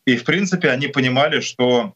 И, 0.05 0.15
в 0.15 0.23
принципе, 0.23 0.69
они 0.69 0.87
понимали, 0.87 1.39
что 1.39 1.93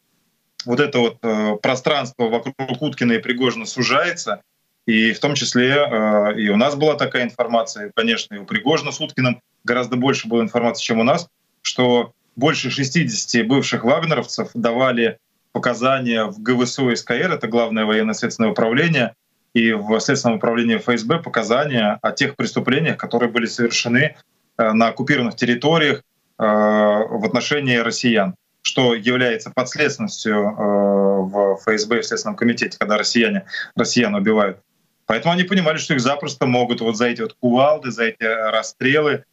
вот 0.65 0.79
это 0.79 0.99
вот 0.99 1.17
э, 1.21 1.55
пространство 1.61 2.27
вокруг 2.27 2.55
Уткина 2.81 3.13
и 3.13 3.19
Пригожина 3.19 3.65
сужается, 3.65 4.41
и 4.85 5.13
в 5.13 5.19
том 5.19 5.35
числе 5.35 5.69
э, 5.69 6.39
и 6.39 6.49
у 6.49 6.57
нас 6.57 6.75
была 6.75 6.95
такая 6.95 7.23
информация, 7.23 7.91
конечно, 7.95 8.35
и 8.35 8.39
у 8.39 8.45
Пригожина 8.45 8.91
с 8.91 8.99
Уткиным 8.99 9.41
гораздо 9.63 9.95
больше 9.95 10.27
было 10.27 10.41
информации, 10.41 10.83
чем 10.83 10.99
у 10.99 11.03
нас, 11.03 11.27
что 11.61 12.13
больше 12.35 12.69
60 12.69 13.47
бывших 13.47 13.83
вагнеровцев 13.83 14.49
давали 14.53 15.17
показания 15.51 16.25
в 16.25 16.41
ГВСУ 16.41 16.89
и 16.89 16.95
СКР, 16.95 17.31
это 17.31 17.47
главное 17.47 17.85
военно-следственное 17.85 18.51
управление, 18.51 19.15
и 19.53 19.73
в 19.73 19.99
Следственном 19.99 20.37
управлении 20.37 20.77
ФСБ 20.77 21.19
показания 21.19 21.99
о 22.01 22.11
тех 22.11 22.35
преступлениях, 22.35 22.97
которые 22.97 23.29
были 23.29 23.45
совершены 23.45 24.15
э, 24.57 24.71
на 24.71 24.87
оккупированных 24.87 25.35
территориях 25.35 25.97
э, 25.97 26.01
в 26.43 27.25
отношении 27.25 27.75
россиян 27.77 28.35
что 28.63 28.93
является 28.93 29.49
подследственностью 29.49 30.35
э, 30.35 30.53
в 30.55 31.57
ФСБ 31.57 31.97
и 31.97 32.01
в 32.01 32.05
Следственном 32.05 32.35
комитете, 32.35 32.77
когда 32.77 32.97
россияне 32.97 33.45
россиян 33.75 34.13
убивают. 34.13 34.59
Поэтому 35.07 35.33
они 35.33 35.43
понимали, 35.43 35.77
что 35.77 35.93
их 35.93 35.99
запросто 35.99 36.45
могут 36.45 36.79
вот 36.81 36.95
за 36.95 37.07
эти 37.07 37.21
вот 37.21 37.33
кувалды, 37.39 37.91
за 37.91 38.05
эти 38.05 38.23
расстрелы, 38.23 39.25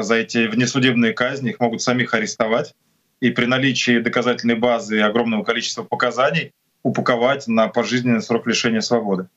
за 0.00 0.14
эти 0.14 0.46
внесудебные 0.46 1.12
казни, 1.12 1.50
их 1.50 1.60
могут 1.60 1.82
самих 1.82 2.14
арестовать 2.14 2.74
и 3.20 3.30
при 3.30 3.44
наличии 3.44 4.00
доказательной 4.00 4.56
базы 4.56 4.96
и 4.96 5.00
огромного 5.00 5.44
количества 5.44 5.82
показаний 5.82 6.52
упаковать 6.82 7.46
на 7.46 7.68
пожизненный 7.68 8.22
срок 8.22 8.46
лишения 8.46 8.80
свободы. 8.80 9.28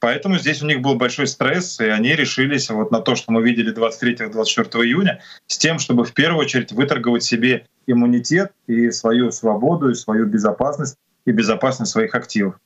Поэтому 0.00 0.36
здесь 0.36 0.62
у 0.62 0.66
них 0.66 0.82
был 0.82 0.96
большой 0.96 1.26
стресс, 1.26 1.80
и 1.80 1.84
они 1.84 2.14
решились 2.14 2.68
вот 2.68 2.90
на 2.90 3.00
то, 3.00 3.14
что 3.14 3.32
мы 3.32 3.42
видели 3.42 3.74
23-24 3.74 4.84
июня, 4.84 5.22
с 5.46 5.56
тем, 5.56 5.78
чтобы 5.78 6.04
в 6.04 6.12
первую 6.12 6.40
очередь 6.40 6.72
выторговать 6.72 7.22
себе 7.22 7.66
иммунитет 7.86 8.52
и 8.66 8.90
свою 8.90 9.30
свободу, 9.30 9.88
и 9.88 9.94
свою 9.94 10.26
безопасность, 10.26 10.96
и 11.24 11.30
безопасность 11.30 11.92
своих 11.92 12.14
активов. 12.14 12.56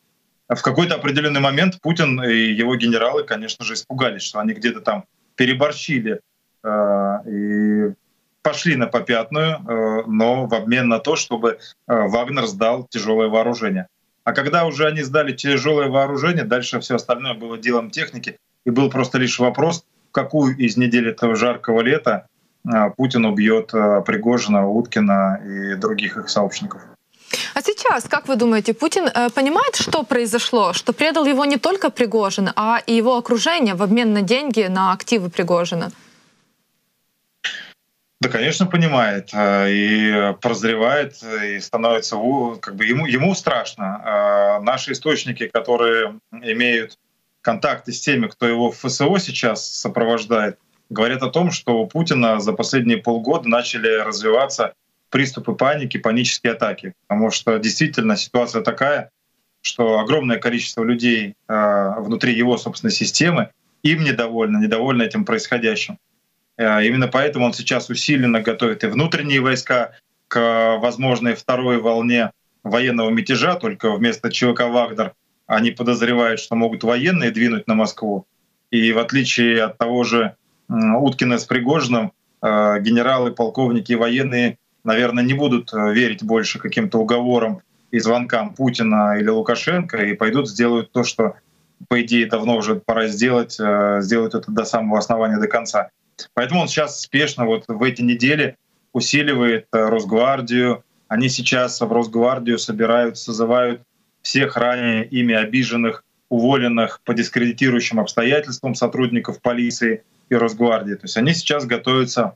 В 0.49 0.61
какой-то 0.62 0.97
определенный 0.97 1.41
момент 1.41 1.79
Путин 1.81 2.21
и 2.25 2.53
его 2.53 2.75
генералы, 2.75 3.23
конечно 3.23 3.64
же, 3.64 3.75
испугались, 3.75 4.23
что 4.23 4.41
они 4.41 4.55
где-то 4.55 4.81
там 4.81 5.05
переборщили 5.37 6.14
э, 6.14 6.19
и 6.64 7.92
пошли 8.49 8.77
на 8.77 8.87
попятную, 8.87 9.57
э, 9.57 10.03
но 10.07 10.47
в 10.47 10.55
обмен 10.55 10.88
на 10.88 10.99
то, 10.99 11.16
чтобы 11.16 11.49
э, 11.51 11.57
Вагнер 11.87 12.47
сдал 12.47 12.87
тяжелое 12.88 13.29
вооружение. 13.29 13.88
А 14.25 14.33
когда 14.33 14.64
уже 14.64 14.87
они 14.87 15.03
сдали 15.03 15.33
тяжелое 15.33 15.88
вооружение, 15.88 16.44
дальше 16.44 16.81
все 16.81 16.94
остальное 16.94 17.35
было 17.35 17.59
делом 17.59 17.90
техники, 17.90 18.38
и 18.64 18.71
был 18.71 18.90
просто 18.90 19.18
лишь 19.18 19.38
вопрос, 19.38 19.85
в 20.11 20.12
какую 20.12 20.57
из 20.57 20.77
недель 20.77 21.09
этого 21.09 21.37
жаркого 21.37 21.83
лета 21.83 22.27
Путин 22.97 23.25
убьет 23.25 23.71
Пригожина, 24.07 24.68
Уткина 24.68 25.40
и 25.44 25.75
других 25.77 26.16
их 26.16 26.29
сообщников. 26.29 26.81
А 27.55 27.62
сейчас, 27.62 28.05
как 28.05 28.29
вы 28.29 28.37
думаете, 28.37 28.73
Путин 28.73 29.07
э, 29.07 29.29
понимает, 29.31 29.77
что 29.77 30.03
произошло, 30.03 30.73
что 30.73 30.92
предал 30.92 31.27
его 31.27 31.44
не 31.44 31.57
только 31.57 31.90
Пригожин, 31.90 32.51
а 32.57 32.81
и 32.87 32.94
его 32.94 33.16
окружение 33.16 33.75
в 33.75 33.83
обмен 33.83 34.12
на 34.12 34.23
деньги, 34.23 34.68
на 34.68 34.92
активы 34.92 35.29
Пригожина? 35.29 35.90
Да, 38.20 38.28
конечно, 38.28 38.66
понимает 38.66 39.31
э, 39.33 39.70
и 39.70 40.35
прозревает, 40.40 41.22
и 41.22 41.61
становится 41.61 42.16
как 42.61 42.74
бы 42.74 42.85
ему 42.85 43.07
ему 43.07 43.33
страшно. 43.35 44.02
Э, 44.04 44.62
наши 44.62 44.92
источники, 44.92 45.46
которые 45.46 46.18
имеют 46.33 46.98
контакты 47.42 47.92
с 47.92 48.00
теми, 48.00 48.26
кто 48.26 48.48
его 48.48 48.72
в 48.72 48.78
ФСО 48.78 49.18
сейчас 49.18 49.70
сопровождает, 49.70 50.59
говорят 50.90 51.22
о 51.22 51.31
том, 51.31 51.52
что 51.52 51.78
у 51.81 51.87
Путина 51.87 52.40
за 52.40 52.52
последние 52.52 52.98
полгода 52.98 53.48
начали 53.48 54.00
развиваться 54.00 54.74
приступы 55.11 55.54
паники, 55.54 55.96
панические 55.96 56.54
атаки, 56.54 56.94
потому 57.07 57.31
что 57.31 57.59
действительно 57.59 58.16
ситуация 58.16 58.62
такая, 58.62 59.11
что 59.62 60.00
огромное 60.00 60.38
количество 60.38 60.83
людей 60.83 61.35
э, 61.48 61.94
внутри 61.98 62.35
его 62.35 62.59
собственной 62.59 62.92
системы 62.92 63.50
им 63.85 64.02
недовольны, 64.02 64.59
недовольны 64.59 65.04
этим 65.04 65.24
происходящим. 65.24 65.98
Э, 66.59 66.85
именно 66.85 67.09
поэтому 67.09 67.47
он 67.47 67.55
сейчас 67.55 67.88
усиленно 67.88 68.42
готовит 68.42 68.85
и 68.85 68.88
внутренние 68.88 69.40
войска, 69.40 69.92
к 70.29 70.77
возможной 70.79 71.35
второй 71.35 71.79
волне 71.79 72.33
военного 72.62 73.11
мятежа, 73.11 73.55
только 73.55 73.90
вместо 73.90 74.31
ЧВК 74.31 74.64
«Вагнер» 74.68 75.14
они 75.47 75.71
подозревают, 75.71 76.38
что 76.38 76.55
могут 76.55 76.85
военные 76.85 77.31
двинуть 77.31 77.66
на 77.66 77.75
Москву. 77.75 78.27
И 78.71 78.92
в 78.92 78.99
отличие 78.99 79.62
от 79.62 79.79
того 79.79 80.05
же 80.05 80.37
Уткина 80.68 81.38
с 81.38 81.44
Пригожиным, 81.47 82.12
э, 82.42 82.81
генералы, 82.81 83.33
полковники 83.33 83.92
и 83.92 83.97
военные, 83.97 84.59
наверное, 84.85 85.25
не 85.25 85.33
будут 85.33 85.73
э, 85.73 85.94
верить 85.94 86.23
больше 86.23 86.59
каким-то 86.59 86.99
уговорам 86.99 87.62
и 87.90 87.99
звонкам 87.99 88.55
Путина 88.55 89.16
или 89.18 89.29
Лукашенко 89.29 89.97
и 90.05 90.12
пойдут 90.12 90.51
сделают 90.51 90.92
то, 90.92 91.05
что 91.05 91.37
по 91.88 92.03
идее 92.03 92.27
давно 92.27 92.57
уже 92.57 92.75
пора 92.75 93.07
сделать, 93.07 93.57
э, 93.59 94.01
сделать 94.03 94.35
это 94.35 94.53
до 94.53 94.66
самого 94.66 94.99
основания, 94.99 95.38
до 95.38 95.49
конца. 95.49 95.88
Поэтому 96.35 96.62
он 96.62 96.68
сейчас 96.68 97.00
спешно 97.00 97.44
вот 97.44 97.64
в 97.68 97.83
эти 97.83 98.02
недели 98.02 98.57
усиливает 98.92 99.66
Росгвардию. 99.72 100.85
Они 101.09 101.28
сейчас 101.28 101.81
в 101.81 101.92
Росгвардию 101.92 102.59
собирают, 102.59 103.18
созывают 103.18 103.83
всех 104.22 104.57
ранее 104.57 105.07
ими 105.07 105.35
обиженных, 105.35 106.04
уволенных 106.28 107.00
по 107.04 107.14
дискредитирующим 107.14 108.00
обстоятельствам 108.00 108.74
сотрудников 108.74 109.40
полиции 109.40 110.02
и 110.28 110.35
Росгвардии. 110.35 110.94
То 110.94 111.04
есть 111.04 111.16
они 111.16 111.33
сейчас 111.33 111.64
готовятся 111.64 112.35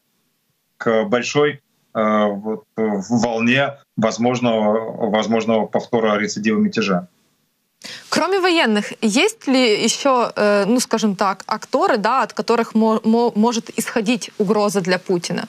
к 0.79 1.05
большой 1.05 1.61
э, 1.95 2.25
вот, 2.27 2.65
волне 2.77 3.75
возможного, 3.97 5.11
возможного 5.11 5.67
повтора 5.67 6.17
рецидива 6.19 6.59
мятежа. 6.59 7.09
Кроме 8.09 8.41
военных, 8.41 8.93
есть 9.01 9.47
ли 9.47 9.83
еще, 9.83 10.33
э, 10.37 10.65
ну 10.67 10.81
скажем 10.81 11.17
так, 11.17 11.45
акторы, 11.47 11.97
да, 11.97 12.23
от 12.23 12.33
которых 12.33 12.75
мо 12.75 13.01
мо 13.05 13.33
может 13.35 13.71
исходить 13.79 14.31
угроза 14.39 14.81
для 14.81 14.99
Путина? 14.99 15.49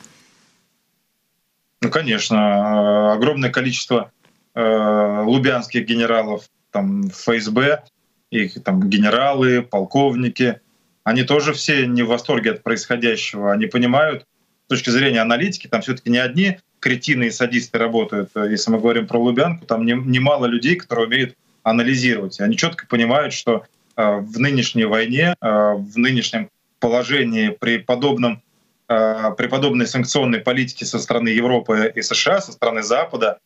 Ну, 1.82 1.90
конечно, 1.90 2.36
э, 2.36 3.14
огромное 3.14 3.52
количество 3.52 4.12
э, 4.56 5.24
лубянских 5.26 5.86
генералов 5.86 6.46
там 6.72 7.10
ФСБ, 7.10 7.84
их 8.32 8.64
там 8.64 8.90
генералы, 8.90 9.62
полковники, 9.62 10.60
они 11.04 11.24
тоже 11.24 11.54
все 11.54 11.86
не 11.86 12.04
в 12.04 12.08
восторге 12.08 12.52
от 12.52 12.64
происходящего. 12.64 13.52
Они 13.52 13.68
понимают, 13.68 14.26
с 14.66 14.70
точки 14.70 14.90
зрения 14.90 15.22
аналитики, 15.22 15.68
там 15.68 15.82
все-таки 15.82 16.10
не 16.10 16.18
одни 16.18 16.58
кретины 16.80 17.26
и 17.26 17.32
садисты 17.32 17.78
работают. 17.78 18.32
Если 18.36 18.72
мы 18.72 18.80
говорим 18.80 19.08
про 19.08 19.20
Лубянку, 19.20 19.66
там 19.66 19.86
немало 19.86 20.46
людей, 20.46 20.76
которые 20.76 21.08
умеют 21.08 21.36
анализировать. 21.64 22.40
Они 22.40 22.56
четко 22.58 22.86
понимают, 22.86 23.34
что 23.34 23.66
э, 23.96 24.18
в 24.18 24.40
нынешней 24.40 24.86
войне, 24.86 25.36
э, 25.42 25.74
в 25.74 25.98
нынешнем 25.98 26.50
положении 26.80 27.50
при 27.50 27.78
подобном 27.78 28.42
э, 28.90 29.32
при 29.38 29.48
подобной 29.48 29.88
санкционной 29.88 30.40
политике 30.40 30.86
со 30.86 31.00
стороны 31.00 31.30
Европы 31.30 31.92
и 31.96 32.02
США, 32.02 32.42
со 32.42 32.52
стороны 32.52 32.84
Запада, 32.84 33.40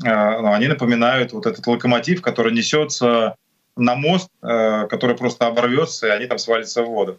ну, 0.00 0.52
они 0.52 0.68
напоминают 0.68 1.32
вот 1.32 1.46
этот 1.46 1.66
локомотив, 1.66 2.22
который 2.22 2.52
несется 2.52 3.34
на 3.76 3.96
мост, 3.96 4.28
который 4.40 5.16
просто 5.16 5.48
оборвется, 5.48 6.06
и 6.06 6.10
они 6.10 6.26
там 6.26 6.38
свалятся 6.38 6.84
в 6.84 6.86
воду. 6.86 7.18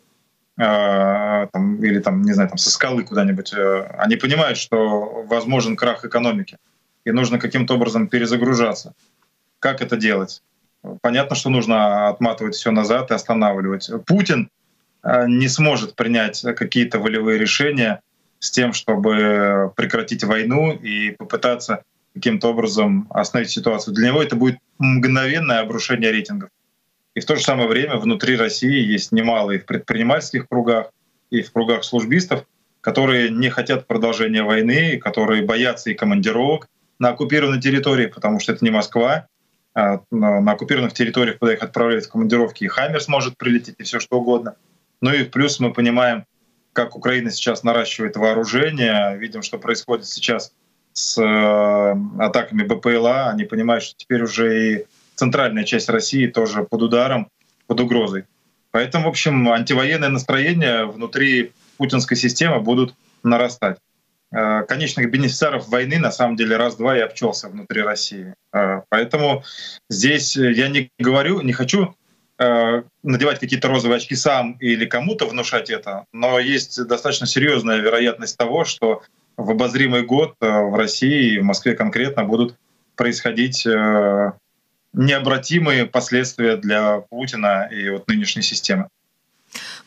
Там, 0.55 1.83
или 1.83 1.99
там, 1.99 2.21
не 2.21 2.31
знаю, 2.31 2.47
там 2.47 2.57
со 2.57 2.69
скалы 2.69 3.03
куда-нибудь. 3.03 3.53
Они 3.97 4.15
понимают, 4.15 4.57
что 4.57 5.25
возможен 5.27 5.75
крах 5.75 6.05
экономики, 6.05 6.57
и 7.03 7.11
нужно 7.11 7.37
каким-то 7.37 7.73
образом 7.73 8.07
перезагружаться. 8.07 8.93
Как 9.59 9.81
это 9.81 9.97
делать? 9.97 10.41
Понятно, 11.01 11.35
что 11.35 11.49
нужно 11.49 12.07
отматывать 12.07 12.55
все 12.55 12.71
назад 12.71 13.11
и 13.11 13.13
останавливать. 13.13 13.89
Путин 14.05 14.49
э, 15.03 15.25
не 15.27 15.47
сможет 15.47 15.95
принять 15.95 16.41
какие-то 16.55 16.99
волевые 16.99 17.37
решения 17.37 18.01
с 18.39 18.51
тем, 18.51 18.71
чтобы 18.71 19.73
прекратить 19.75 20.23
войну 20.23 20.71
и 20.71 21.11
попытаться 21.11 21.83
каким-то 22.13 22.49
образом 22.49 23.07
остановить 23.09 23.51
ситуацию. 23.51 23.93
Для 23.93 24.07
него 24.07 24.23
это 24.23 24.35
будет 24.35 24.59
мгновенное 24.77 25.59
обрушение 25.59 26.11
рейтингов. 26.11 26.49
И 27.15 27.19
в 27.19 27.25
то 27.25 27.35
же 27.35 27.43
самое 27.43 27.67
время 27.67 27.97
внутри 27.97 28.37
России 28.37 28.79
есть 28.79 29.11
немало 29.11 29.51
и 29.51 29.59
в 29.59 29.65
предпринимательских 29.65 30.47
кругах, 30.47 30.91
и 31.29 31.41
в 31.41 31.51
кругах 31.51 31.83
службистов, 31.83 32.45
которые 32.81 33.29
не 33.29 33.49
хотят 33.49 33.87
продолжения 33.87 34.43
войны, 34.43 34.97
которые 34.97 35.43
боятся 35.43 35.89
и 35.89 35.95
командировок 35.95 36.67
на 36.97 37.09
оккупированной 37.09 37.61
территории, 37.61 38.05
потому 38.07 38.39
что 38.39 38.53
это 38.53 38.63
не 38.63 38.71
Москва, 38.71 39.27
на 39.75 40.51
оккупированных 40.51 40.93
территориях, 40.93 41.39
куда 41.39 41.53
их 41.53 41.63
отправляют 41.63 42.05
в 42.05 42.11
командировки, 42.11 42.63
и 42.63 42.67
Хаммерс 42.67 43.07
может 43.07 43.37
прилететь, 43.37 43.75
и 43.77 43.83
все 43.83 43.99
что 43.99 44.19
угодно. 44.19 44.55
Ну 45.01 45.13
и 45.13 45.23
плюс 45.23 45.59
мы 45.59 45.71
понимаем, 45.71 46.25
как 46.73 46.95
Украина 46.95 47.31
сейчас 47.31 47.63
наращивает 47.63 48.15
вооружение, 48.17 49.17
видим, 49.17 49.41
что 49.41 49.57
происходит 49.57 50.05
сейчас 50.05 50.53
с 50.93 51.17
э, 51.21 51.95
атаками 52.19 52.63
БПЛА, 52.63 53.29
они 53.29 53.45
понимают, 53.45 53.83
что 53.83 53.95
теперь 53.97 54.23
уже 54.23 54.73
и 54.73 54.85
центральная 55.15 55.63
часть 55.63 55.89
России 55.89 56.27
тоже 56.27 56.63
под 56.63 56.81
ударом, 56.81 57.29
под 57.67 57.79
угрозой. 57.79 58.25
Поэтому, 58.71 59.05
в 59.05 59.09
общем, 59.09 59.49
антивоенные 59.49 60.09
настроения 60.09 60.85
внутри 60.85 61.51
путинской 61.77 62.17
системы 62.17 62.59
будут 62.59 62.93
нарастать. 63.23 63.77
Э, 64.31 64.63
конечных 64.67 65.09
бенефициаров 65.09 65.69
войны 65.69 65.97
на 65.97 66.11
самом 66.11 66.35
деле 66.35 66.55
раз-два 66.55 66.95
и 66.95 67.01
обчелся 67.01 67.49
внутри 67.49 67.81
России. 67.81 68.35
Э, 68.53 68.81
поэтому 68.89 69.43
здесь 69.89 70.35
я 70.35 70.67
не 70.67 70.91
говорю, 70.99 71.41
не 71.41 71.51
хочу 71.51 71.95
э, 72.37 72.83
надевать 73.01 73.39
какие-то 73.39 73.69
розовые 73.69 73.97
очки 73.97 74.15
сам 74.15 74.53
или 74.59 74.85
кому-то 74.85 75.25
внушать 75.25 75.71
это, 75.71 76.05
но 76.13 76.37
есть 76.37 76.85
достаточно 76.85 77.25
серьезная 77.25 77.77
вероятность 77.77 78.37
того, 78.37 78.65
что 78.65 79.01
в 79.35 79.49
обозримый 79.49 80.03
год 80.03 80.35
в 80.39 80.77
России, 80.77 81.39
в 81.39 81.43
Москве 81.43 81.73
конкретно, 81.73 82.25
будут 82.25 82.55
происходить 82.95 83.65
необратимые 84.91 85.85
последствия 85.85 86.57
для 86.57 86.99
Путина 87.09 87.69
и 87.71 87.89
вот 87.89 88.07
нынешней 88.09 88.41
системы. 88.41 88.89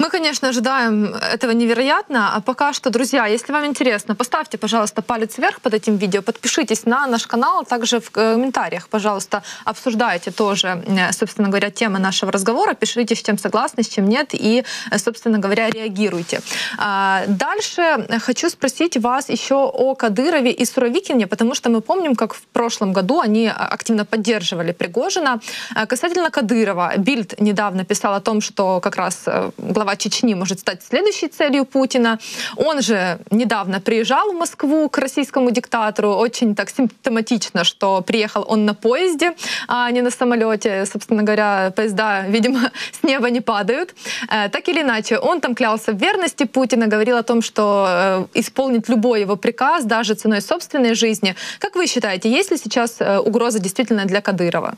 Мы, 0.03 0.11
конечно, 0.11 0.49
ожидаем 0.49 1.15
этого 1.35 1.53
невероятно. 1.53 2.35
А 2.35 2.41
пока 2.41 2.73
что, 2.73 2.91
друзья, 2.91 3.27
если 3.27 3.53
вам 3.53 3.67
интересно, 3.67 4.17
поставьте, 4.17 4.59
пожалуйста, 4.59 5.01
палец 5.01 5.39
вверх 5.39 5.61
под 5.61 5.75
этим 5.75 5.97
видео, 5.97 6.23
подпишитесь 6.23 6.87
на 6.87 7.07
наш 7.07 7.29
канал, 7.29 7.65
также 7.65 8.01
в 8.01 8.11
комментариях, 8.11 8.89
пожалуйста, 8.89 9.45
обсуждайте 9.65 10.33
тоже, 10.33 10.83
э, 10.87 11.13
собственно 11.13 11.49
говоря, 11.49 11.71
темы 11.71 12.01
нашего 12.01 12.33
разговора, 12.33 12.75
пишите, 12.75 13.15
с 13.15 13.23
чем 13.23 13.39
согласны, 13.39 13.85
с 13.85 13.89
чем 13.89 14.09
нет, 14.09 14.31
и, 14.33 14.65
э, 14.91 14.99
собственно 14.99 15.39
говоря, 15.39 15.71
реагируйте. 15.71 16.41
А, 16.79 17.23
дальше 17.29 18.07
хочу 18.25 18.51
спросить 18.51 18.97
вас 18.97 19.29
еще 19.31 19.55
о 19.55 19.95
Кадырове 19.95 20.51
и 20.51 20.65
Суровикине, 20.65 21.27
потому 21.29 21.55
что 21.55 21.71
мы 21.71 21.81
помним, 21.81 22.17
как 22.17 22.35
в 22.35 22.43
прошлом 22.53 22.93
году 22.93 23.21
они 23.21 23.47
активно 23.47 24.05
поддерживали 24.05 24.73
Пригожина. 24.73 25.39
А, 25.77 25.87
касательно 25.87 26.31
Кадырова, 26.31 26.93
Бильд 26.97 27.41
недавно 27.41 27.85
писал 27.85 28.15
о 28.15 28.21
том, 28.21 28.41
что 28.41 28.81
как 28.81 28.97
раз 28.97 29.23
э, 29.27 29.51
глава 29.59 29.92
глава 29.93 29.97
Чечни 29.97 30.35
может 30.35 30.61
стать 30.61 30.83
следующей 30.83 31.29
целью 31.29 31.65
Путина. 31.65 32.19
Он 32.57 32.83
же 32.83 33.19
недавно 33.31 33.81
приезжал 33.81 34.33
в 34.33 34.35
Москву 34.35 34.89
к 34.89 34.99
российскому 34.99 35.51
диктатору. 35.51 36.09
Очень 36.09 36.55
так 36.55 36.71
симптоматично, 36.71 37.65
что 37.65 38.01
приехал 38.01 38.45
он 38.49 38.65
на 38.65 38.75
поезде, 38.75 39.33
а 39.69 39.91
не 39.91 40.03
на 40.03 40.11
самолете. 40.11 40.87
Собственно 40.87 41.23
говоря, 41.23 41.73
поезда, 41.77 42.25
видимо, 42.29 42.61
с 43.01 43.07
неба 43.07 43.31
не 43.31 43.41
падают. 43.41 43.95
Э, 44.31 44.49
так 44.49 44.69
или 44.69 44.81
иначе, 44.81 45.19
он 45.19 45.41
там 45.41 45.55
клялся 45.55 45.93
в 45.93 46.01
верности 46.01 46.45
Путина, 46.45 46.87
говорил 46.87 47.17
о 47.17 47.23
том, 47.23 47.43
что 47.43 47.87
э, 47.89 48.41
исполнит 48.41 48.89
любой 48.89 49.21
его 49.21 49.37
приказ, 49.37 49.85
даже 49.85 50.15
ценой 50.15 50.41
собственной 50.41 50.95
жизни. 50.95 51.35
Как 51.59 51.77
вы 51.77 51.87
считаете, 51.87 52.31
есть 52.31 52.51
ли 52.51 52.57
сейчас 52.57 52.97
э, 53.01 53.19
угроза 53.19 53.59
действительно 53.59 54.05
для 54.05 54.21
Кадырова? 54.21 54.75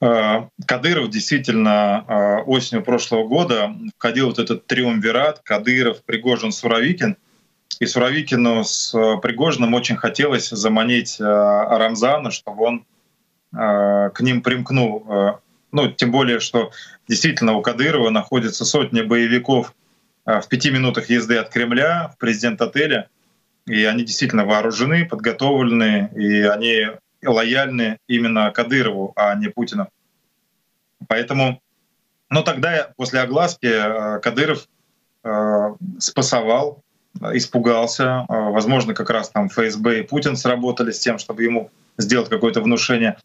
Э, 0.00 0.48
Кадыров 0.66 1.10
действительно 1.10 2.04
э, 2.06 2.42
осенью 2.42 2.84
прошлого 2.84 3.26
года 3.26 3.74
входил 3.96 4.26
вот 4.26 4.38
этот 4.38 4.66
триумвират 4.66 5.40
Кадыров, 5.42 6.02
Пригожин, 6.04 6.52
Суровикин. 6.52 7.16
И 7.80 7.86
Суровикину 7.86 8.64
с 8.64 8.94
э, 8.94 9.18
Пригожиным 9.20 9.74
очень 9.74 9.96
хотелось 9.96 10.50
заманить 10.50 11.16
Рамзана, 11.18 12.30
чтобы 12.30 12.64
он 12.64 12.84
к 13.52 14.16
ним 14.20 14.42
примкнул. 14.42 15.40
Ну, 15.72 15.92
тем 15.92 16.10
более, 16.10 16.40
что 16.40 16.72
действительно 17.08 17.54
у 17.54 17.62
Кадырова 17.62 18.10
находится 18.10 18.66
сотни 18.66 19.00
боевиков 19.00 19.72
в 20.26 20.42
пяти 20.48 20.70
минутах 20.70 21.08
езды 21.08 21.38
от 21.38 21.48
Кремля 21.48 22.08
в 22.12 22.18
президент-отеле. 22.18 23.08
И 23.66 23.84
они 23.84 24.04
действительно 24.04 24.44
вооружены, 24.44 25.06
подготовлены, 25.06 26.10
и 26.16 26.42
они 26.42 26.88
лояльны 27.24 27.98
именно 28.06 28.50
Кадырову, 28.50 29.12
а 29.16 29.34
не 29.34 29.48
Путину. 29.48 29.88
Поэтому, 31.08 31.60
ну 32.30 32.42
тогда 32.42 32.92
после 32.96 33.20
огласки 33.20 33.66
э, 33.66 34.20
Кадыров 34.20 34.66
э, 35.24 35.74
спасовал, 35.98 36.82
испугался. 37.32 38.26
Э, 38.28 38.50
возможно, 38.50 38.94
как 38.94 39.10
раз 39.10 39.30
там 39.30 39.48
ФСБ 39.48 40.00
и 40.00 40.02
Путин 40.02 40.36
сработали 40.36 40.90
с 40.90 40.98
тем, 40.98 41.18
чтобы 41.18 41.42
ему 41.42 41.70
сделать 41.98 42.28
какое-то 42.28 42.60
внушение. 42.60 43.18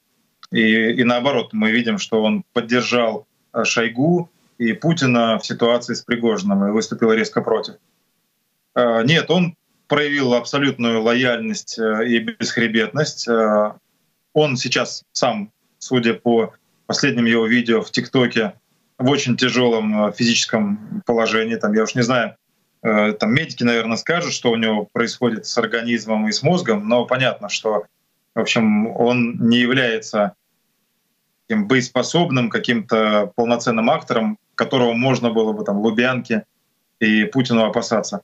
И, 0.51 0.91
и 0.91 1.03
наоборот, 1.03 1.53
мы 1.53 1.71
видим, 1.71 1.97
что 1.97 2.23
он 2.23 2.43
поддержал 2.53 3.25
Шойгу 3.63 4.29
и 4.57 4.73
Путина 4.73 5.39
в 5.39 5.45
ситуации 5.45 5.93
с 5.93 6.01
Пригожиным 6.01 6.67
и 6.67 6.71
выступил 6.71 7.11
резко 7.13 7.41
против. 7.41 7.75
Нет, 8.75 9.29
он 9.29 9.55
проявил 9.91 10.33
абсолютную 10.35 11.01
лояльность 11.03 11.77
и 11.77 12.19
бесхребетность. 12.19 13.27
Он 14.33 14.55
сейчас 14.55 15.03
сам, 15.11 15.51
судя 15.79 16.13
по 16.13 16.53
последним 16.85 17.25
его 17.25 17.45
видео 17.45 17.81
в 17.81 17.91
ТикТоке, 17.91 18.53
в 18.97 19.09
очень 19.09 19.35
тяжелом 19.35 20.13
физическом 20.13 21.03
положении. 21.05 21.57
Там, 21.57 21.73
я 21.73 21.83
уж 21.83 21.93
не 21.95 22.03
знаю, 22.03 22.37
там 22.81 23.33
медики, 23.33 23.63
наверное, 23.63 23.97
скажут, 23.97 24.31
что 24.31 24.51
у 24.51 24.55
него 24.55 24.87
происходит 24.93 25.45
с 25.45 25.57
организмом 25.57 26.25
и 26.29 26.31
с 26.31 26.41
мозгом, 26.41 26.87
но 26.87 27.05
понятно, 27.05 27.49
что 27.49 27.83
в 28.33 28.39
общем, 28.39 28.87
он 28.95 29.49
не 29.49 29.57
является 29.57 30.35
таким 31.47 31.67
боеспособным, 31.67 32.49
каким-то 32.49 33.33
полноценным 33.35 33.89
актором, 33.89 34.37
которого 34.55 34.93
можно 34.93 35.31
было 35.31 35.51
бы 35.51 35.65
там 35.65 35.79
Лубянке 35.79 36.45
и 37.01 37.25
Путину 37.25 37.65
опасаться. 37.65 38.21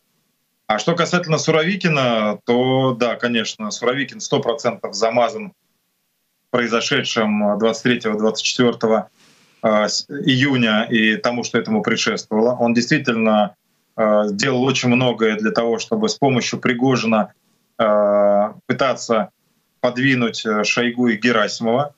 А 0.67 0.79
что 0.79 0.95
касательно 0.95 1.37
Суровикина, 1.37 2.39
то 2.45 2.93
да, 2.93 3.15
конечно, 3.15 3.71
Суровикин 3.71 4.17
100% 4.17 4.91
замазан 4.91 5.53
произошедшим 6.49 7.55
23-24 7.57 9.05
а, 9.61 9.87
июня 9.87 10.83
и 10.83 11.15
тому, 11.15 11.43
что 11.43 11.57
этому 11.57 11.81
предшествовало. 11.81 12.53
Он 12.55 12.73
действительно 12.73 13.55
а, 13.95 14.27
сделал 14.27 14.63
очень 14.63 14.89
многое 14.89 15.37
для 15.37 15.51
того, 15.51 15.79
чтобы 15.79 16.09
с 16.09 16.15
помощью 16.15 16.59
Пригожина 16.59 17.33
а, 17.77 18.55
пытаться 18.65 19.29
подвинуть 19.79 20.45
э, 20.45 20.63
Шойгу 20.63 21.07
и 21.09 21.17
Герасимова. 21.17 21.93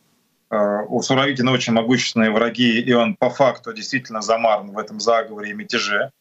У 0.52 1.02
Суровикина 1.02 1.52
очень 1.52 1.74
могущественные 1.74 2.32
враги, 2.32 2.82
и 2.82 2.92
он 2.92 3.16
по 3.16 3.30
факту 3.30 3.72
действительно 3.72 4.22
замаран 4.22 4.72
в 4.72 4.78
этом 4.78 5.00
заговоре 5.00 5.52
и 5.52 5.54
мятеже. 5.54 6.12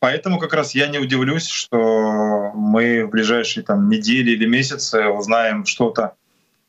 Поэтому 0.00 0.38
как 0.38 0.54
раз 0.54 0.74
я 0.74 0.86
не 0.86 0.98
удивлюсь, 0.98 1.46
что 1.48 2.52
мы 2.54 3.04
в 3.04 3.10
ближайшие 3.10 3.64
там, 3.64 3.88
недели 3.88 4.30
или 4.30 4.46
месяцы 4.46 5.06
узнаем 5.08 5.66
что-то, 5.66 6.14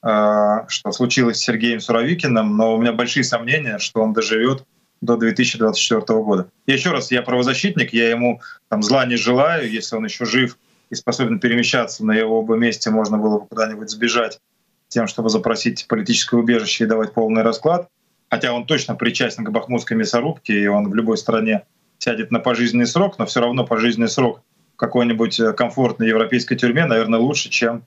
э, 0.01 0.65
что 0.67 0.91
случилось 0.91 1.37
с 1.37 1.43
Сергеем 1.43 1.79
Суровикиным, 1.79 2.57
но 2.57 2.75
у 2.75 2.81
меня 2.81 2.93
большие 2.93 3.23
сомнения, 3.23 3.77
что 3.77 4.01
он 4.01 4.13
доживет 4.13 4.63
до 5.01 5.15
2024 5.15 6.01
года. 6.21 6.49
И 6.65 6.71
еще 6.71 6.91
раз, 6.91 7.11
я 7.11 7.21
правозащитник, 7.21 7.93
я 7.93 8.09
ему 8.09 8.41
там, 8.67 8.81
зла 8.81 9.05
не 9.05 9.15
желаю, 9.15 9.69
если 9.69 9.95
он 9.95 10.05
еще 10.05 10.25
жив— 10.25 10.57
и 10.89 10.95
способен 10.95 11.39
перемещаться 11.39 12.05
на 12.05 12.13
его 12.13 12.41
бы 12.41 12.57
месте, 12.57 12.89
можно 12.89 13.17
было 13.17 13.39
бы 13.39 13.47
куда-нибудь 13.47 13.89
сбежать 13.89 14.39
тем, 14.87 15.07
чтобы 15.07 15.29
запросить 15.29 15.87
политическое 15.87 16.37
убежище 16.37 16.83
и 16.83 16.87
давать 16.87 17.13
полный 17.13 17.43
расклад. 17.43 17.87
Хотя 18.29 18.53
он 18.53 18.65
точно 18.65 18.95
причастен 18.95 19.43
к 19.43 19.51
бахмутской 19.51 19.97
мясорубке, 19.97 20.59
и 20.59 20.67
он 20.67 20.89
в 20.89 20.95
любой 20.95 21.17
стране 21.17 21.63
сядет 21.99 22.31
на 22.31 22.39
пожизненный 22.39 22.87
срок, 22.87 23.19
но 23.19 23.25
все 23.25 23.41
равно 23.41 23.65
пожизненный 23.65 24.09
срок 24.09 24.41
в 24.73 24.77
какой-нибудь 24.77 25.39
э, 25.39 25.53
комфортной 25.53 26.07
европейской 26.07 26.55
тюрьме, 26.55 26.85
наверное, 26.85 27.19
лучше, 27.19 27.49
чем 27.49 27.83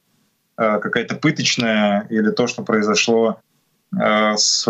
э, 0.57 0.79
какая-то 0.79 1.17
пыточная 1.17 2.07
или 2.11 2.31
то, 2.31 2.47
что 2.47 2.63
произошло 2.63 3.41
э, 3.99 4.37
с 4.37 4.65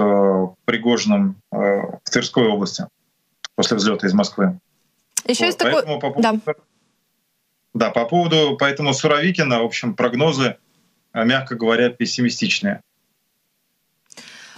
Пригожиным 0.65 1.37
в 1.51 2.01
Тверской 2.11 2.47
области 2.47 2.87
после 3.57 3.77
взлета 3.77 4.07
из 4.07 4.15
Москвы. 4.15 4.59
Еще 5.27 5.45
вот. 5.45 5.47
есть 5.47 5.59
Поэтому 5.59 6.01
такой... 6.01 6.01
по 6.01 6.21
поводу... 6.21 6.41
да. 6.47 6.55
Да, 7.75 7.91
по 7.91 8.05
поводу 8.05 8.57
поэтому 8.61 8.93
Суровикина, 8.93 9.63
в 9.63 9.65
общем, 9.65 9.95
прогнозы, 9.95 10.57
мягко 11.15 11.55
говоря, 11.55 11.89
пессимистичные. 11.89 12.83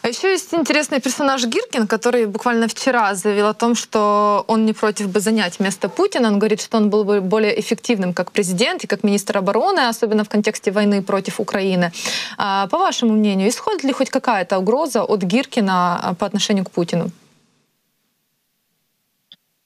А 0.04 0.08
еще 0.08 0.32
есть 0.32 0.52
интересный 0.52 1.00
персонаж 1.00 1.46
Гиркин, 1.46 1.86
который 1.86 2.26
буквально 2.26 2.68
вчера 2.68 3.14
заявил 3.14 3.46
о 3.46 3.54
том, 3.54 3.74
что 3.74 4.44
он 4.48 4.66
не 4.66 4.74
против 4.74 5.08
бы 5.08 5.18
занять 5.20 5.60
место 5.60 5.88
Путина. 5.88 6.28
Он 6.28 6.38
говорит, 6.38 6.60
что 6.60 6.76
он 6.76 6.90
был 6.90 7.04
бы 7.04 7.22
более 7.22 7.58
эффективным 7.58 8.12
как 8.12 8.30
президент 8.30 8.84
и 8.84 8.86
как 8.86 9.02
министр 9.02 9.38
обороны, 9.38 9.88
особенно 9.88 10.22
в 10.22 10.28
контексте 10.28 10.72
войны 10.72 11.02
против 11.02 11.40
Украины. 11.40 11.90
А, 12.36 12.66
по 12.66 12.76
вашему 12.76 13.14
мнению, 13.14 13.48
исходит 13.48 13.82
ли 13.82 13.92
хоть 13.92 14.10
какая-то 14.10 14.58
угроза 14.58 15.02
от 15.02 15.22
Гиркина 15.22 15.98
а, 16.02 16.14
по 16.14 16.26
отношению 16.26 16.66
к 16.66 16.70
Путину? 16.70 17.10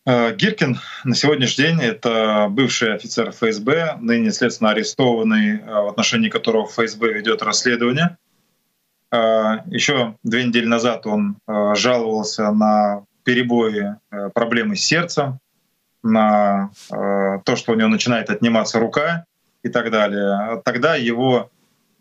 Э, 0.07 0.37
Гиркин 0.37 0.79
на 1.03 1.17
сегодняшний 1.17 1.65
день 1.65 1.81
это 1.83 2.47
бывший 2.49 2.95
офицер 2.95 3.33
ФСБ, 3.33 3.97
ныне 4.01 4.31
следственно 4.31 4.71
арестованный, 4.71 5.57
э, 5.57 5.83
в 5.83 5.89
отношении 5.89 6.29
которого 6.29 6.69
ФСБ 6.69 7.13
ведет 7.13 7.43
расследование. 7.43 8.17
Э, 9.11 9.59
Еще 9.67 10.15
две 10.23 10.45
недели 10.45 10.67
назад 10.67 11.07
он 11.07 11.37
жаловался 11.47 12.51
на 12.53 13.05
перебои, 13.25 13.97
проблемы 14.35 14.77
с 14.77 14.81
сердцем, 14.81 15.39
на 16.03 16.71
то, 16.89 17.57
что 17.57 17.73
у 17.73 17.75
него 17.75 17.89
начинает 17.89 18.31
отниматься 18.31 18.79
рука 18.79 19.25
и 19.63 19.69
так 19.69 19.91
далее. 19.91 20.63
Тогда 20.65 20.95
его 20.95 21.51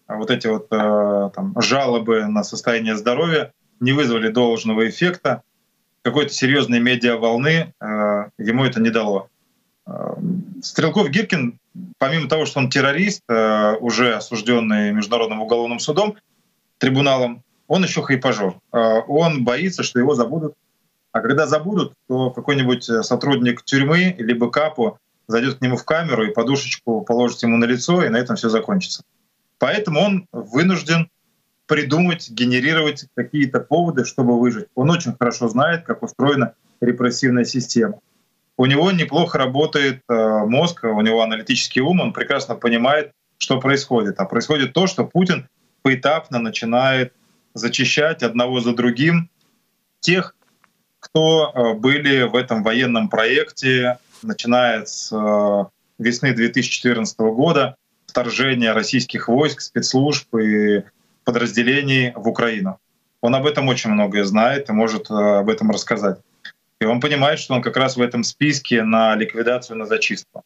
вот 0.08 0.32
эти 0.32 0.48
вот 0.48 0.70
там, 0.70 1.54
жалобы 1.60 2.28
на 2.28 2.44
состояние 2.44 2.96
здоровья 2.96 3.52
не 3.80 3.92
вызвали 3.92 4.30
должного 4.30 4.88
эффекта 4.88 5.42
какой-то 6.08 6.34
серьезной 6.34 6.80
медиа-волны 6.80 7.74
э, 7.80 8.30
ему 8.38 8.64
это 8.64 8.80
не 8.80 8.90
дало. 8.90 9.28
Э, 9.86 10.16
Стрелков 10.62 11.10
Гиркин, 11.10 11.60
помимо 11.98 12.30
того, 12.30 12.46
что 12.46 12.60
он 12.60 12.70
террорист, 12.70 13.24
э, 13.28 13.76
уже 13.82 14.16
осужденный 14.16 14.94
Международным 14.94 15.42
уголовным 15.42 15.80
судом, 15.80 16.16
трибуналом, 16.78 17.44
он 17.68 17.84
еще 17.84 18.02
хайпажор. 18.02 18.60
Он 18.72 19.44
боится, 19.44 19.84
что 19.84 20.00
его 20.00 20.16
забудут. 20.16 20.56
А 21.12 21.22
когда 21.22 21.48
забудут, 21.48 21.94
то 22.08 22.32
какой-нибудь 22.32 22.84
сотрудник 22.84 23.64
тюрьмы 23.64 24.16
либо 24.18 24.50
капу 24.50 25.00
зайдет 25.28 25.56
к 25.56 25.62
нему 25.62 25.76
в 25.76 25.84
камеру 25.84 26.26
и 26.26 26.34
подушечку 26.34 27.02
положит 27.02 27.44
ему 27.44 27.58
на 27.58 27.66
лицо, 27.66 28.04
и 28.04 28.10
на 28.10 28.18
этом 28.18 28.36
все 28.36 28.50
закончится. 28.50 29.04
Поэтому 29.60 30.00
он 30.00 30.28
вынужден 30.32 31.10
придумать, 31.66 32.30
генерировать 32.30 33.08
какие-то 33.16 33.60
поводы, 33.60 34.06
чтобы 34.06 34.40
выжить. 34.40 34.68
Он 34.76 34.90
очень 34.90 35.14
хорошо 35.18 35.50
знает, 35.50 35.84
как 35.84 36.04
устроена 36.04 36.54
репрессивная 36.80 37.44
система. 37.44 38.00
У 38.56 38.66
него 38.66 38.90
неплохо 38.92 39.38
работает 39.38 40.02
э, 40.08 40.14
мозг, 40.46 40.84
у 40.84 41.02
него 41.02 41.22
аналитический 41.22 41.82
ум, 41.82 42.00
он 42.00 42.14
прекрасно 42.14 42.56
понимает, 42.56 43.12
что 43.38 43.60
происходит. 43.60 44.20
А 44.20 44.26
происходит 44.26 44.74
то, 44.74 44.88
что 44.88 45.06
Путин 45.06 45.48
поэтапно 45.88 46.40
начинает 46.40 47.14
зачищать 47.54 48.22
одного 48.22 48.60
за 48.60 48.74
другим 48.74 49.30
тех, 50.02 50.36
кто 51.00 51.24
э, 51.50 51.74
были 51.76 52.24
в 52.24 52.36
этом 52.36 52.62
военном 52.62 53.08
проекте, 53.08 54.00
начиная 54.22 54.84
с 54.84 55.14
э, 55.14 55.66
весны 55.98 56.34
2014 56.34 57.18
года, 57.20 57.78
вторжения 58.06 58.74
российских 58.74 59.30
войск, 59.30 59.62
спецслужб 59.62 60.36
и 60.36 60.84
подразделений 61.24 62.12
в 62.16 62.28
Украину. 62.28 62.80
Он 63.22 63.34
об 63.34 63.46
этом 63.46 63.70
очень 63.70 63.92
многое 63.92 64.26
знает 64.26 64.70
и 64.70 64.74
может 64.74 65.10
э, 65.10 65.14
об 65.14 65.50
этом 65.50 65.72
рассказать. 65.72 66.20
И 66.82 66.86
он 66.86 67.00
понимает, 67.00 67.40
что 67.40 67.54
он 67.54 67.62
как 67.62 67.78
раз 67.78 67.96
в 67.96 68.02
этом 68.02 68.26
списке 68.26 68.84
на 68.84 69.16
ликвидацию, 69.16 69.78
на 69.78 69.86
зачистку. 69.86 70.44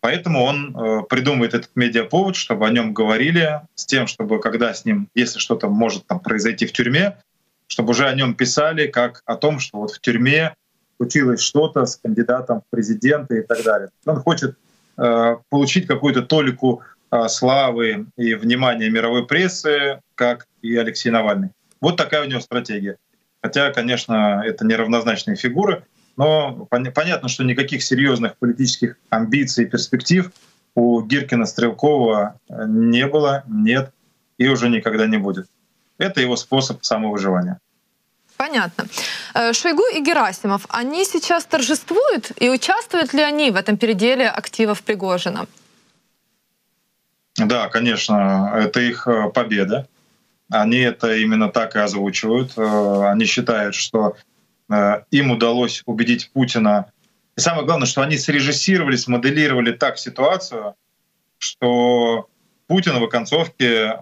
Поэтому 0.00 0.44
он 0.44 0.76
э, 0.76 1.02
придумывает 1.08 1.54
этот 1.54 1.70
медиаповод, 1.74 2.36
чтобы 2.36 2.66
о 2.66 2.70
нем 2.70 2.94
говорили, 2.94 3.62
с 3.74 3.84
тем, 3.84 4.06
чтобы 4.06 4.40
когда 4.40 4.72
с 4.72 4.84
ним, 4.84 5.08
если 5.14 5.38
что-то 5.38 5.68
может 5.68 6.06
там 6.06 6.20
произойти 6.20 6.66
в 6.66 6.72
тюрьме, 6.72 7.18
чтобы 7.66 7.90
уже 7.90 8.06
о 8.06 8.14
нем 8.14 8.34
писали 8.34 8.86
как 8.86 9.22
о 9.24 9.36
том, 9.36 9.58
что 9.58 9.78
вот 9.78 9.90
в 9.90 10.00
тюрьме 10.00 10.54
случилось 10.96 11.40
что-то 11.40 11.84
с 11.84 11.96
кандидатом 11.96 12.60
в 12.60 12.70
президенты 12.70 13.40
и 13.40 13.42
так 13.42 13.62
далее. 13.64 13.88
Он 14.06 14.16
хочет 14.16 14.56
э, 14.96 15.36
получить 15.50 15.86
какую-то 15.86 16.22
толику 16.22 16.82
а, 17.10 17.28
славы 17.28 18.06
и 18.16 18.34
внимания 18.34 18.90
мировой 18.90 19.26
прессы, 19.26 20.00
как 20.14 20.46
и 20.60 20.76
Алексей 20.76 21.10
Навальный. 21.10 21.50
Вот 21.80 21.96
такая 21.96 22.22
у 22.22 22.28
него 22.28 22.40
стратегия. 22.40 22.98
Хотя, 23.42 23.72
конечно, 23.72 24.42
это 24.44 24.66
неравнозначные 24.66 25.36
фигуры, 25.36 25.84
но 26.18 26.66
понятно, 26.70 27.28
что 27.28 27.44
никаких 27.44 27.82
серьезных 27.82 28.36
политических 28.36 28.96
амбиций 29.08 29.64
и 29.64 29.68
перспектив 29.68 30.32
у 30.74 31.00
Гиркина 31.00 31.46
Стрелкова 31.46 32.40
э, 32.48 32.64
не 32.66 33.06
было, 33.06 33.44
нет 33.46 33.92
и 34.36 34.48
уже 34.48 34.68
никогда 34.68 35.06
не 35.06 35.16
будет. 35.16 35.46
Это 35.96 36.20
его 36.20 36.36
способ 36.36 36.84
самовыживания. 36.84 37.60
Понятно. 38.36 38.86
Э, 39.34 39.52
Шойгу 39.52 39.84
и 39.94 40.02
Герасимов, 40.02 40.66
они 40.68 41.04
сейчас 41.04 41.44
торжествуют 41.44 42.32
и 42.36 42.50
участвуют 42.50 43.14
ли 43.14 43.22
они 43.22 43.52
в 43.52 43.56
этом 43.56 43.76
переделе 43.76 44.28
активов 44.28 44.82
Пригожина? 44.82 45.46
Да, 47.36 47.68
конечно, 47.68 48.52
это 48.56 48.80
их 48.80 49.06
э, 49.06 49.30
победа. 49.30 49.86
Они 50.50 50.78
это 50.78 51.14
именно 51.14 51.48
так 51.48 51.76
и 51.76 51.78
озвучивают. 51.78 52.58
Они 52.58 53.26
считают, 53.26 53.74
что 53.74 54.16
им 54.70 55.30
удалось 55.30 55.82
убедить 55.86 56.30
Путина. 56.32 56.92
И 57.36 57.40
самое 57.40 57.64
главное, 57.64 57.86
что 57.86 58.02
они 58.02 58.18
срежиссировали, 58.18 58.96
смоделировали 58.96 59.72
так 59.72 59.98
ситуацию, 59.98 60.74
что 61.38 62.28
Путин 62.66 62.98
в 62.98 63.04
оконцовке 63.04 63.98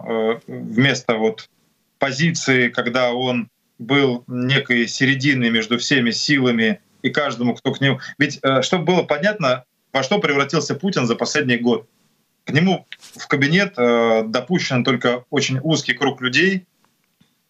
вместо 0.46 1.16
вот 1.16 1.48
позиции, 1.98 2.68
когда 2.68 3.12
он 3.12 3.48
был 3.78 4.24
некой 4.26 4.88
серединой 4.88 5.50
между 5.50 5.78
всеми 5.78 6.10
силами 6.10 6.80
и 7.02 7.10
каждому, 7.10 7.54
кто 7.54 7.72
к 7.72 7.80
нему... 7.80 8.00
Ведь, 8.18 8.40
чтобы 8.62 8.84
было 8.84 9.02
понятно, 9.02 9.64
во 9.92 10.02
что 10.02 10.18
превратился 10.18 10.74
Путин 10.74 11.06
за 11.06 11.14
последний 11.14 11.56
год. 11.56 11.88
К 12.44 12.52
нему 12.52 12.86
в 13.16 13.26
кабинет 13.28 13.74
э, 13.76 14.22
допущен 14.26 14.84
только 14.84 15.24
очень 15.30 15.58
узкий 15.62 15.94
круг 15.94 16.20
людей, 16.20 16.66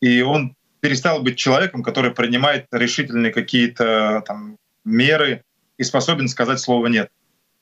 и 0.01 0.23
он 0.23 0.57
перестал 0.81 1.23
быть 1.23 1.37
человеком, 1.37 1.83
который 1.83 2.11
принимает 2.11 2.67
решительные 2.71 3.33
какие-то 3.33 4.23
там 4.27 4.57
меры 4.85 5.43
и 5.79 5.85
способен 5.85 6.29
сказать 6.29 6.61
слово 6.61 6.87
«нет». 6.87 7.11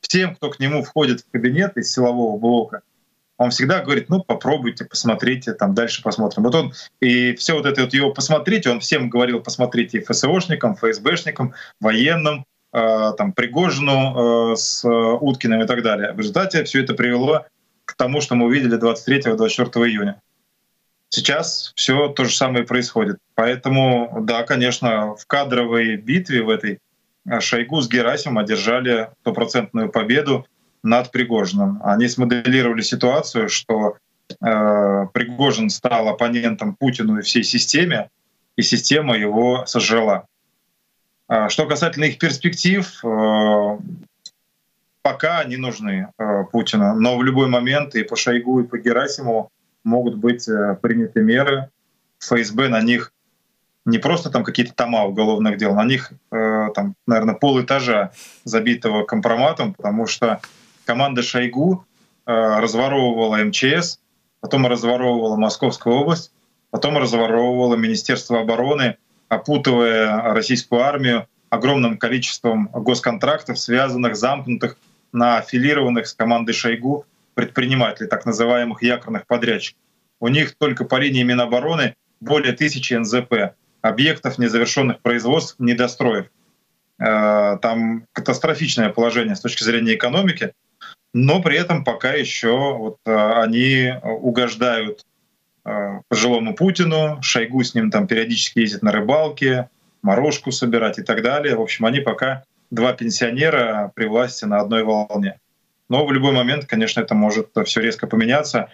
Всем, 0.00 0.34
кто 0.36 0.50
к 0.50 0.60
нему 0.60 0.82
входит 0.82 1.20
в 1.20 1.30
кабинет 1.30 1.76
из 1.76 1.90
силового 1.90 2.38
блока, 2.38 2.82
он 3.36 3.50
всегда 3.50 3.82
говорит, 3.82 4.08
ну 4.08 4.22
попробуйте, 4.22 4.84
посмотрите, 4.84 5.54
там 5.54 5.74
дальше 5.74 6.02
посмотрим. 6.02 6.44
Вот 6.44 6.54
он 6.54 6.72
и 7.00 7.34
все 7.34 7.54
вот 7.54 7.66
это 7.66 7.82
вот 7.82 7.92
его 7.92 8.12
посмотрите, 8.12 8.70
он 8.70 8.80
всем 8.80 9.10
говорил, 9.10 9.40
посмотрите 9.40 10.00
ФСОшникам, 10.00 10.76
ФСБшникам, 10.76 11.54
военным, 11.80 12.44
э, 12.72 13.12
там 13.16 13.32
Пригожину 13.32 14.52
э, 14.52 14.56
с 14.56 14.86
Уткиным 14.86 15.62
и 15.62 15.66
так 15.66 15.82
далее. 15.82 16.12
В 16.12 16.18
результате 16.18 16.64
все 16.64 16.82
это 16.82 16.94
привело 16.94 17.46
к 17.84 17.96
тому, 17.96 18.20
что 18.20 18.34
мы 18.34 18.46
увидели 18.46 18.78
23-24 18.78 19.88
июня. 19.88 20.20
Сейчас 21.14 21.72
все 21.76 22.08
то 22.08 22.24
же 22.24 22.34
самое 22.34 22.64
происходит. 22.64 23.18
Поэтому, 23.36 24.18
да, 24.22 24.42
конечно, 24.42 25.14
в 25.14 25.24
кадровой 25.28 25.94
битве 25.94 26.42
в 26.42 26.50
этой 26.50 26.80
э, 27.24 27.38
Шойгу 27.38 27.80
с 27.80 27.88
Герасимом 27.88 28.38
одержали 28.38 29.10
стопроцентную 29.20 29.92
победу 29.92 30.44
над 30.82 31.12
Пригожиным. 31.12 31.80
Они 31.84 32.08
смоделировали 32.08 32.82
ситуацию, 32.82 33.48
что 33.48 33.96
э, 34.28 35.06
Пригожин 35.12 35.70
стал 35.70 36.08
оппонентом 36.08 36.74
Путину 36.74 37.20
и 37.20 37.22
всей 37.22 37.44
системе, 37.44 38.10
и 38.56 38.62
система 38.62 39.16
его 39.16 39.64
сожрала. 39.66 40.26
А 41.28 41.48
что 41.48 41.66
касательно 41.66 42.06
их 42.06 42.18
перспектив, 42.18 42.92
э, 43.04 43.78
пока 45.02 45.38
они 45.38 45.58
нужны 45.58 46.08
э, 46.18 46.44
Путину, 46.50 46.96
но 46.96 47.16
в 47.16 47.22
любой 47.22 47.46
момент 47.46 47.94
и 47.94 48.02
по 48.02 48.16
Шойгу, 48.16 48.62
и 48.62 48.66
по 48.66 48.78
Герасимову 48.78 49.52
могут 49.84 50.16
быть 50.16 50.48
э, 50.48 50.76
приняты 50.80 51.20
меры. 51.20 51.70
ФСБ 52.18 52.68
на 52.68 52.80
них 52.80 53.12
не 53.84 53.98
просто 53.98 54.30
там 54.30 54.44
какие-то 54.44 54.74
тома 54.74 55.04
уголовных 55.04 55.58
дел, 55.58 55.74
на 55.74 55.84
них 55.84 56.12
э, 56.32 56.68
там, 56.74 56.94
наверное, 57.06 57.34
пол 57.34 57.60
этажа 57.60 58.12
забитого 58.44 59.04
компроматом, 59.04 59.74
потому 59.74 60.06
что 60.06 60.40
команда 60.86 61.22
Шойгу 61.22 61.84
э, 62.26 62.32
разворовывала 62.32 63.36
МЧС, 63.44 64.00
потом 64.40 64.66
разворовывала 64.66 65.36
Московскую 65.36 65.96
область, 65.96 66.32
потом 66.70 66.96
разворовывала 66.96 67.76
Министерство 67.76 68.40
обороны, 68.40 68.96
опутывая 69.28 70.32
российскую 70.32 70.82
армию 70.82 71.26
огромным 71.50 71.98
количеством 71.98 72.68
госконтрактов, 72.72 73.58
связанных, 73.58 74.16
замкнутых 74.16 74.76
на 75.12 75.38
аффилированных 75.38 76.06
с 76.06 76.14
командой 76.14 76.52
Шойгу 76.52 77.04
предпринимателей, 77.34 78.08
так 78.08 78.26
называемых 78.26 78.82
якорных 78.82 79.26
подрядчиков. 79.26 79.80
У 80.20 80.28
них 80.28 80.56
только 80.56 80.84
по 80.84 80.96
линии 80.96 81.22
Минобороны 81.22 81.94
более 82.20 82.52
тысячи 82.52 82.94
НЗП, 82.94 83.54
объектов 83.82 84.38
незавершенных 84.38 85.00
производств, 85.00 85.56
недостроев. 85.58 86.26
Э, 86.98 87.58
там 87.60 88.06
катастрофичное 88.12 88.88
положение 88.90 89.36
с 89.36 89.40
точки 89.40 89.64
зрения 89.64 89.94
экономики, 89.94 90.52
но 91.12 91.42
при 91.42 91.58
этом 91.58 91.84
пока 91.84 92.12
еще 92.12 92.76
вот 92.76 92.98
э, 93.04 93.32
они 93.42 93.92
угождают 94.02 95.04
э, 95.64 96.00
пожилому 96.08 96.54
Путину, 96.54 97.20
Шойгу 97.20 97.62
с 97.62 97.74
ним 97.74 97.90
там 97.90 98.06
периодически 98.06 98.60
ездит 98.60 98.82
на 98.82 98.92
рыбалке, 98.92 99.68
морожку 100.02 100.52
собирать 100.52 100.98
и 100.98 101.02
так 101.02 101.22
далее. 101.22 101.56
В 101.56 101.60
общем, 101.60 101.84
они 101.86 102.00
пока 102.00 102.44
два 102.70 102.92
пенсионера 102.92 103.92
при 103.94 104.06
власти 104.06 104.44
на 104.44 104.60
одной 104.60 104.84
волне. 104.84 105.38
Но 105.94 106.04
в 106.04 106.12
любой 106.12 106.32
момент, 106.32 106.64
конечно, 106.66 107.02
это 107.02 107.14
может 107.14 107.50
все 107.66 107.80
резко 107.80 108.08
поменяться. 108.08 108.68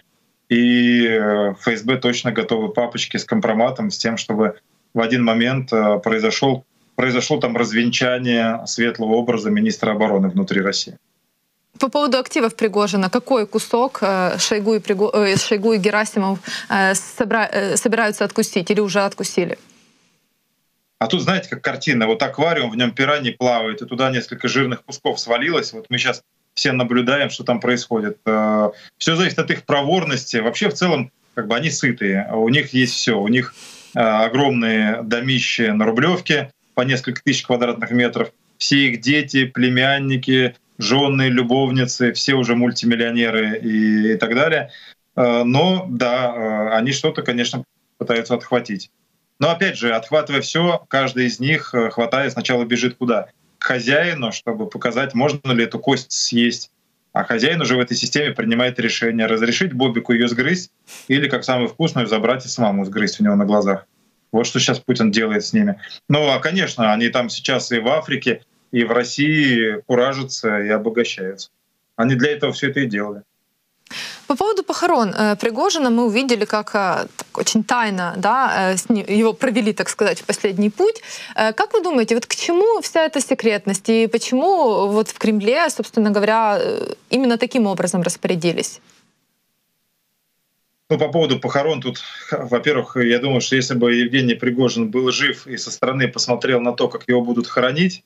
И 0.49 1.05
э, 1.05 1.53
ФСБ 1.59 1.97
точно 1.97 2.31
готовы 2.31 2.69
папочки 2.69 3.17
с 3.17 3.25
компроматом, 3.25 3.91
с 3.91 3.97
тем, 3.99 4.17
чтобы 4.17 4.55
в 4.95 4.99
один 4.99 5.23
момент 5.23 5.71
э, 5.71 5.99
произошел, 5.99 6.65
произошло 6.95 7.37
там 7.37 7.55
развенчание 7.55 8.65
светлого 8.65 9.13
образа 9.13 9.51
министра 9.51 9.91
обороны 9.91 10.29
внутри 10.29 10.61
России. 10.61 10.97
По 11.79 11.89
поводу 11.89 12.17
активов 12.17 12.55
Пригожина, 12.55 13.11
какой 13.11 13.45
кусок 13.45 13.99
э, 14.01 14.39
Шойгу 14.39 14.73
и, 14.73 14.79
Приго... 14.79 15.37
Шойгу 15.37 15.73
и 15.73 15.77
Герасимов 15.77 16.39
собра... 16.93 17.49
собираются 17.75 18.25
откусить 18.25 18.71
или 18.71 18.79
уже 18.79 19.01
откусили? 19.01 19.59
А 20.97 21.05
тут, 21.05 21.21
знаете, 21.21 21.49
как 21.49 21.61
картина, 21.61 22.07
вот 22.07 22.23
аквариум, 22.23 22.71
в 22.71 22.75
нем 22.75 22.91
пираньи 22.91 23.31
плавают, 23.31 23.83
и 23.83 23.85
туда 23.85 24.09
несколько 24.09 24.47
жирных 24.47 24.83
кусков 24.83 25.19
свалилось. 25.19 25.71
Вот 25.73 25.85
мы 25.89 25.99
сейчас 25.99 26.23
все 26.53 26.71
наблюдаем, 26.71 27.29
что 27.29 27.43
там 27.43 27.59
происходит. 27.59 28.17
Э, 28.25 28.69
все 28.97 29.15
зависит 29.15 29.39
от 29.39 29.51
их 29.51 29.63
проворности. 29.65 30.37
Вообще, 30.37 30.69
в 30.69 30.73
целом, 30.73 31.11
как 31.33 31.47
бы 31.47 31.55
они 31.55 31.69
сытые. 31.69 32.29
У 32.33 32.47
них 32.49 32.73
есть 32.73 32.93
все. 32.93 33.19
У 33.19 33.27
них 33.27 33.53
э, 33.95 33.99
огромные 33.99 35.01
домища 35.03 35.73
на 35.73 35.85
Рублевке 35.85 36.51
по 36.73 36.81
несколько 36.81 37.21
тысяч 37.23 37.45
квадратных 37.45 37.91
метров. 37.91 38.31
Все 38.57 38.89
их 38.89 39.01
дети, 39.01 39.45
племянники, 39.45 40.55
жены, 40.77 41.23
любовницы, 41.23 42.13
все 42.13 42.35
уже 42.35 42.55
мультимиллионеры 42.55 43.57
и, 43.57 44.13
и 44.13 44.17
так 44.17 44.35
далее. 44.35 44.71
Э, 45.15 45.43
но 45.43 45.85
да, 45.89 46.75
они 46.75 46.91
что-то, 46.91 47.21
конечно, 47.21 47.63
пытаются 47.97 48.33
отхватить. 48.33 48.91
Но 49.39 49.49
опять 49.49 49.77
же, 49.77 49.95
отхватывая 49.95 50.41
все, 50.41 50.85
каждый 50.87 51.25
из 51.25 51.39
них, 51.39 51.73
хватая, 51.91 52.29
сначала 52.29 52.63
бежит 52.63 52.97
куда? 52.97 53.29
Хозяину, 53.61 54.31
чтобы 54.31 54.67
показать, 54.67 55.13
можно 55.13 55.51
ли 55.51 55.63
эту 55.63 55.79
кость 55.79 56.11
съесть. 56.11 56.71
А 57.13 57.23
хозяин 57.23 57.61
уже 57.61 57.75
в 57.75 57.79
этой 57.79 57.95
системе 57.95 58.33
принимает 58.33 58.79
решение, 58.79 59.27
разрешить 59.27 59.73
Бобику 59.73 60.13
ее 60.13 60.27
сгрызть 60.27 60.71
или, 61.07 61.27
как 61.27 61.43
самую 61.43 61.67
вкусную, 61.67 62.07
забрать 62.07 62.45
и 62.45 62.49
самому 62.49 62.85
сгрызть 62.85 63.19
у 63.19 63.23
него 63.23 63.35
на 63.35 63.45
глазах. 63.45 63.85
Вот 64.31 64.47
что 64.47 64.59
сейчас 64.59 64.79
Путин 64.79 65.11
делает 65.11 65.45
с 65.45 65.53
ними. 65.53 65.79
Ну, 66.07 66.29
а, 66.29 66.39
конечно, 66.39 66.93
они 66.93 67.09
там 67.09 67.29
сейчас 67.29 67.71
и 67.71 67.79
в 67.79 67.87
Африке, 67.89 68.43
и 68.71 68.83
в 68.83 68.91
России 68.91 69.81
куражатся 69.85 70.59
и 70.59 70.69
обогащаются. 70.69 71.49
Они 71.97 72.15
для 72.15 72.31
этого 72.31 72.53
все 72.53 72.69
это 72.69 72.79
и 72.79 72.85
делали. 72.87 73.23
По 74.27 74.35
поводу 74.35 74.63
похорон 74.63 75.09
э, 75.09 75.35
Пригожина 75.35 75.89
мы 75.89 76.05
увидели, 76.05 76.45
как 76.45 76.69
э, 76.75 77.07
так, 77.15 77.37
очень 77.37 77.63
тайно 77.63 78.13
да, 78.17 78.75
э, 78.89 79.13
его 79.13 79.33
провели, 79.33 79.73
так 79.73 79.89
сказать, 79.89 80.21
в 80.21 80.25
последний 80.25 80.69
путь. 80.69 81.01
Как 81.35 81.73
вы 81.73 81.81
думаете, 81.81 82.15
вот 82.15 82.25
к 82.25 82.35
чему 82.35 82.81
вся 82.81 83.05
эта 83.05 83.21
секретность 83.21 83.89
и 83.89 84.07
почему 84.07 84.87
вот 84.87 85.09
в 85.09 85.17
Кремле, 85.17 85.69
собственно 85.69 86.11
говоря, 86.11 86.59
именно 87.09 87.37
таким 87.37 87.67
образом 87.67 88.01
распорядились? 88.01 88.81
Ну, 90.89 90.97
по 90.97 91.07
поводу 91.07 91.39
похорон 91.39 91.81
тут, 91.81 92.01
во-первых, 92.31 92.97
я 92.97 93.19
думаю, 93.19 93.41
что 93.41 93.55
если 93.55 93.75
бы 93.75 93.93
Евгений 93.93 94.35
Пригожин 94.35 94.91
был 94.91 95.11
жив 95.11 95.47
и 95.47 95.57
со 95.57 95.71
стороны 95.71 96.07
посмотрел 96.07 96.59
на 96.59 96.73
то, 96.73 96.89
как 96.89 97.03
его 97.07 97.21
будут 97.21 97.47
хоронить, 97.47 98.03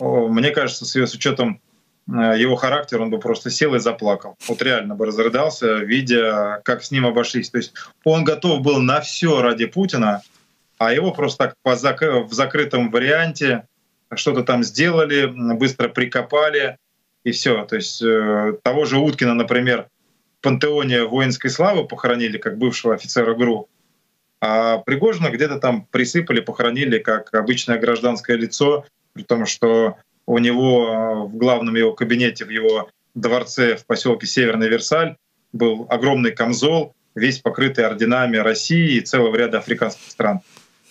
мне 0.00 0.50
кажется, 0.50 0.84
с 0.84 1.14
учетом 1.14 1.60
Э, 1.71 1.71
его 2.08 2.56
характер, 2.56 3.00
он 3.00 3.10
бы 3.10 3.18
просто 3.18 3.50
сел 3.50 3.74
и 3.74 3.78
заплакал. 3.78 4.36
Вот 4.48 4.60
реально 4.60 4.94
бы 4.94 5.06
разрыдался, 5.06 5.76
видя, 5.76 6.60
как 6.64 6.82
с 6.82 6.90
ним 6.90 7.06
обошлись. 7.06 7.50
То 7.50 7.58
есть 7.58 7.74
он 8.04 8.24
готов 8.24 8.60
был 8.60 8.80
на 8.80 9.00
все 9.00 9.40
ради 9.40 9.66
Путина, 9.66 10.22
а 10.78 10.92
его 10.92 11.12
просто 11.12 11.44
так 11.44 11.54
по 11.62 11.76
зак... 11.76 12.02
в 12.02 12.32
закрытом 12.32 12.90
варианте 12.90 13.66
что-то 14.14 14.42
там 14.42 14.62
сделали, 14.62 15.26
быстро 15.54 15.88
прикопали, 15.88 16.76
и 17.24 17.30
все. 17.30 17.64
То 17.64 17.76
есть 17.76 18.02
э, 18.02 18.54
того 18.62 18.84
же 18.84 18.98
Уткина, 18.98 19.34
например, 19.34 19.88
в 20.38 20.42
пантеоне 20.42 21.04
воинской 21.04 21.50
славы 21.50 21.86
похоронили 21.86 22.38
как 22.38 22.58
бывшего 22.58 22.94
офицера 22.94 23.34
ГРУ, 23.34 23.68
а 24.40 24.78
Пригожина 24.78 25.30
где-то 25.30 25.60
там 25.60 25.86
присыпали, 25.86 26.40
похоронили 26.40 26.98
как 26.98 27.32
обычное 27.32 27.78
гражданское 27.78 28.36
лицо, 28.36 28.84
при 29.12 29.22
том, 29.22 29.46
что 29.46 29.98
у 30.26 30.38
него 30.38 30.88
э, 30.88 31.14
в 31.28 31.36
главном 31.36 31.74
его 31.76 31.92
кабинете, 31.92 32.44
в 32.44 32.50
его 32.50 32.88
дворце 33.14 33.76
в 33.76 33.86
поселке 33.86 34.26
Северный 34.26 34.68
Версаль 34.68 35.16
был 35.52 35.86
огромный 35.90 36.32
камзол, 36.32 36.94
весь 37.14 37.38
покрытый 37.38 37.84
орденами 37.84 38.36
России 38.36 38.96
и 38.96 39.00
целого 39.00 39.36
ряда 39.36 39.58
африканских 39.58 40.10
стран. 40.10 40.40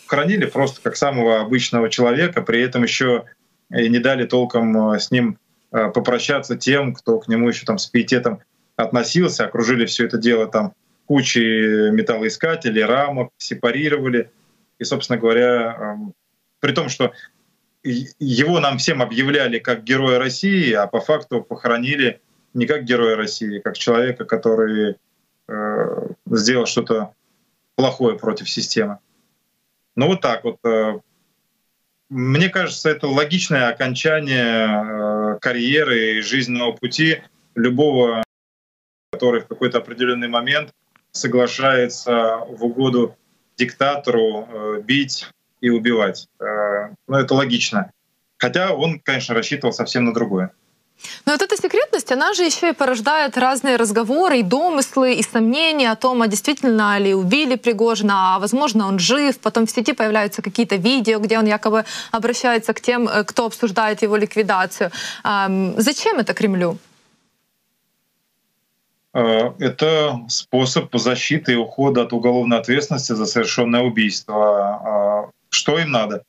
Хранили 0.06 0.46
просто 0.46 0.82
как 0.82 0.96
самого 0.96 1.42
обычного 1.42 1.90
человека, 1.90 2.42
при 2.42 2.62
этом 2.62 2.84
еще 2.84 3.26
и 3.74 3.88
не 3.90 4.00
дали 4.00 4.26
толком 4.26 4.94
э, 4.94 5.00
с 5.00 5.12
ним 5.12 5.38
э, 5.72 5.90
попрощаться 5.90 6.58
тем, 6.58 6.94
кто 6.94 7.20
к 7.20 7.28
нему 7.28 7.50
еще 7.50 7.66
там 7.66 7.78
с 7.78 7.88
пиететом 7.88 8.40
относился, 8.76 9.46
окружили 9.46 9.86
все 9.86 10.06
это 10.06 10.18
дело 10.18 10.48
там 10.48 10.74
кучей 11.06 11.92
металлоискателей, 11.92 12.84
рамок, 12.84 13.32
сепарировали. 13.38 14.30
И, 14.80 14.84
собственно 14.84 15.20
говоря, 15.20 15.76
эм, 15.78 16.14
при 16.60 16.72
том, 16.72 16.90
что 16.90 17.12
его 17.84 18.60
нам 18.60 18.78
всем 18.78 19.02
объявляли 19.02 19.60
как 19.60 19.84
героя 19.84 20.20
России, 20.20 20.72
а 20.72 20.88
по 20.88 21.00
факту 21.00 21.42
похоронили 21.42 22.22
не 22.54 22.66
как 22.66 22.84
героя 22.84 23.16
России, 23.16 23.60
как 23.60 23.78
человека, 23.78 24.26
который 24.26 24.98
э, 25.48 26.08
сделал 26.28 26.66
что-то 26.66 27.14
плохое 27.76 28.18
против 28.18 28.50
системы. 28.50 29.00
Ну 29.96 30.08
вот 30.08 30.22
так 30.22 30.44
вот. 30.44 30.58
Э, 30.64 31.00
мне 32.10 32.50
кажется, 32.50 32.90
это 32.90 33.08
логичное 33.08 33.70
окончание 33.70 35.36
э, 35.36 35.40
карьеры 35.40 36.18
и 36.18 36.22
жизненного 36.22 36.74
пути 36.74 37.22
любого, 37.56 38.22
который 39.14 39.42
в 39.42 39.48
какой-то 39.48 39.78
определенный 39.78 40.28
момент 40.28 40.74
соглашается 41.12 42.40
в 42.50 42.66
угоду 42.66 43.16
диктатору 43.58 44.48
э, 44.50 44.82
бить 44.82 45.28
и 45.62 45.70
убивать. 45.70 46.28
Э, 46.40 46.90
ну, 47.08 47.18
это 47.18 47.34
логично. 47.34 47.92
Хотя 48.38 48.74
он, 48.74 49.00
конечно, 49.00 49.36
рассчитывал 49.36 49.74
совсем 49.74 50.06
на 50.06 50.14
другое. 50.14 50.52
Но 51.26 51.32
вот 51.32 51.42
эта 51.42 51.58
секретность, 51.58 52.12
она 52.12 52.34
же 52.34 52.44
еще 52.44 52.70
и 52.70 52.74
порождает 52.74 53.38
разные 53.38 53.76
разговоры, 53.76 54.40
и 54.40 54.44
домыслы, 54.44 55.14
и 55.14 55.24
сомнения 55.24 55.92
о 55.92 55.96
том, 55.96 56.22
а 56.22 56.28
действительно 56.28 57.00
ли 57.00 57.14
убили 57.14 57.56
Пригожина, 57.56 58.36
а 58.36 58.40
возможно 58.40 58.88
он 58.88 59.00
жив. 59.00 59.40
Потом 59.40 59.66
в 59.66 59.72
сети 59.72 59.94
появляются 59.94 60.42
какие-то 60.42 60.76
видео, 60.76 61.20
где 61.20 61.40
он 61.40 61.48
якобы 61.48 61.86
обращается 62.12 62.74
к 62.74 62.82
тем, 62.82 63.08
э, 63.08 63.24
кто 63.24 63.46
обсуждает 63.46 64.02
его 64.02 64.16
ликвидацию. 64.18 64.92
Зачем 65.24 66.20
это 66.20 66.34
Кремлю? 66.34 66.78
Э, 69.14 69.52
это 69.60 70.22
способ 70.30 70.96
защиты 70.96 71.54
и 71.54 71.56
ухода 71.56 72.04
от 72.04 72.14
уголовной 72.14 72.60
ответственности 72.60 73.14
за 73.14 73.26
совершенное 73.26 73.82
убийство. 73.82 75.32
Что 75.52 75.78
им 75.78 75.92
надо? 75.92 76.24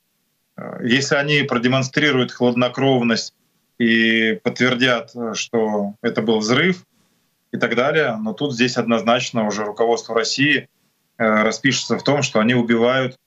Э, 0.57 0.81
если 0.85 1.17
они 1.17 1.43
продемонстрируют 1.43 2.33
хладнокровность 2.33 3.35
и 3.79 4.39
подтвердят, 4.43 5.13
что 5.35 5.95
это 6.03 6.21
был 6.23 6.39
взрыв 6.39 6.85
и 7.53 7.59
так 7.59 7.75
далее. 7.77 8.17
Но 8.21 8.33
тут 8.33 8.55
здесь 8.55 8.77
однозначно 8.77 9.47
уже 9.47 9.65
руководство 9.65 10.15
России 10.15 10.69
э, 11.19 11.43
распишется 11.43 11.99
в 11.99 12.03
том, 12.03 12.23
что 12.23 12.41
они 12.41 12.55
убивают 12.55 13.19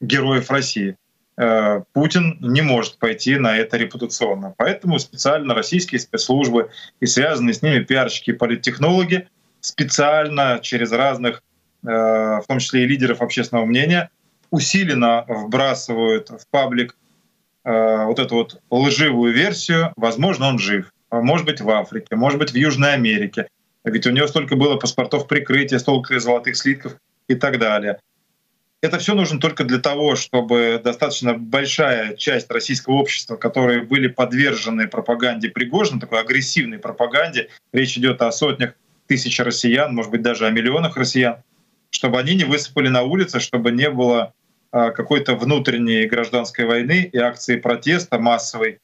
героев 0.00 0.50
России. 0.50 0.96
Э, 1.36 1.82
Путин 1.92 2.38
не 2.40 2.62
может 2.62 2.98
пойти 2.98 3.36
на 3.36 3.56
это 3.56 3.76
репутационно. 3.76 4.54
Поэтому 4.56 4.98
специально 4.98 5.54
российские 5.54 6.00
спецслужбы 6.00 6.70
и 7.00 7.06
связанные 7.06 7.54
с 7.54 7.62
ними 7.62 7.80
пиарщики 7.80 8.30
и 8.30 8.34
политтехнологи 8.34 9.28
специально 9.60 10.58
через 10.62 10.92
разных, 10.92 11.42
э, 11.82 11.88
в 11.88 12.44
том 12.48 12.58
числе 12.58 12.84
и 12.84 12.86
лидеров 12.86 13.20
общественного 13.20 13.66
мнения, 13.66 14.10
усиленно 14.54 15.24
вбрасывают 15.28 16.30
в 16.30 16.46
паблик 16.50 16.96
Э, 17.64 18.04
вот 18.04 18.18
эту 18.18 18.34
вот 18.34 18.60
лживую 18.70 19.32
версию, 19.32 19.92
возможно, 19.96 20.48
он 20.48 20.58
жив. 20.58 20.92
Может 21.10 21.46
быть, 21.46 21.60
в 21.60 21.70
Африке, 21.70 22.14
может 22.14 22.38
быть, 22.38 22.52
в 22.52 22.56
Южной 22.56 22.92
Америке. 22.92 23.48
Ведь 23.84 24.06
у 24.06 24.10
него 24.10 24.26
столько 24.26 24.56
было 24.56 24.76
паспортов 24.76 25.28
прикрытия, 25.28 25.78
столько 25.78 26.18
золотых 26.18 26.56
слитков 26.56 26.96
и 27.28 27.34
так 27.34 27.58
далее. 27.58 28.00
Это 28.82 28.98
все 28.98 29.14
нужно 29.14 29.40
только 29.40 29.64
для 29.64 29.78
того, 29.78 30.14
чтобы 30.14 30.78
достаточно 30.82 31.34
большая 31.34 32.16
часть 32.16 32.50
российского 32.50 32.94
общества, 32.94 33.36
которые 33.36 33.82
были 33.82 34.08
подвержены 34.08 34.88
пропаганде 34.88 35.48
Пригожина, 35.48 36.00
такой 36.00 36.20
агрессивной 36.20 36.78
пропаганде, 36.78 37.48
речь 37.72 37.96
идет 37.96 38.20
о 38.20 38.30
сотнях 38.30 38.74
тысяч 39.06 39.38
россиян, 39.40 39.94
может 39.94 40.10
быть, 40.10 40.20
даже 40.20 40.46
о 40.46 40.50
миллионах 40.50 40.98
россиян, 40.98 41.36
чтобы 41.88 42.18
они 42.18 42.34
не 42.34 42.44
высыпали 42.44 42.88
на 42.88 43.04
улицы, 43.04 43.40
чтобы 43.40 43.70
не 43.70 43.88
было 43.88 44.34
какой-то 44.90 45.36
внутренней 45.36 46.06
гражданской 46.06 46.64
войны 46.64 47.08
и 47.12 47.18
акции 47.18 47.56
протеста 47.56 48.18
массовой 48.18 48.80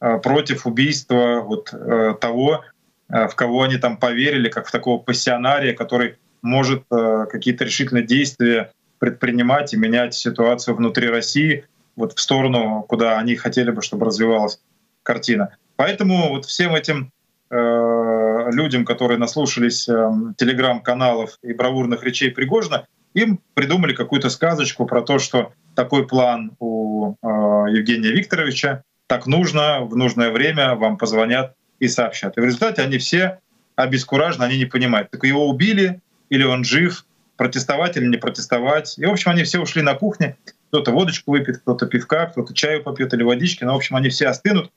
а, 0.00 0.18
против 0.18 0.66
убийства 0.66 1.40
вот 1.40 1.72
э, 1.72 2.14
того, 2.20 2.64
а, 3.08 3.28
в 3.28 3.34
кого 3.34 3.62
они 3.62 3.76
там 3.76 3.96
поверили, 3.96 4.48
как 4.48 4.66
в 4.66 4.70
такого 4.70 4.98
пассионария, 5.02 5.74
который 5.74 6.16
может 6.42 6.84
какие-то 6.90 7.64
решительные 7.64 8.04
действия 8.04 8.70
предпринимать 8.98 9.72
и 9.72 9.78
менять 9.78 10.12
ситуацию 10.12 10.74
внутри 10.76 11.08
России 11.08 11.64
вот 11.96 12.12
в 12.12 12.20
сторону, 12.20 12.84
куда 12.86 13.18
они 13.18 13.34
хотели 13.34 13.70
бы, 13.70 13.80
чтобы 13.80 14.06
развивалась 14.06 14.60
картина. 15.02 15.56
Поэтому 15.76 16.28
вот 16.28 16.44
всем 16.44 16.74
этим 16.74 17.10
э, 17.50 18.50
людям, 18.52 18.84
которые 18.84 19.18
наслушались 19.18 19.88
э, 19.88 20.10
телеграм-каналов 20.36 21.38
и 21.42 21.52
бравурных 21.52 22.02
речей 22.04 22.30
Пригожина, 22.30 22.86
им 23.14 23.40
придумали 23.54 23.94
какую-то 23.94 24.28
сказочку 24.28 24.86
про 24.86 25.02
то, 25.02 25.18
что 25.18 25.52
такой 25.74 26.06
план 26.06 26.56
у 26.58 27.14
э, 27.14 27.26
Евгения 27.70 28.10
Викторовича, 28.10 28.82
так 29.06 29.26
нужно, 29.26 29.82
в 29.82 29.96
нужное 29.96 30.30
время 30.30 30.74
вам 30.74 30.98
позвонят 30.98 31.54
и 31.78 31.88
сообщат. 31.88 32.36
И 32.36 32.40
в 32.40 32.44
результате 32.44 32.82
они 32.82 32.98
все 32.98 33.40
обескуражены, 33.76 34.44
они 34.44 34.58
не 34.58 34.66
понимают, 34.66 35.10
так 35.10 35.24
его 35.24 35.48
убили 35.48 36.00
или 36.28 36.44
он 36.44 36.64
жив, 36.64 37.04
протестовать 37.36 37.96
или 37.96 38.06
не 38.06 38.16
протестовать. 38.16 38.98
И, 38.98 39.04
в 39.04 39.10
общем, 39.10 39.32
они 39.32 39.44
все 39.44 39.60
ушли 39.60 39.82
на 39.82 39.94
кухне, 39.94 40.36
кто-то 40.68 40.90
водочку 40.90 41.32
выпьет, 41.32 41.58
кто-то 41.58 41.86
пивка, 41.86 42.26
кто-то 42.26 42.54
чаю 42.54 42.82
попьет 42.82 43.12
или 43.14 43.22
водички, 43.22 43.64
но, 43.64 43.74
в 43.74 43.76
общем, 43.76 43.96
они 43.96 44.08
все 44.08 44.28
остынут, 44.28 44.72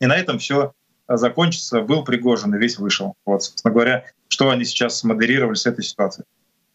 и 0.00 0.06
на 0.06 0.16
этом 0.16 0.38
все 0.38 0.72
закончится. 1.08 1.82
Был 1.82 2.04
Пригожин 2.04 2.54
и 2.54 2.58
весь 2.58 2.78
вышел. 2.78 3.14
Вот, 3.24 3.44
собственно 3.44 3.72
говоря, 3.72 4.04
что 4.28 4.50
они 4.50 4.64
сейчас 4.64 5.04
модерировали 5.04 5.54
с 5.54 5.66
этой 5.66 5.84
ситуацией. 5.84 6.26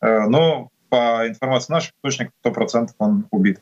Э, 0.02 0.28
но 0.28 0.70
по 0.90 1.28
информации 1.28 1.74
наших 1.74 1.92
источников, 1.98 2.34
100% 2.44 2.90
он 3.00 3.26
убит. 3.32 3.60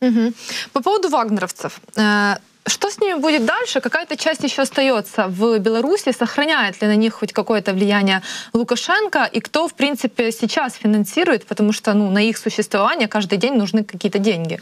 Угу. 0.00 0.32
По 0.72 0.82
поводу 0.82 1.08
вагнеровцев. 1.08 1.80
Э, 1.96 2.36
что 2.66 2.90
с 2.90 3.00
ними 3.00 3.20
будет 3.20 3.46
дальше? 3.46 3.80
Какая-то 3.80 4.16
часть 4.16 4.42
еще 4.42 4.62
остается 4.62 5.28
в 5.28 5.58
Беларуси. 5.58 6.12
Сохраняет 6.12 6.82
ли 6.82 6.88
на 6.88 6.96
них 6.96 7.14
хоть 7.14 7.32
какое-то 7.32 7.72
влияние 7.72 8.22
Лукашенко? 8.52 9.24
И 9.24 9.40
кто, 9.40 9.68
в 9.68 9.74
принципе, 9.74 10.32
сейчас 10.32 10.74
финансирует? 10.74 11.46
Потому 11.46 11.72
что 11.72 11.94
ну, 11.94 12.10
на 12.10 12.18
их 12.18 12.36
существование 12.36 13.06
каждый 13.06 13.38
день 13.38 13.54
нужны 13.54 13.84
какие-то 13.84 14.18
деньги. 14.18 14.60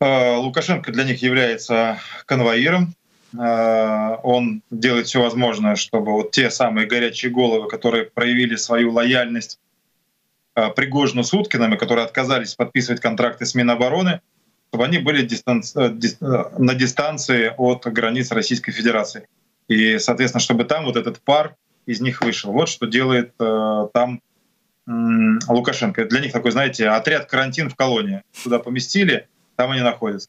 Э, 0.00 0.36
Лукашенко 0.36 0.90
для 0.90 1.04
них 1.04 1.22
является 1.22 1.98
конвоиром. 2.26 2.94
Э, 3.38 4.16
он 4.24 4.62
делает 4.70 5.06
все 5.06 5.22
возможное, 5.22 5.76
чтобы 5.76 6.12
вот 6.12 6.32
те 6.32 6.50
самые 6.50 6.88
горячие 6.88 7.30
головы, 7.30 7.68
которые 7.68 8.04
проявили 8.04 8.56
свою 8.56 8.92
лояльность 8.92 9.59
Пригожину 10.54 11.22
с 11.22 11.32
Уткиными, 11.32 11.76
которые 11.76 12.04
отказались 12.04 12.54
подписывать 12.54 13.00
контракты 13.00 13.46
с 13.46 13.54
Минобороны, 13.54 14.20
чтобы 14.70 14.84
они 14.84 14.98
были 14.98 15.22
дистанци... 15.22 15.78
Э, 15.78 15.90
э, 15.90 16.44
на 16.58 16.74
дистанции 16.74 17.52
от 17.56 17.86
границ 17.86 18.30
Российской 18.30 18.72
Федерации. 18.72 19.26
И, 19.68 19.98
соответственно, 19.98 20.40
чтобы 20.40 20.64
там 20.64 20.84
вот 20.84 20.96
этот 20.96 21.20
пар 21.20 21.56
из 21.86 22.00
них 22.00 22.22
вышел. 22.22 22.52
Вот 22.52 22.68
что 22.68 22.86
делает 22.86 23.32
э, 23.40 23.88
там 23.92 24.20
э, 24.86 24.92
Лукашенко. 25.48 26.04
Для 26.06 26.20
них 26.20 26.32
такой, 26.32 26.52
знаете, 26.52 26.88
отряд 26.88 27.26
карантин 27.26 27.68
в 27.68 27.74
колонии. 27.74 28.22
Туда 28.44 28.60
поместили, 28.60 29.28
там 29.56 29.72
они 29.72 29.82
находятся. 29.82 30.28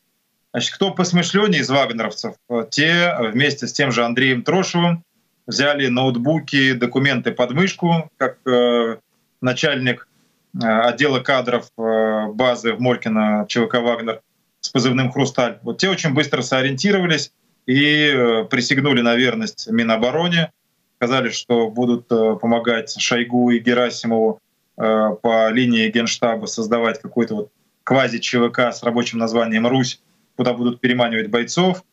Значит, 0.53 0.73
кто 0.75 0.91
посмышленнее 0.91 1.61
из 1.61 1.69
вагнеровцев, 1.69 2.35
те 2.71 3.15
вместе 3.19 3.67
с 3.67 3.73
тем 3.73 3.91
же 3.91 4.03
Андреем 4.03 4.43
Трошевым 4.43 5.03
взяли 5.47 5.87
ноутбуки, 5.87 6.73
документы 6.73 7.31
под 7.31 7.51
мышку, 7.51 8.09
как 8.17 8.37
э, 8.45 8.97
начальник 9.39 10.07
Э, 10.10 10.10
отдела 10.59 11.19
кадров 11.19 11.67
э, 11.77 12.27
базы 12.33 12.73
в 12.73 12.79
Молькино 12.79 13.45
ЧВК 13.47 13.75
«Вагнер» 13.75 14.21
с 14.59 14.69
позывным 14.69 15.11
«Хрусталь». 15.11 15.59
Вот 15.63 15.77
те 15.77 15.89
очень 15.89 16.13
быстро 16.13 16.41
сориентировались 16.41 17.31
и 17.65 18.11
э, 18.13 18.43
присягнули 18.45 19.01
на 19.01 19.15
верность 19.15 19.67
Минобороне, 19.69 20.51
сказали, 20.97 21.29
что 21.29 21.69
будут 21.69 22.07
помогать 22.07 22.93
Шойгу 22.99 23.51
и 23.51 23.59
Герасимову 23.59 24.39
по 24.75 25.49
линии 25.49 25.89
Генштаба 25.89 26.45
создавать 26.45 27.01
какой-то 27.01 27.35
вот 27.35 27.51
квази-ЧВК 27.83 28.71
с 28.71 28.83
рабочим 28.83 29.17
названием 29.17 29.67
«Русь», 29.67 30.01
куда 30.35 30.53
будут 30.53 30.79
переманивать 30.79 31.29
бойцов. 31.29 31.83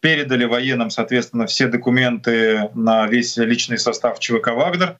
Передали 0.00 0.44
военным, 0.44 0.90
соответственно, 0.90 1.46
все 1.46 1.68
документы 1.68 2.70
на 2.74 3.06
весь 3.06 3.36
личный 3.36 3.78
состав 3.78 4.18
ЧВК 4.18 4.48
«Вагнер», 4.48 4.98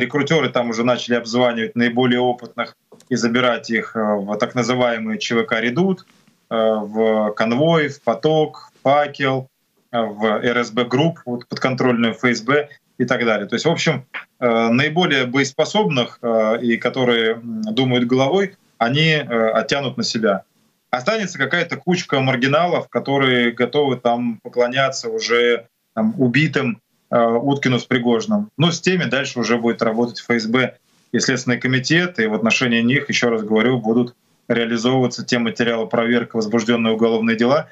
рекрутеры 0.00 0.48
там 0.48 0.70
уже 0.70 0.84
начали 0.84 1.14
обзванивать 1.14 1.76
наиболее 1.76 2.20
опытных 2.20 2.76
и 3.08 3.16
забирать 3.16 3.70
их 3.70 3.96
э, 3.96 4.00
в 4.00 4.36
так 4.36 4.54
называемый 4.54 5.18
ЧВК 5.18 5.60
«Редут», 5.60 6.06
э, 6.50 6.54
в 6.54 7.32
конвой, 7.32 7.88
в 7.88 8.02
поток, 8.02 8.70
в 8.74 8.82
факел, 8.82 9.48
э, 9.92 10.00
в 10.00 10.40
РСБ 10.40 10.84
групп, 10.86 11.20
вот, 11.24 11.46
подконтрольную 11.48 12.14
ФСБ 12.14 12.68
и 12.98 13.04
так 13.04 13.24
далее. 13.24 13.46
То 13.46 13.54
есть, 13.54 13.64
в 13.64 13.70
общем, 13.70 14.06
наиболее 14.38 15.26
боеспособных 15.26 16.20
и 16.62 16.76
которые 16.76 17.40
думают 17.42 18.06
головой, 18.06 18.54
они 18.78 19.14
оттянут 19.14 19.96
на 19.96 20.04
себя. 20.04 20.44
Останется 20.90 21.38
какая-то 21.38 21.76
кучка 21.76 22.20
маргиналов, 22.20 22.88
которые 22.88 23.50
готовы 23.50 23.96
там 23.96 24.38
поклоняться 24.44 25.08
уже 25.08 25.66
там, 25.92 26.14
убитым 26.18 26.80
Уткину 27.14 27.78
с 27.78 27.84
Пригожным. 27.84 28.50
Но 28.56 28.72
с 28.72 28.80
теми 28.80 29.04
дальше 29.04 29.38
уже 29.38 29.56
будет 29.56 29.82
работать 29.82 30.20
ФСБ 30.20 30.76
и 31.12 31.18
Следственный 31.20 31.60
комитет, 31.60 32.18
и 32.18 32.26
в 32.26 32.34
отношении 32.34 32.82
них, 32.82 33.08
еще 33.08 33.28
раз 33.28 33.42
говорю, 33.42 33.78
будут 33.78 34.14
реализовываться 34.48 35.24
те 35.24 35.38
материалы 35.38 35.86
проверки, 35.86 36.34
возбужденные 36.34 36.94
уголовные 36.94 37.36
дела, 37.36 37.68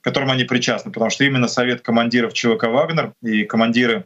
к 0.00 0.04
которым 0.04 0.30
они 0.30 0.44
причастны, 0.44 0.92
потому 0.92 1.10
что 1.10 1.24
именно 1.24 1.48
Совет 1.48 1.80
командиров 1.80 2.34
ЧВК 2.34 2.64
«Вагнер» 2.64 3.12
и 3.20 3.44
командиры 3.44 4.04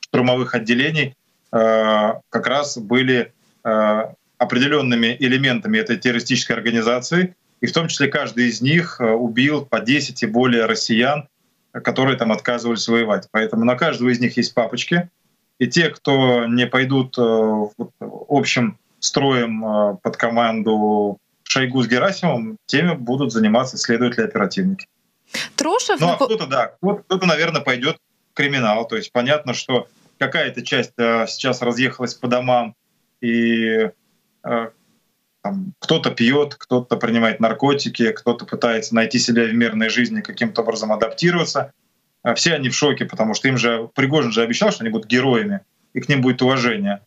штурмовых 0.00 0.54
отделений 0.54 1.14
э, 1.52 2.12
как 2.28 2.46
раз 2.46 2.76
были 2.76 3.32
э, 3.64 4.02
определенными 4.38 5.16
элементами 5.18 5.78
этой 5.78 5.96
террористической 5.96 6.56
организации, 6.56 7.36
И 7.60 7.66
в 7.66 7.72
том 7.72 7.88
числе 7.88 8.08
каждый 8.08 8.48
из 8.48 8.60
них 8.60 9.00
убил 9.00 9.66
по 9.66 9.80
10 9.80 10.22
и 10.22 10.26
более 10.26 10.66
россиян, 10.66 11.28
которые 11.72 12.16
там 12.16 12.32
отказывались 12.32 12.88
воевать. 12.88 13.28
Поэтому 13.30 13.64
на 13.64 13.76
каждого 13.76 14.10
из 14.10 14.20
них 14.20 14.36
есть 14.36 14.54
папочки. 14.54 15.08
И 15.58 15.66
те, 15.66 15.90
кто 15.90 16.46
не 16.46 16.66
пойдут 16.66 17.16
общим 17.98 18.78
строем 19.00 19.98
под 20.02 20.16
команду 20.16 21.18
Шойгу 21.42 21.82
с 21.82 21.88
Герасимовым, 21.88 22.58
теми 22.66 22.94
будут 22.94 23.32
заниматься 23.32 23.76
следователи-оперативники. 23.78 24.86
Трошев... 25.56 26.00
Ну 26.00 26.08
а 26.08 26.14
кто-то, 26.16 26.46
да, 26.46 26.74
кто-то, 26.80 27.26
наверное, 27.26 27.60
пойдет 27.60 27.96
в 28.32 28.34
криминал. 28.34 28.86
То 28.86 28.96
есть 28.96 29.12
понятно, 29.12 29.54
что 29.54 29.88
какая-то 30.18 30.62
часть 30.62 30.92
э, 30.98 31.26
сейчас 31.26 31.62
разъехалась 31.62 32.14
по 32.14 32.28
домам, 32.28 32.74
и 33.20 33.90
э, 34.44 34.70
там, 35.42 35.72
кто-то 35.78 36.10
пьет, 36.10 36.54
кто-то 36.54 36.96
принимает 36.96 37.40
наркотики, 37.40 38.12
кто-то 38.12 38.44
пытается 38.44 38.94
найти 38.94 39.18
себя 39.18 39.44
в 39.44 39.54
мирной 39.54 39.88
жизни, 39.88 40.20
каким-то 40.20 40.62
образом 40.62 40.92
адаптироваться. 40.92 41.72
А 42.22 42.34
все 42.34 42.54
они 42.54 42.68
в 42.68 42.74
шоке, 42.74 43.04
потому 43.04 43.34
что 43.34 43.48
им 43.48 43.56
же 43.56 43.88
Пригожин 43.94 44.32
же 44.32 44.42
обещал, 44.42 44.70
что 44.72 44.82
они 44.82 44.90
будут 44.90 45.06
героями, 45.06 45.60
и 45.94 46.00
к 46.00 46.08
ним 46.08 46.20
будет 46.20 46.42
уважение. 46.42 47.00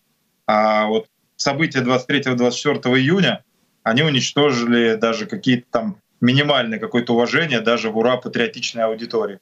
А 0.48 0.86
вот 0.86 1.08
события 1.36 1.80
23-24 1.80 2.98
июня, 2.98 3.44
они 3.84 4.04
уничтожили 4.04 4.96
даже 4.96 5.26
какие-то 5.26 5.66
там 5.72 5.98
минимальное 6.22 6.80
какое-то 6.80 7.14
уважение 7.14 7.62
даже 7.62 7.90
в 7.90 7.98
ура 7.98 8.18
патриотичной 8.18 8.86
аудитории. 8.86 9.40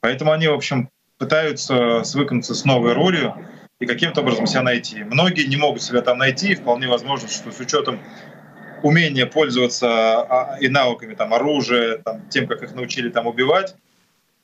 Поэтому 0.00 0.32
они, 0.32 0.48
в 0.48 0.52
общем, 0.52 0.90
пытаются 1.18 2.04
свыкнуться 2.04 2.54
с 2.54 2.64
новой 2.64 2.92
ролью 2.92 3.34
и 3.80 3.86
каким-то 3.86 4.20
образом 4.20 4.46
себя 4.46 4.62
найти. 4.62 5.02
Многие 5.02 5.46
не 5.46 5.56
могут 5.56 5.82
себя 5.82 6.02
там 6.02 6.18
найти, 6.18 6.52
и 6.52 6.54
вполне 6.54 6.86
возможно, 6.86 7.28
что 7.28 7.50
с 7.50 7.58
учетом 7.58 7.98
умения 8.82 9.26
пользоваться 9.26 9.88
а, 9.88 10.58
и 10.60 10.68
навыками 10.68 11.14
там, 11.14 11.34
оружия, 11.34 11.98
там, 11.98 12.28
тем, 12.28 12.46
как 12.46 12.62
их 12.62 12.74
научили 12.74 13.08
там 13.08 13.26
убивать, 13.26 13.74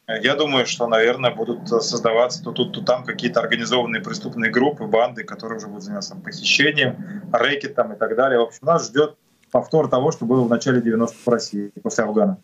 я 0.08 0.36
думаю, 0.36 0.66
что, 0.66 0.86
наверное, 0.86 1.32
будут 1.32 1.68
создаваться 1.68 2.42
то 2.42 2.52
тут, 2.52 2.72
то 2.72 2.80
там 2.80 3.04
какие-то 3.04 3.40
организованные 3.40 4.00
преступные 4.00 4.52
группы, 4.52 4.84
банды, 4.84 5.24
которые 5.24 5.58
уже 5.58 5.66
будут 5.66 5.82
заниматься 5.82 6.10
там, 6.10 6.20
похищением, 6.20 7.22
рэкетом 7.32 7.92
и 7.92 7.96
так 7.96 8.14
далее. 8.14 8.38
В 8.38 8.44
общем, 8.44 8.60
нас 8.62 8.86
ждет 8.86 9.16
повтор 9.50 9.88
того, 9.88 10.12
что 10.12 10.24
было 10.24 10.44
в 10.44 10.48
начале 10.48 10.80
90-х 10.80 11.14
в 11.24 11.28
России 11.28 11.72
после 11.82 12.04
Афгана. 12.04 12.38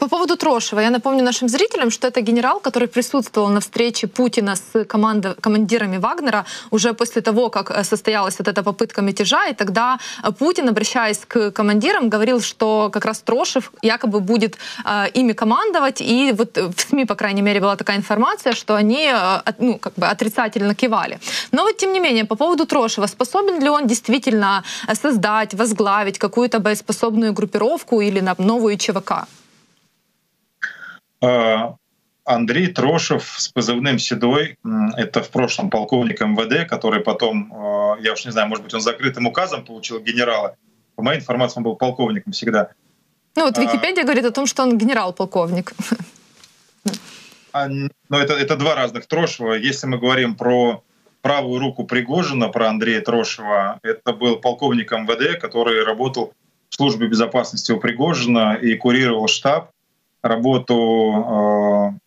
По 0.00 0.08
поводу 0.08 0.36
Трошева, 0.36 0.80
я 0.80 0.90
напомню 0.90 1.22
нашим 1.22 1.48
зрителям, 1.48 1.90
что 1.90 2.06
это 2.06 2.22
генерал, 2.22 2.60
который 2.60 2.88
присутствовал 2.88 3.50
на 3.50 3.60
встрече 3.60 4.06
Путина 4.06 4.56
с 4.56 4.84
команда, 4.86 5.36
командирами 5.40 5.98
Вагнера 5.98 6.44
уже 6.70 6.94
после 6.94 7.20
того, 7.20 7.50
как 7.50 7.70
э, 7.70 7.84
состоялась 7.84 8.38
вот 8.38 8.48
эта 8.48 8.62
попытка 8.62 9.02
мятежа, 9.02 9.46
и 9.48 9.54
тогда 9.54 9.98
э, 10.24 10.32
Путин, 10.32 10.68
обращаясь 10.68 11.18
к 11.28 11.50
командирам, 11.50 12.08
говорил, 12.08 12.40
что 12.40 12.88
как 12.90 13.04
раз 13.04 13.20
Трошев 13.20 13.72
якобы 13.82 14.20
будет 14.20 14.56
э, 14.86 15.10
ими 15.12 15.34
командовать, 15.34 16.00
и 16.00 16.32
вот 16.32 16.56
в 16.56 16.80
СМИ, 16.80 17.04
по 17.04 17.14
крайней 17.14 17.42
мере, 17.42 17.60
была 17.60 17.76
такая 17.76 17.96
информация, 17.96 18.54
что 18.54 18.76
они 18.76 19.12
э, 19.12 19.52
ну, 19.58 19.78
как 19.78 19.92
бы 19.96 20.06
отрицательно 20.06 20.74
кивали. 20.74 21.18
Но 21.52 21.64
вот 21.64 21.76
тем 21.76 21.92
не 21.92 22.00
менее, 22.00 22.24
по 22.24 22.36
поводу 22.36 22.64
Трошева, 22.64 23.06
способен 23.06 23.62
ли 23.62 23.68
он 23.68 23.86
действительно 23.86 24.64
создать, 24.94 25.52
возглавить 25.54 26.18
какую-то 26.18 26.58
боеспособную 26.58 27.34
группировку 27.34 28.00
или 28.00 28.20
на 28.20 28.34
новую 28.38 28.78
ЧВК? 28.78 29.26
А, 31.22 31.76
Андрей 32.24 32.68
Трошев 32.68 33.34
с 33.38 33.48
позывным 33.48 33.98
«Седой»— 33.98 34.56
это 34.96 35.22
в 35.22 35.30
прошлом 35.30 35.70
полковник 35.70 36.20
МВД, 36.20 36.68
который 36.68 37.00
потом, 37.00 37.52
а, 37.52 37.96
я 38.00 38.12
уж 38.12 38.24
не 38.24 38.30
знаю, 38.30 38.48
может 38.48 38.64
быть, 38.64 38.74
он 38.74 38.80
закрытым 38.80 39.26
указом 39.26 39.64
получил 39.64 40.00
генерала. 40.00 40.56
По 40.96 41.02
моей 41.02 41.20
информации, 41.20 41.58
он 41.58 41.64
был 41.64 41.76
полковником 41.76 42.32
всегда. 42.32 42.70
Ну 43.36 43.44
вот 43.44 43.58
а, 43.58 43.62
Википедия 43.62 44.02
а, 44.02 44.06
говорит 44.06 44.24
о 44.24 44.30
том, 44.30 44.46
что 44.46 44.62
он 44.62 44.78
генерал-полковник. 44.78 45.72
А, 47.52 47.68
но 47.68 48.18
это, 48.20 48.34
это 48.34 48.56
два 48.56 48.74
разных 48.74 49.06
Трошева. 49.06 49.54
Если 49.54 49.86
мы 49.86 49.98
говорим 49.98 50.36
про 50.36 50.84
правую 51.20 51.58
руку 51.58 51.84
Пригожина, 51.84 52.48
про 52.48 52.68
Андрея 52.68 53.00
Трошева, 53.00 53.80
это 53.82 54.12
был 54.12 54.36
полковник 54.36 54.92
МВД, 54.92 55.40
который 55.40 55.84
работал 55.84 56.32
в 56.68 56.74
службе 56.76 57.08
безопасности 57.08 57.72
у 57.72 57.80
Пригожина 57.80 58.54
и 58.54 58.76
курировал 58.76 59.26
штаб 59.26 59.72
работу 60.22 61.94
э, 61.94 61.98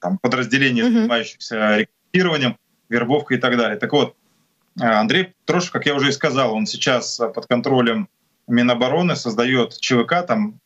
там, 0.00 0.18
подразделений, 0.18 0.82
занимающихся 0.82 1.78
рекрутированием, 1.78 2.56
вербовкой 2.88 3.38
и 3.38 3.40
так 3.40 3.56
далее. 3.56 3.78
Так 3.78 3.92
вот, 3.92 4.16
э, 4.80 4.84
Андрей 4.84 5.34
Трошев, 5.44 5.70
как 5.70 5.86
я 5.86 5.94
уже 5.94 6.08
и 6.08 6.12
сказал, 6.12 6.54
он 6.54 6.66
сейчас 6.66 7.20
под 7.34 7.46
контролем 7.46 8.08
Минобороны 8.48 9.14
создает 9.14 9.78
ЧВК, 9.78 10.26
там 10.26 10.58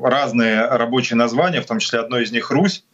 разные 0.00 0.66
рабочие 0.66 1.16
названия, 1.16 1.60
в 1.60 1.66
том 1.66 1.80
числе 1.80 1.98
одно 1.98 2.18
из 2.18 2.30
них 2.30 2.50
«Русь». 2.50 2.84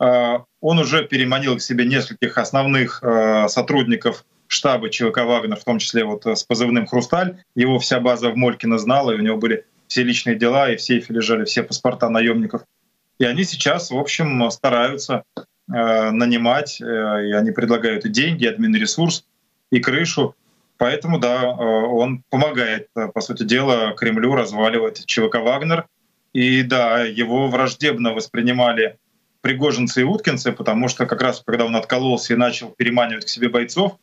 Э, 0.00 0.38
он 0.60 0.78
уже 0.78 1.04
переманил 1.04 1.56
к 1.56 1.62
себе 1.62 1.84
нескольких 1.84 2.38
основных 2.38 3.02
сотрудников 3.48 4.24
штаба 4.46 4.88
ЧВК 4.88 5.18
«Вагнер», 5.24 5.56
в 5.56 5.64
том 5.64 5.78
числе 5.78 6.04
вот 6.04 6.26
с 6.26 6.44
позывным 6.44 6.86
«Хрусталь». 6.86 7.42
Его 7.54 7.78
вся 7.78 8.00
база 8.00 8.30
в 8.30 8.36
Молькино 8.36 8.78
знала, 8.78 9.10
и 9.10 9.16
у 9.16 9.22
него 9.22 9.36
были 9.36 9.66
все 9.88 10.04
личные 10.04 10.36
дела, 10.36 10.70
и 10.70 10.76
в 10.76 10.80
сейфе 10.80 11.12
лежали 11.12 11.44
все 11.44 11.62
паспорта 11.62 12.08
наемников— 12.08 12.62
и 13.18 13.24
они 13.24 13.44
сейчас, 13.44 13.90
в 13.90 13.98
общем, 13.98 14.50
стараются 14.50 15.24
э, 15.36 16.10
нанимать, 16.10 16.80
э, 16.80 16.84
и 16.84 17.32
они 17.32 17.50
предлагают 17.50 18.04
и 18.04 18.08
деньги, 18.08 18.44
и 18.44 18.48
админресурс, 18.48 19.24
и 19.70 19.80
крышу. 19.80 20.34
Поэтому, 20.76 21.18
да, 21.18 21.42
э, 21.42 21.46
он 21.46 22.22
помогает, 22.30 22.88
э, 22.96 23.08
по 23.08 23.20
сути 23.20 23.42
дела, 23.42 23.92
Кремлю 23.96 24.34
разваливать 24.34 25.04
ЧВК 25.04 25.36
«Вагнер». 25.36 25.86
И 26.32 26.62
да, 26.62 27.02
его 27.02 27.48
враждебно 27.48 28.12
воспринимали 28.12 28.98
пригожинцы 29.40 30.02
и 30.02 30.04
уткинцы, 30.04 30.52
потому 30.52 30.88
что 30.88 31.06
как 31.06 31.22
раз 31.22 31.42
когда 31.44 31.64
он 31.64 31.74
откололся 31.74 32.34
и 32.34 32.36
начал 32.36 32.70
переманивать 32.70 33.24
к 33.24 33.28
себе 33.28 33.48
бойцов, 33.48 33.98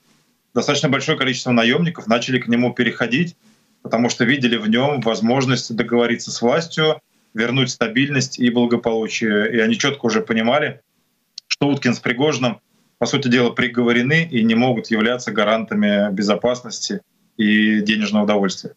достаточно 0.53 0.89
большое 0.89 1.17
количество 1.17 1.51
наемников 1.51 2.07
начали 2.07 2.39
к 2.39 2.47
нему 2.47 2.73
переходить, 2.73 3.35
потому 3.83 4.09
что 4.09 4.25
видели 4.25 4.57
в 4.57 4.67
нем 4.67 5.01
возможность 5.01 5.73
договориться 5.75 6.31
с 6.31 6.41
властью, 6.41 6.99
вернуть 7.35 7.69
стабильность 7.69 8.39
и 8.39 8.49
благополучие. 8.49 9.53
И 9.53 9.59
они 9.59 9.77
четко 9.77 10.07
уже 10.07 10.21
понимали, 10.21 10.81
что 11.47 11.67
Уткин 11.67 11.93
с 11.93 11.99
Пригожиным, 11.99 12.61
по 12.97 13.05
сути 13.05 13.27
дела, 13.27 13.51
приговорены 13.51 14.23
и 14.23 14.41
не 14.43 14.55
могут 14.55 14.87
являться 14.89 15.31
гарантами 15.31 16.11
безопасности 16.11 17.01
и 17.37 17.81
денежного 17.81 18.23
удовольствия. 18.23 18.73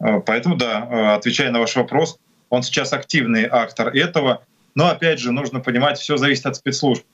А, 0.00 0.20
поэтому, 0.20 0.56
да, 0.56 0.88
а, 0.90 1.14
отвечая 1.14 1.50
на 1.50 1.60
ваш 1.60 1.76
вопрос, 1.76 2.18
он 2.50 2.62
сейчас 2.62 2.92
активный 2.92 3.46
актор 3.48 3.88
этого, 3.88 4.44
но 4.74 4.88
опять 4.88 5.20
же 5.20 5.30
нужно 5.30 5.60
понимать, 5.60 5.98
все 5.98 6.16
зависит 6.16 6.46
от 6.46 6.56
спецслужб. 6.56 7.04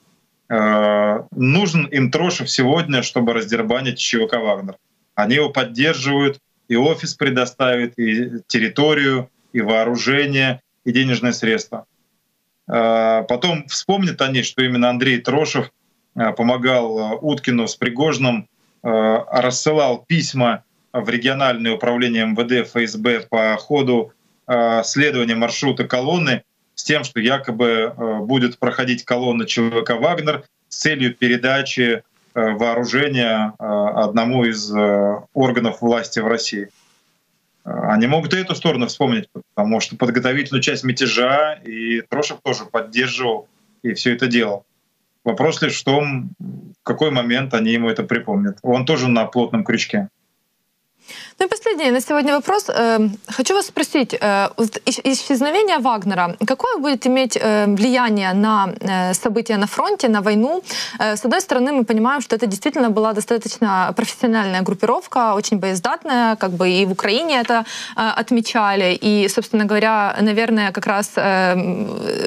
А, 0.49 1.27
нужен 1.31 1.85
им 1.85 2.11
Трошев 2.11 2.51
сегодня, 2.51 3.03
чтобы 3.03 3.35
раздербанить 3.35 3.99
ЧВК 3.99 4.37
«Вагнер». 4.37 4.77
Они 5.15 5.35
его 5.35 5.51
поддерживают, 5.51 6.39
и 6.69 6.77
офис 6.77 7.15
предоставит, 7.15 7.99
и 7.99 8.41
территорию, 8.47 9.29
и 9.53 9.61
вооружение, 9.61 10.63
и 10.85 10.93
денежные 10.93 11.33
средства. 11.33 11.87
А, 12.71 13.23
потом 13.23 13.67
вспомнят 13.67 14.21
они, 14.23 14.43
что 14.43 14.63
именно 14.63 14.91
Андрей 14.91 15.19
Трошев 15.19 15.71
а, 16.15 16.33
помогал 16.33 16.99
а, 16.99 17.15
Уткину 17.15 17.67
с 17.67 17.77
Пригожным, 17.77 18.49
рассылал 18.83 20.07
письма 20.09 20.65
в 20.95 21.07
региональное 21.11 21.75
управление 21.75 22.25
МВД 22.25 22.67
ФСБ 22.67 23.27
по 23.29 23.55
ходу 23.59 24.15
следования 24.85 25.35
маршрута 25.35 25.85
колонны 25.85 26.45
с 26.75 26.83
тем, 26.83 27.05
что 27.05 27.21
якобы 27.21 27.93
будет 28.23 28.59
проходить 28.59 29.05
колонна 29.05 29.45
ЧВК 29.45 29.91
«Вагнер» 30.01 30.45
с 30.71 30.79
целью 30.79 31.15
передачи 31.15 32.05
вооружения 32.35 33.53
одному 33.59 34.47
из 34.47 34.73
органов 35.35 35.83
власти 35.83 36.21
в 36.21 36.27
России. 36.27 36.71
Они 37.71 38.07
могут 38.07 38.35
и 38.35 38.39
эту 38.39 38.55
сторону 38.55 38.87
вспомнить, 38.87 39.29
потому 39.55 39.81
что 39.81 39.97
подготовительную 39.97 40.63
часть 40.63 40.85
мятежа 40.85 41.55
и 41.55 42.01
Трошев 42.03 42.41
тоже 42.43 42.65
поддерживал 42.65 43.49
и 43.83 43.95
все 43.95 44.15
это 44.15 44.27
делал. 44.27 44.65
Вопрос 45.25 45.61
лишь 45.63 45.81
в 45.81 45.85
том, 45.85 46.31
в 46.39 46.83
какой 46.83 47.11
момент 47.11 47.55
они 47.55 47.73
ему 47.73 47.89
это 47.89 48.03
припомнят. 48.03 48.59
Он 48.63 48.87
тоже 48.87 49.09
на 49.09 49.27
плотном 49.27 49.65
крючке. 49.65 50.09
Ну 51.41 51.47
и 51.47 51.49
последний 51.49 51.91
на 51.91 52.01
сегодня 52.01 52.35
вопрос. 52.35 52.67
Эм, 52.69 53.17
хочу 53.37 53.55
вас 53.55 53.67
спросить, 53.67 54.15
э, 54.21 54.49
исчезновение 55.05 55.79
Вагнера, 55.79 56.37
какое 56.47 56.77
будет 56.77 57.07
иметь 57.07 57.39
э, 57.41 57.67
влияние 57.67 58.35
на 58.35 58.69
э, 58.81 59.15
события 59.15 59.57
на 59.57 59.67
фронте, 59.67 60.09
на 60.09 60.21
войну? 60.21 60.63
С 60.99 61.25
одной 61.25 61.41
стороны, 61.41 61.73
мы 61.73 61.85
понимаем, 61.85 62.21
что 62.21 62.37
это 62.37 62.47
действительно 62.47 62.91
была 62.91 63.13
достаточно 63.13 63.93
профессиональная 63.97 64.63
группировка, 64.63 65.35
очень 65.35 65.59
боездатная, 65.59 66.37
как 66.37 66.51
бы 66.51 66.69
и 66.69 66.87
в 66.87 66.93
Украине 66.93 67.41
это 67.41 67.65
отмечали. 67.97 68.99
И, 69.03 69.29
собственно 69.29 69.65
говоря, 69.65 70.17
наверное, 70.21 70.73
как 70.73 70.87
раз 70.87 71.13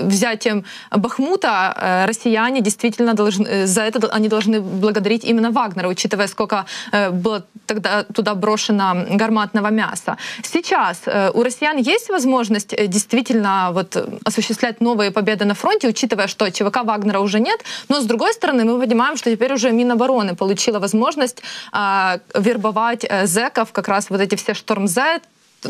взятием 0.02 0.64
Бахмута 0.92 2.06
россияне 2.08 2.62
действительно 2.62 3.14
должны, 3.14 3.68
за 3.68 3.82
это 3.82 4.10
они 4.16 4.28
должны 4.28 4.60
благодарить 4.62 5.24
именно 5.24 5.52
Вагнера, 5.52 5.88
учитывая, 5.88 6.28
сколько 6.28 6.66
было 7.12 7.44
тогда 7.66 8.04
туда 8.04 8.36
брошено 8.36 8.73
гарматного 8.78 9.70
мяса. 9.70 10.18
Сейчас 10.44 11.02
у 11.34 11.44
россиян 11.44 11.78
есть 11.78 12.10
возможность 12.10 12.76
действительно 12.88 13.70
вот 13.72 13.96
осуществлять 14.26 14.82
новые 14.82 15.12
победы 15.12 15.46
на 15.46 15.54
фронте, 15.54 15.88
учитывая, 15.88 16.28
что 16.28 16.50
ЧВК 16.52 16.84
Вагнера 16.84 17.20
уже 17.20 17.40
нет, 17.40 17.60
но 17.90 18.02
с 18.02 18.06
другой 18.06 18.34
стороны 18.34 18.66
мы 18.66 18.80
понимаем, 18.80 19.18
что 19.18 19.32
теперь 19.32 19.54
уже 19.54 19.72
Минобороны 19.72 20.36
получила 20.36 20.80
возможность 20.80 21.44
э, 21.72 22.20
вербовать 22.36 23.06
э, 23.10 23.26
зэков, 23.28 23.72
как 23.72 23.88
раз 23.88 24.10
вот 24.10 24.22
эти 24.22 24.36
все 24.36 24.54
Шторм 24.54 24.88
Z, 24.88 25.22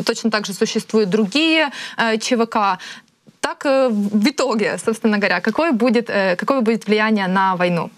точно 0.02 0.30
так 0.30 0.46
же 0.46 0.52
существуют 0.52 1.10
другие 1.10 1.70
э, 1.96 2.18
ЧВК. 2.18 2.78
Так 3.40 3.66
э, 3.66 3.88
в 3.90 4.28
итоге, 4.28 4.78
собственно 4.84 5.18
говоря, 5.18 5.40
какое 5.40 5.72
будет, 5.72 6.10
э, 6.10 6.36
какое 6.36 6.60
будет 6.60 6.86
влияние 6.86 7.28
на 7.28 7.56
войну? 7.56 7.90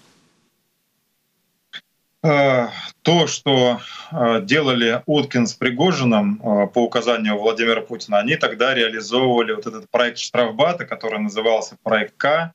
Э, 2.27 2.71
то, 3.03 3.29
что 3.29 3.81
э, 4.11 4.41
делали 4.43 5.01
Уткин 5.07 5.47
с 5.47 5.55
Пригожиным 5.55 6.41
э, 6.43 6.67
по 6.67 6.83
указанию 6.83 7.39
Владимира 7.39 7.81
Путина, 7.83 8.19
они 8.19 8.35
тогда 8.35 8.75
реализовывали 8.75 9.53
вот 9.53 9.67
этот 9.67 9.89
проект 9.91 10.19
штрафбата, 10.19 10.85
который 10.87 11.21
назывался 11.21 11.77
проект 11.85 12.17
К. 12.17 12.53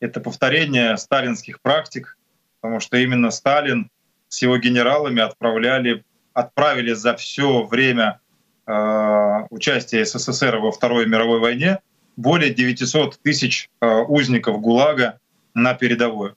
Это 0.00 0.18
повторение 0.18 0.96
сталинских 0.96 1.60
практик, 1.60 2.18
потому 2.60 2.80
что 2.80 2.96
именно 2.96 3.30
Сталин 3.30 3.90
с 4.28 4.42
его 4.42 4.58
генералами 4.58 5.20
отправляли, 5.22 6.02
отправили 6.32 6.92
за 6.92 7.14
все 7.14 7.62
время 7.62 8.18
участия 9.50 10.04
СССР 10.04 10.56
во 10.56 10.72
Второй 10.72 11.06
мировой 11.06 11.40
войне 11.40 11.78
более 12.16 12.54
900 12.54 13.18
тысяч 13.20 13.68
узников 13.80 14.60
ГУЛАГа 14.60 15.18
на 15.54 15.74
передовую. 15.74 16.36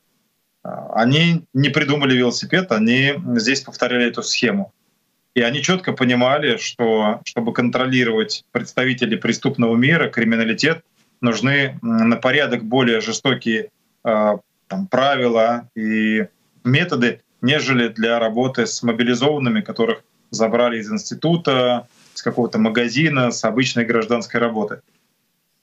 Они 0.94 1.44
не 1.54 1.70
придумали 1.70 2.16
велосипед, 2.16 2.72
они 2.72 3.14
здесь 3.36 3.62
повторяли 3.62 4.08
эту 4.08 4.24
схему. 4.24 4.74
И 5.36 5.42
они 5.42 5.62
четко 5.62 5.94
понимали, 5.94 6.58
что 6.58 7.22
чтобы 7.26 7.54
контролировать 7.54 8.46
представителей 8.52 9.18
преступного 9.18 9.76
мира, 9.76 10.10
криминалитет, 10.10 10.84
нужны 11.22 11.78
на 11.82 12.16
порядок 12.16 12.64
более 12.64 13.02
жестокие 13.02 13.70
э, 14.04 14.38
там, 14.68 14.88
правила 14.88 15.70
и 15.76 16.28
методы, 16.64 17.22
нежели 17.42 17.90
для 17.90 18.18
работы 18.18 18.66
с 18.66 18.82
мобилизованными, 18.82 19.62
которых 19.62 20.04
забрали 20.32 20.80
из 20.80 20.92
института, 20.92 21.88
с 22.14 22.22
какого-то 22.22 22.58
магазина, 22.58 23.32
с 23.32 23.44
обычной 23.44 23.86
гражданской 23.86 24.40
работы. 24.40 24.82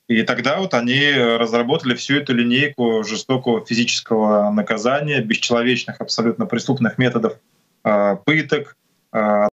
И 0.08 0.22
тогда 0.22 0.58
вот 0.58 0.74
они 0.74 1.12
разработали 1.12 1.94
всю 1.94 2.16
эту 2.16 2.34
линейку 2.34 3.04
жестокого 3.04 3.64
физического 3.64 4.50
наказания, 4.50 5.20
бесчеловечных, 5.20 6.00
абсолютно 6.00 6.46
преступных 6.46 6.98
методов 6.98 7.38
э, 7.84 8.16
пыток, 8.24 8.76
э, 9.12 9.48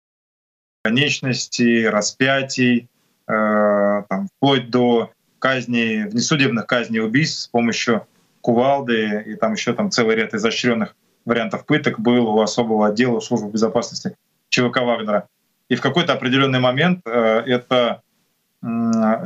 конечностей, 0.83 1.89
распятий, 1.89 2.87
э, 3.27 4.03
там, 4.07 4.27
вплоть 4.37 4.69
до 4.69 5.11
казней, 5.39 6.05
внесудебных 6.05 6.67
казней 6.67 7.01
убийств 7.01 7.41
с 7.41 7.47
помощью 7.47 8.07
кувалды 8.41 9.23
и 9.25 9.35
там 9.35 9.53
еще 9.53 9.73
там 9.73 9.89
целый 9.89 10.15
ряд 10.15 10.35
изощренных 10.35 10.95
вариантов 11.25 11.65
пыток 11.65 11.99
был 11.99 12.27
у 12.29 12.41
особого 12.41 12.87
отдела 12.87 13.19
службы 13.19 13.49
безопасности 13.51 14.15
ЧВК 14.49 14.81
Вагнера. 14.81 15.27
И 15.69 15.75
в 15.75 15.81
какой-то 15.81 16.13
определенный 16.13 16.59
момент 16.59 17.01
э, 17.05 17.43
это 17.47 18.03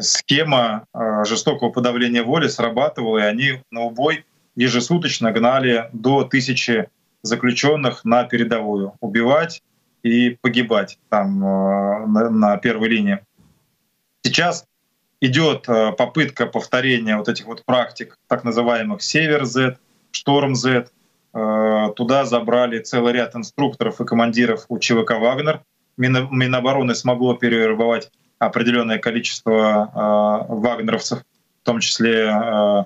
схема 0.02 0.86
э, 0.94 1.24
жестокого 1.26 1.70
подавления 1.70 2.24
воли 2.24 2.48
срабатывала, 2.48 3.20
и 3.20 3.22
они 3.22 3.62
на 3.72 3.82
убой 3.82 4.26
ежесуточно 4.56 5.32
гнали 5.32 5.90
до 5.94 6.24
тысячи 6.24 6.90
заключенных 7.22 8.04
на 8.04 8.24
передовую, 8.24 8.94
убивать 9.00 9.62
и 10.04 10.38
погибать 10.42 11.00
там 11.10 11.44
э, 11.44 12.06
на, 12.06 12.58
первой 12.58 12.90
линии. 12.90 13.20
Сейчас 14.24 14.66
идет 15.22 15.70
э, 15.70 15.94
попытка 15.94 16.46
повторения 16.46 17.16
вот 17.16 17.30
этих 17.30 17.46
вот 17.46 17.64
практик, 17.64 18.18
так 18.28 18.44
называемых 18.44 19.02
Север 19.02 19.46
Z, 19.46 19.78
Шторм 20.12 20.56
Z. 20.56 20.88
Туда 21.32 22.26
забрали 22.26 22.80
целый 22.80 23.14
ряд 23.14 23.36
инструкторов 23.36 24.02
и 24.02 24.06
командиров 24.06 24.66
у 24.68 24.80
ЧВК 24.80 25.12
Вагнер. 25.20 25.62
Минобороны 25.96 26.96
смогло 26.96 27.36
перевербовать 27.36 28.10
определенное 28.40 29.00
количество 29.00 29.92
э, 30.50 30.54
вагнеровцев, 30.54 31.20
в 31.20 31.66
том 31.66 31.82
числе 31.82 32.26
э, 32.26 32.84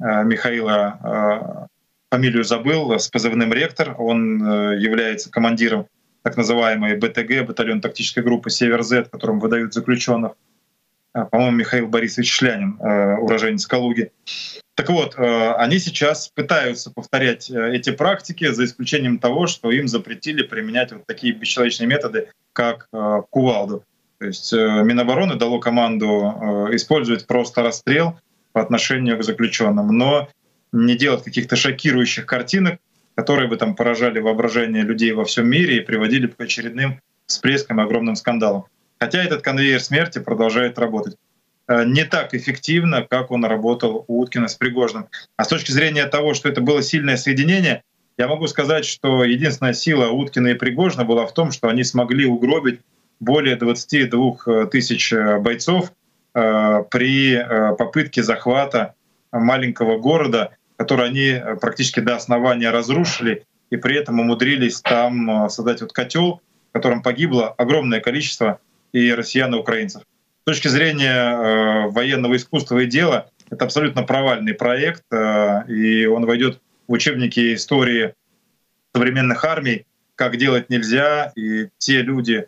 э, 0.00 0.24
Михаила, 0.24 1.68
фамилию 2.10 2.44
забыл, 2.44 2.92
с 2.92 3.08
позывным 3.08 3.52
«Ректор». 3.52 3.96
Он 3.98 4.38
является 4.78 5.30
командиром 5.32 5.88
так 6.22 6.36
называемой 6.36 6.96
БТГ, 6.96 7.44
батальон 7.44 7.80
тактической 7.80 8.22
группы 8.22 8.50
«Север-З», 8.50 9.06
которым 9.10 9.40
выдают 9.40 9.74
заключенных. 9.74 10.32
По-моему, 11.12 11.56
Михаил 11.56 11.88
Борисович 11.88 12.32
Шлянин, 12.32 12.78
уроженец 12.80 13.66
Калуги. 13.66 14.12
Так 14.76 14.90
вот, 14.90 15.16
они 15.18 15.80
сейчас 15.80 16.28
пытаются 16.28 16.92
повторять 16.92 17.50
эти 17.50 17.90
практики, 17.90 18.48
за 18.52 18.64
исключением 18.64 19.18
того, 19.18 19.48
что 19.48 19.72
им 19.72 19.88
запретили 19.88 20.44
применять 20.44 20.92
вот 20.92 21.06
такие 21.06 21.32
бесчеловечные 21.32 21.88
методы, 21.88 22.28
как 22.52 22.88
кувалду. 23.30 23.84
То 24.18 24.26
есть 24.26 24.52
э, 24.52 24.56
Минобороны 24.56 25.36
дало 25.36 25.58
команду 25.58 26.68
э, 26.70 26.76
использовать 26.76 27.26
просто 27.26 27.62
расстрел 27.62 28.18
по 28.52 28.62
отношению 28.62 29.18
к 29.18 29.24
заключенным, 29.24 29.88
но 29.88 30.28
не 30.72 30.96
делать 30.96 31.24
каких-то 31.24 31.56
шокирующих 31.56 32.26
картинок, 32.26 32.78
которые 33.14 33.48
бы 33.48 33.56
там 33.56 33.74
поражали 33.74 34.20
воображение 34.20 34.82
людей 34.82 35.12
во 35.12 35.24
всем 35.24 35.48
мире 35.48 35.76
и 35.76 35.80
приводили 35.80 36.26
к 36.26 36.40
очередным 36.40 37.00
всплескам 37.26 37.80
и 37.80 37.84
огромным 37.84 38.16
скандалам. 38.16 38.64
Хотя 38.98 39.22
этот 39.22 39.42
конвейер 39.42 39.80
смерти 39.80 40.18
продолжает 40.18 40.78
работать 40.78 41.16
э, 41.68 41.84
не 41.84 42.04
так 42.04 42.34
эффективно, 42.34 43.06
как 43.08 43.30
он 43.30 43.44
работал 43.44 44.04
у 44.06 44.20
Уткина 44.20 44.48
с 44.48 44.54
Пригожным. 44.54 45.08
А 45.36 45.44
с 45.44 45.48
точки 45.48 45.72
зрения 45.72 46.06
того, 46.06 46.34
что 46.34 46.48
это 46.48 46.60
было 46.60 46.82
сильное 46.82 47.16
соединение, 47.16 47.82
я 48.16 48.28
могу 48.28 48.46
сказать, 48.46 48.84
что 48.84 49.24
единственная 49.24 49.74
сила 49.74 50.08
Уткина 50.10 50.48
и 50.48 50.54
Пригожина 50.54 51.04
была 51.04 51.26
в 51.26 51.34
том, 51.34 51.50
что 51.50 51.68
они 51.68 51.82
смогли 51.82 52.26
угробить 52.26 52.80
более 53.20 53.56
22 53.56 54.36
э, 54.46 54.66
тысяч 54.70 55.12
э, 55.12 55.38
бойцов 55.38 55.92
э, 56.34 56.84
при 56.90 57.38
попытке 57.78 58.22
захвата 58.22 58.94
маленького 59.32 59.98
города, 59.98 60.56
который 60.76 61.06
они 61.06 61.40
практически 61.60 62.00
до 62.00 62.16
основания 62.16 62.70
разрушили, 62.70 63.44
и 63.70 63.76
при 63.76 63.96
этом 63.96 64.20
умудрились 64.20 64.80
там 64.80 65.48
создать 65.48 65.80
вот 65.80 65.92
котел, 65.92 66.40
в 66.70 66.72
котором 66.72 67.02
погибло 67.02 67.48
огромное 67.48 68.00
количество 68.00 68.60
и 68.92 69.12
россиян, 69.12 69.54
и 69.54 69.58
украинцев. 69.58 70.02
С 70.42 70.44
точки 70.44 70.68
зрения 70.68 71.88
военного 71.88 72.36
искусства 72.36 72.78
и 72.78 72.86
дела, 72.86 73.30
это 73.50 73.64
абсолютно 73.64 74.02
провальный 74.02 74.54
проект, 74.54 75.04
и 75.68 76.06
он 76.06 76.26
войдет 76.26 76.60
в 76.86 76.92
учебники 76.92 77.54
истории 77.54 78.14
современных 78.94 79.44
армий, 79.44 79.86
как 80.14 80.36
делать 80.36 80.70
нельзя, 80.70 81.32
и 81.34 81.68
те 81.78 82.02
люди, 82.02 82.46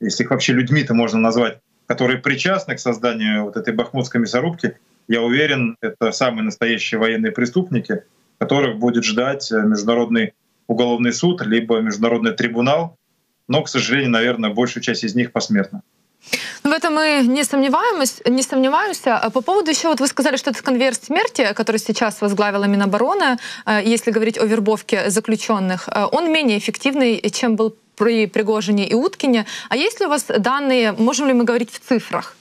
если 0.00 0.22
их 0.22 0.30
вообще 0.30 0.52
людьми-то 0.52 0.94
можно 0.94 1.18
назвать, 1.18 1.58
которые 1.86 2.18
причастны 2.18 2.76
к 2.76 2.80
созданию 2.80 3.44
вот 3.44 3.56
этой 3.56 3.74
бахмутской 3.74 4.20
мясорубки, 4.20 4.76
я 5.08 5.22
уверен, 5.22 5.76
это 5.80 6.12
самые 6.12 6.44
настоящие 6.44 7.00
военные 7.00 7.32
преступники, 7.32 8.04
которых 8.38 8.78
будет 8.78 9.02
ждать 9.02 9.50
э, 9.50 9.60
Международный 9.60 10.34
уголовный 10.68 11.12
суд, 11.12 11.44
либо 11.44 11.80
Международный 11.80 12.32
трибунал, 12.32 12.96
но, 13.48 13.62
к 13.64 13.68
сожалению, 13.68 14.12
наверное, 14.12 14.50
большая 14.50 14.84
часть 14.84 15.02
из 15.02 15.16
них 15.16 15.32
посмертна. 15.32 15.82
Ну, 16.62 16.70
в 16.70 16.72
этом 16.72 16.94
мы 16.94 17.24
не 17.26 17.42
сомневаемся, 17.42 18.22
не 18.30 18.42
сомневаемся. 18.42 19.16
А 19.16 19.30
по 19.30 19.40
поводу 19.40 19.70
еще, 19.70 19.88
вот 19.88 20.00
вы 20.00 20.06
сказали, 20.06 20.36
что 20.36 20.50
это 20.50 20.62
конвейер 20.62 20.94
смерти, 20.94 21.52
который 21.54 21.78
сейчас 21.78 22.20
возглавила 22.20 22.64
Минобороны, 22.64 23.38
э, 23.66 23.80
если 23.84 24.12
говорить 24.12 24.38
о 24.38 24.44
вербовке 24.44 25.10
заключенных, 25.10 25.88
э, 25.88 26.06
он 26.12 26.32
менее 26.32 26.58
эффективный, 26.58 27.20
чем 27.30 27.56
был 27.56 27.74
при 28.00 28.26
Пригожине 28.26 28.88
и 28.88 28.94
Уткине. 28.94 29.44
А 29.68 29.76
есть 29.76 30.00
ли 30.00 30.06
у 30.06 30.08
вас 30.08 30.24
данные, 30.24 30.92
можем 30.92 31.28
ли 31.28 31.34
мы 31.34 31.44
говорить 31.44 31.70
в 31.70 31.78
цифрах? 31.78 32.34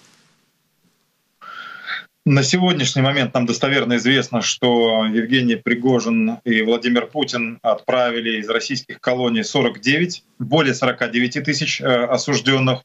На 2.26 2.43
сегодняшний 2.43 3.01
момент 3.01 3.34
нам 3.34 3.45
достоверно 3.45 3.97
известно, 3.97 4.41
что 4.41 5.05
Евгений 5.05 5.55
Пригожин 5.55 6.38
и 6.45 6.62
Владимир 6.62 7.07
Путин 7.07 7.60
отправили 7.62 8.39
из 8.39 8.49
российских 8.49 9.01
колоний 9.01 9.43
49, 9.43 10.24
более 10.39 10.74
49 10.74 11.43
тысяч 11.43 11.82
э, 11.82 11.86
осужденных 11.86 12.84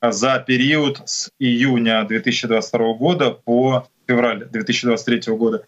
за 0.00 0.38
период 0.38 1.02
с 1.04 1.30
июня 1.38 2.04
2022 2.04 2.94
года 2.94 3.30
по 3.30 3.86
февраль 4.06 4.46
2023 4.46 5.34
года. 5.34 5.66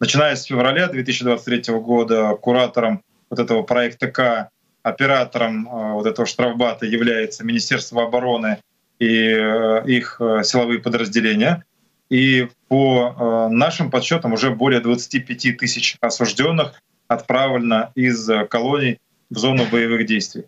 Начиная 0.00 0.36
с 0.36 0.44
февраля 0.44 0.88
2023 0.88 1.74
года 1.74 2.34
куратором 2.40 3.02
вот 3.28 3.40
этого 3.40 3.62
проекта 3.62 4.10
К 4.10 4.50
оператором 4.86 5.66
э, 5.66 5.92
вот 5.94 6.06
этого 6.06 6.26
штрафбата 6.26 6.86
является 6.86 7.44
Министерство 7.44 8.04
обороны 8.04 8.58
и 9.00 9.08
э, 9.08 9.82
их 9.86 10.18
э, 10.20 10.44
силовые 10.44 10.78
подразделения. 10.78 11.64
И 12.08 12.48
по 12.68 13.48
нашим 13.50 13.90
подсчетам 13.90 14.32
уже 14.32 14.52
более 14.52 14.78
25 14.78 15.56
тысяч 15.58 15.96
осужденных 16.00 16.80
отправлено 17.08 17.90
из 17.96 18.30
колоний 18.48 19.00
в 19.28 19.38
зону 19.38 19.64
боевых 19.72 20.06
действий. 20.06 20.44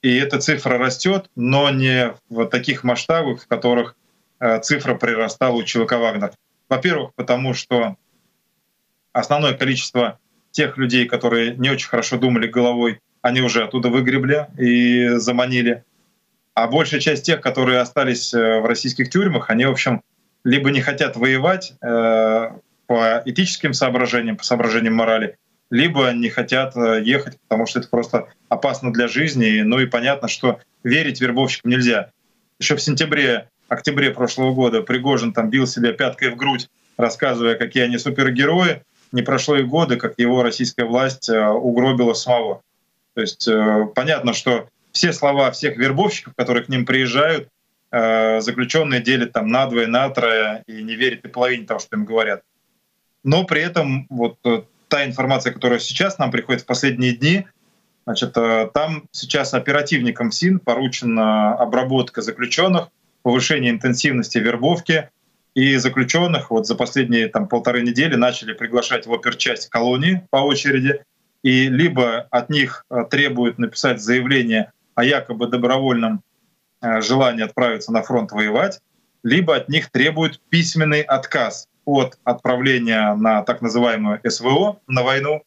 И 0.00 0.16
эта 0.16 0.38
цифра 0.38 0.78
растет, 0.78 1.28
но 1.34 1.70
не 1.70 2.14
в 2.28 2.46
таких 2.46 2.84
масштабах, 2.84 3.42
в 3.42 3.48
которых 3.48 3.96
цифра 4.62 4.94
прирастала 4.94 5.56
у 5.56 5.64
ЧВК 5.64 5.94
«Вагнер». 5.94 6.30
Во-первых, 6.68 7.14
потому 7.16 7.52
что 7.52 7.96
основное 9.12 9.54
количество 9.54 10.20
тех 10.52 10.78
людей, 10.78 11.06
которые 11.06 11.56
не 11.56 11.70
очень 11.70 11.88
хорошо 11.88 12.16
думали 12.16 12.46
головой, 12.46 13.00
они 13.22 13.40
уже 13.40 13.64
оттуда 13.64 13.88
выгребли 13.88 14.48
и 14.58 15.16
заманили. 15.16 15.84
А 16.54 16.66
большая 16.66 17.00
часть 17.00 17.24
тех, 17.24 17.40
которые 17.40 17.78
остались 17.78 18.34
э, 18.34 18.60
в 18.60 18.66
российских 18.66 19.08
тюрьмах, 19.08 19.48
они, 19.48 19.64
в 19.64 19.70
общем, 19.70 20.02
либо 20.44 20.70
не 20.70 20.80
хотят 20.82 21.16
воевать 21.16 21.74
э, 21.80 22.50
по 22.86 23.22
этическим 23.24 23.72
соображениям, 23.72 24.36
по 24.36 24.44
соображениям 24.44 24.94
морали, 24.94 25.38
либо 25.70 26.10
не 26.10 26.28
хотят 26.28 26.76
э, 26.76 27.00
ехать, 27.02 27.38
потому 27.48 27.64
что 27.66 27.78
это 27.78 27.88
просто 27.88 28.28
опасно 28.50 28.92
для 28.92 29.08
жизни. 29.08 29.62
Ну 29.62 29.78
и 29.78 29.86
понятно, 29.86 30.28
что 30.28 30.60
верить 30.84 31.20
вербовщикам 31.20 31.70
нельзя. 31.70 32.10
Еще 32.58 32.76
в 32.76 32.82
сентябре, 32.82 33.48
октябре 33.68 34.10
прошлого 34.10 34.52
года 34.52 34.82
Пригожин 34.82 35.32
там 35.32 35.48
бил 35.48 35.66
себя 35.66 35.92
пяткой 35.92 36.30
в 36.30 36.36
грудь, 36.36 36.68
рассказывая, 36.98 37.54
какие 37.54 37.84
они 37.84 37.96
супергерои. 37.96 38.82
Не 39.12 39.22
прошло 39.22 39.56
и 39.56 39.62
года, 39.62 39.96
как 39.96 40.14
его 40.18 40.42
российская 40.42 40.84
власть 40.84 41.30
э, 41.30 41.48
угробила 41.48 42.12
самого. 42.12 42.62
То 43.14 43.20
есть 43.20 43.46
э, 43.48 43.86
понятно, 43.94 44.32
что 44.32 44.68
все 44.92 45.12
слова 45.12 45.50
всех 45.50 45.76
вербовщиков, 45.76 46.34
которые 46.36 46.64
к 46.64 46.68
ним 46.68 46.84
приезжают, 46.84 47.48
заключенные 47.94 49.02
делят 49.02 49.32
там 49.32 49.48
на 49.48 49.66
двое, 49.66 49.86
на 49.86 50.08
трое 50.08 50.62
и 50.66 50.82
не 50.82 50.94
верят 50.94 51.26
и 51.26 51.28
половине 51.28 51.66
того, 51.66 51.78
что 51.78 51.94
им 51.96 52.06
говорят. 52.06 52.42
Но 53.22 53.44
при 53.44 53.60
этом 53.60 54.06
вот 54.08 54.38
та 54.92 55.06
информация, 55.06 55.54
которая 55.54 55.78
сейчас 55.78 56.18
нам 56.18 56.30
приходит 56.30 56.62
в 56.62 56.66
последние 56.66 57.12
дни, 57.16 57.46
значит, 58.04 58.36
э, 58.36 58.68
там 58.74 59.04
сейчас 59.10 59.54
оперативникам 59.54 60.30
СИН 60.30 60.58
поручена 60.58 61.54
обработка 61.54 62.20
заключенных, 62.20 62.88
повышение 63.22 63.70
интенсивности 63.70 64.36
вербовки, 64.36 65.08
и 65.54 65.76
заключенных 65.76 66.50
вот 66.50 66.66
за 66.66 66.74
последние 66.74 67.28
там, 67.28 67.48
полторы 67.48 67.80
недели 67.80 68.16
начали 68.16 68.52
приглашать 68.52 69.06
в 69.06 69.14
оперчасть 69.14 69.70
колонии 69.70 70.26
по 70.28 70.38
очереди, 70.38 71.02
и 71.42 71.68
либо 71.68 72.26
от 72.30 72.50
них 72.50 72.86
э, 72.88 73.04
требуют 73.10 73.58
написать 73.58 74.00
заявление 74.00 74.72
о 74.94 75.04
якобы 75.04 75.48
добровольном 75.48 76.22
э, 76.80 77.00
желании 77.00 77.44
отправиться 77.44 77.92
на 77.92 78.02
фронт 78.02 78.32
воевать, 78.32 78.80
либо 79.22 79.56
от 79.56 79.68
них 79.68 79.90
требуют 79.90 80.40
письменный 80.48 81.02
отказ 81.02 81.68
от 81.84 82.18
отправления 82.24 83.14
на 83.14 83.42
так 83.42 83.60
называемую 83.60 84.20
СВО, 84.24 84.80
на 84.86 85.02
войну. 85.02 85.42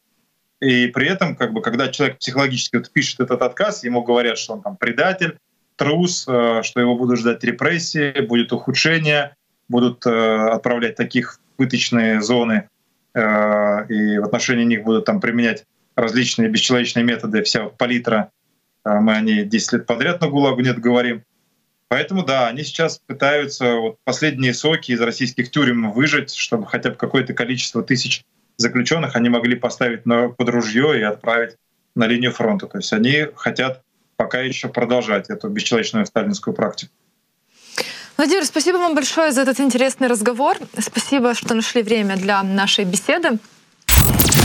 И 0.59 0.87
при 0.87 1.07
этом, 1.07 1.35
как 1.35 1.53
бы, 1.53 1.61
когда 1.61 1.87
человек 1.87 2.17
психологически 2.17 2.77
вот 2.77 2.91
пишет 2.91 3.21
этот 3.21 3.41
отказ, 3.41 3.83
ему 3.83 4.03
говорят, 4.03 4.37
что 4.37 4.53
он 4.53 4.61
там 4.61 4.75
предатель, 4.75 5.37
трус, 5.77 6.25
э, 6.27 6.61
что 6.63 6.79
его 6.81 6.97
будут 6.97 7.19
ждать 7.19 7.43
репрессии, 7.43 8.19
будет 8.21 8.51
ухудшение, 8.51 9.35
будут 9.69 10.05
отправлять 10.05 10.95
таких 10.95 11.39
в 11.53 11.57
пыточные 11.57 12.21
зоны, 12.21 12.69
и 13.15 13.17
в 13.17 14.23
отношении 14.23 14.63
них 14.63 14.83
будут 14.83 15.05
там 15.05 15.19
применять 15.19 15.65
различные 15.95 16.49
бесчеловечные 16.49 17.03
методы, 17.03 17.43
вся 17.43 17.65
палитра, 17.69 18.31
мы 18.83 19.15
о 19.15 19.21
ней 19.21 19.45
10 19.45 19.73
лет 19.73 19.85
подряд 19.85 20.21
на 20.21 20.27
ГУЛАГу 20.27 20.61
нет 20.61 20.79
говорим. 20.79 21.23
Поэтому 21.87 22.23
да, 22.23 22.47
они 22.47 22.63
сейчас 22.63 22.99
пытаются 22.99 23.75
вот 23.75 23.97
последние 24.03 24.53
соки 24.53 24.91
из 24.91 25.01
российских 25.01 25.51
тюрем 25.51 25.91
выжать, 25.91 26.33
чтобы 26.33 26.65
хотя 26.65 26.89
бы 26.89 26.95
какое-то 26.95 27.33
количество 27.33 27.83
тысяч 27.83 28.23
заключенных 28.57 29.15
они 29.15 29.29
могли 29.29 29.55
поставить 29.55 30.05
на, 30.05 30.29
под 30.29 30.49
ружье 30.49 30.99
и 30.99 31.03
отправить 31.03 31.55
на 31.95 32.07
линию 32.07 32.31
фронта. 32.31 32.67
То 32.67 32.79
есть 32.79 32.91
они 32.93 33.27
хотят 33.35 33.81
пока 34.17 34.39
еще 34.39 34.69
продолжать 34.69 35.29
эту 35.29 35.49
бесчеловечную 35.49 36.05
сталинскую 36.05 36.53
практику. 36.53 36.91
Владимир, 38.17 38.45
спасибо 38.45 38.77
вам 38.77 38.95
большое 38.95 39.31
за 39.31 39.41
этот 39.41 39.59
интересный 39.59 40.07
разговор. 40.07 40.57
Спасибо, 40.77 41.33
что 41.33 41.53
нашли 41.53 41.83
время 41.83 42.15
для 42.15 42.41
нашей 42.43 42.85
беседы. 42.85 43.39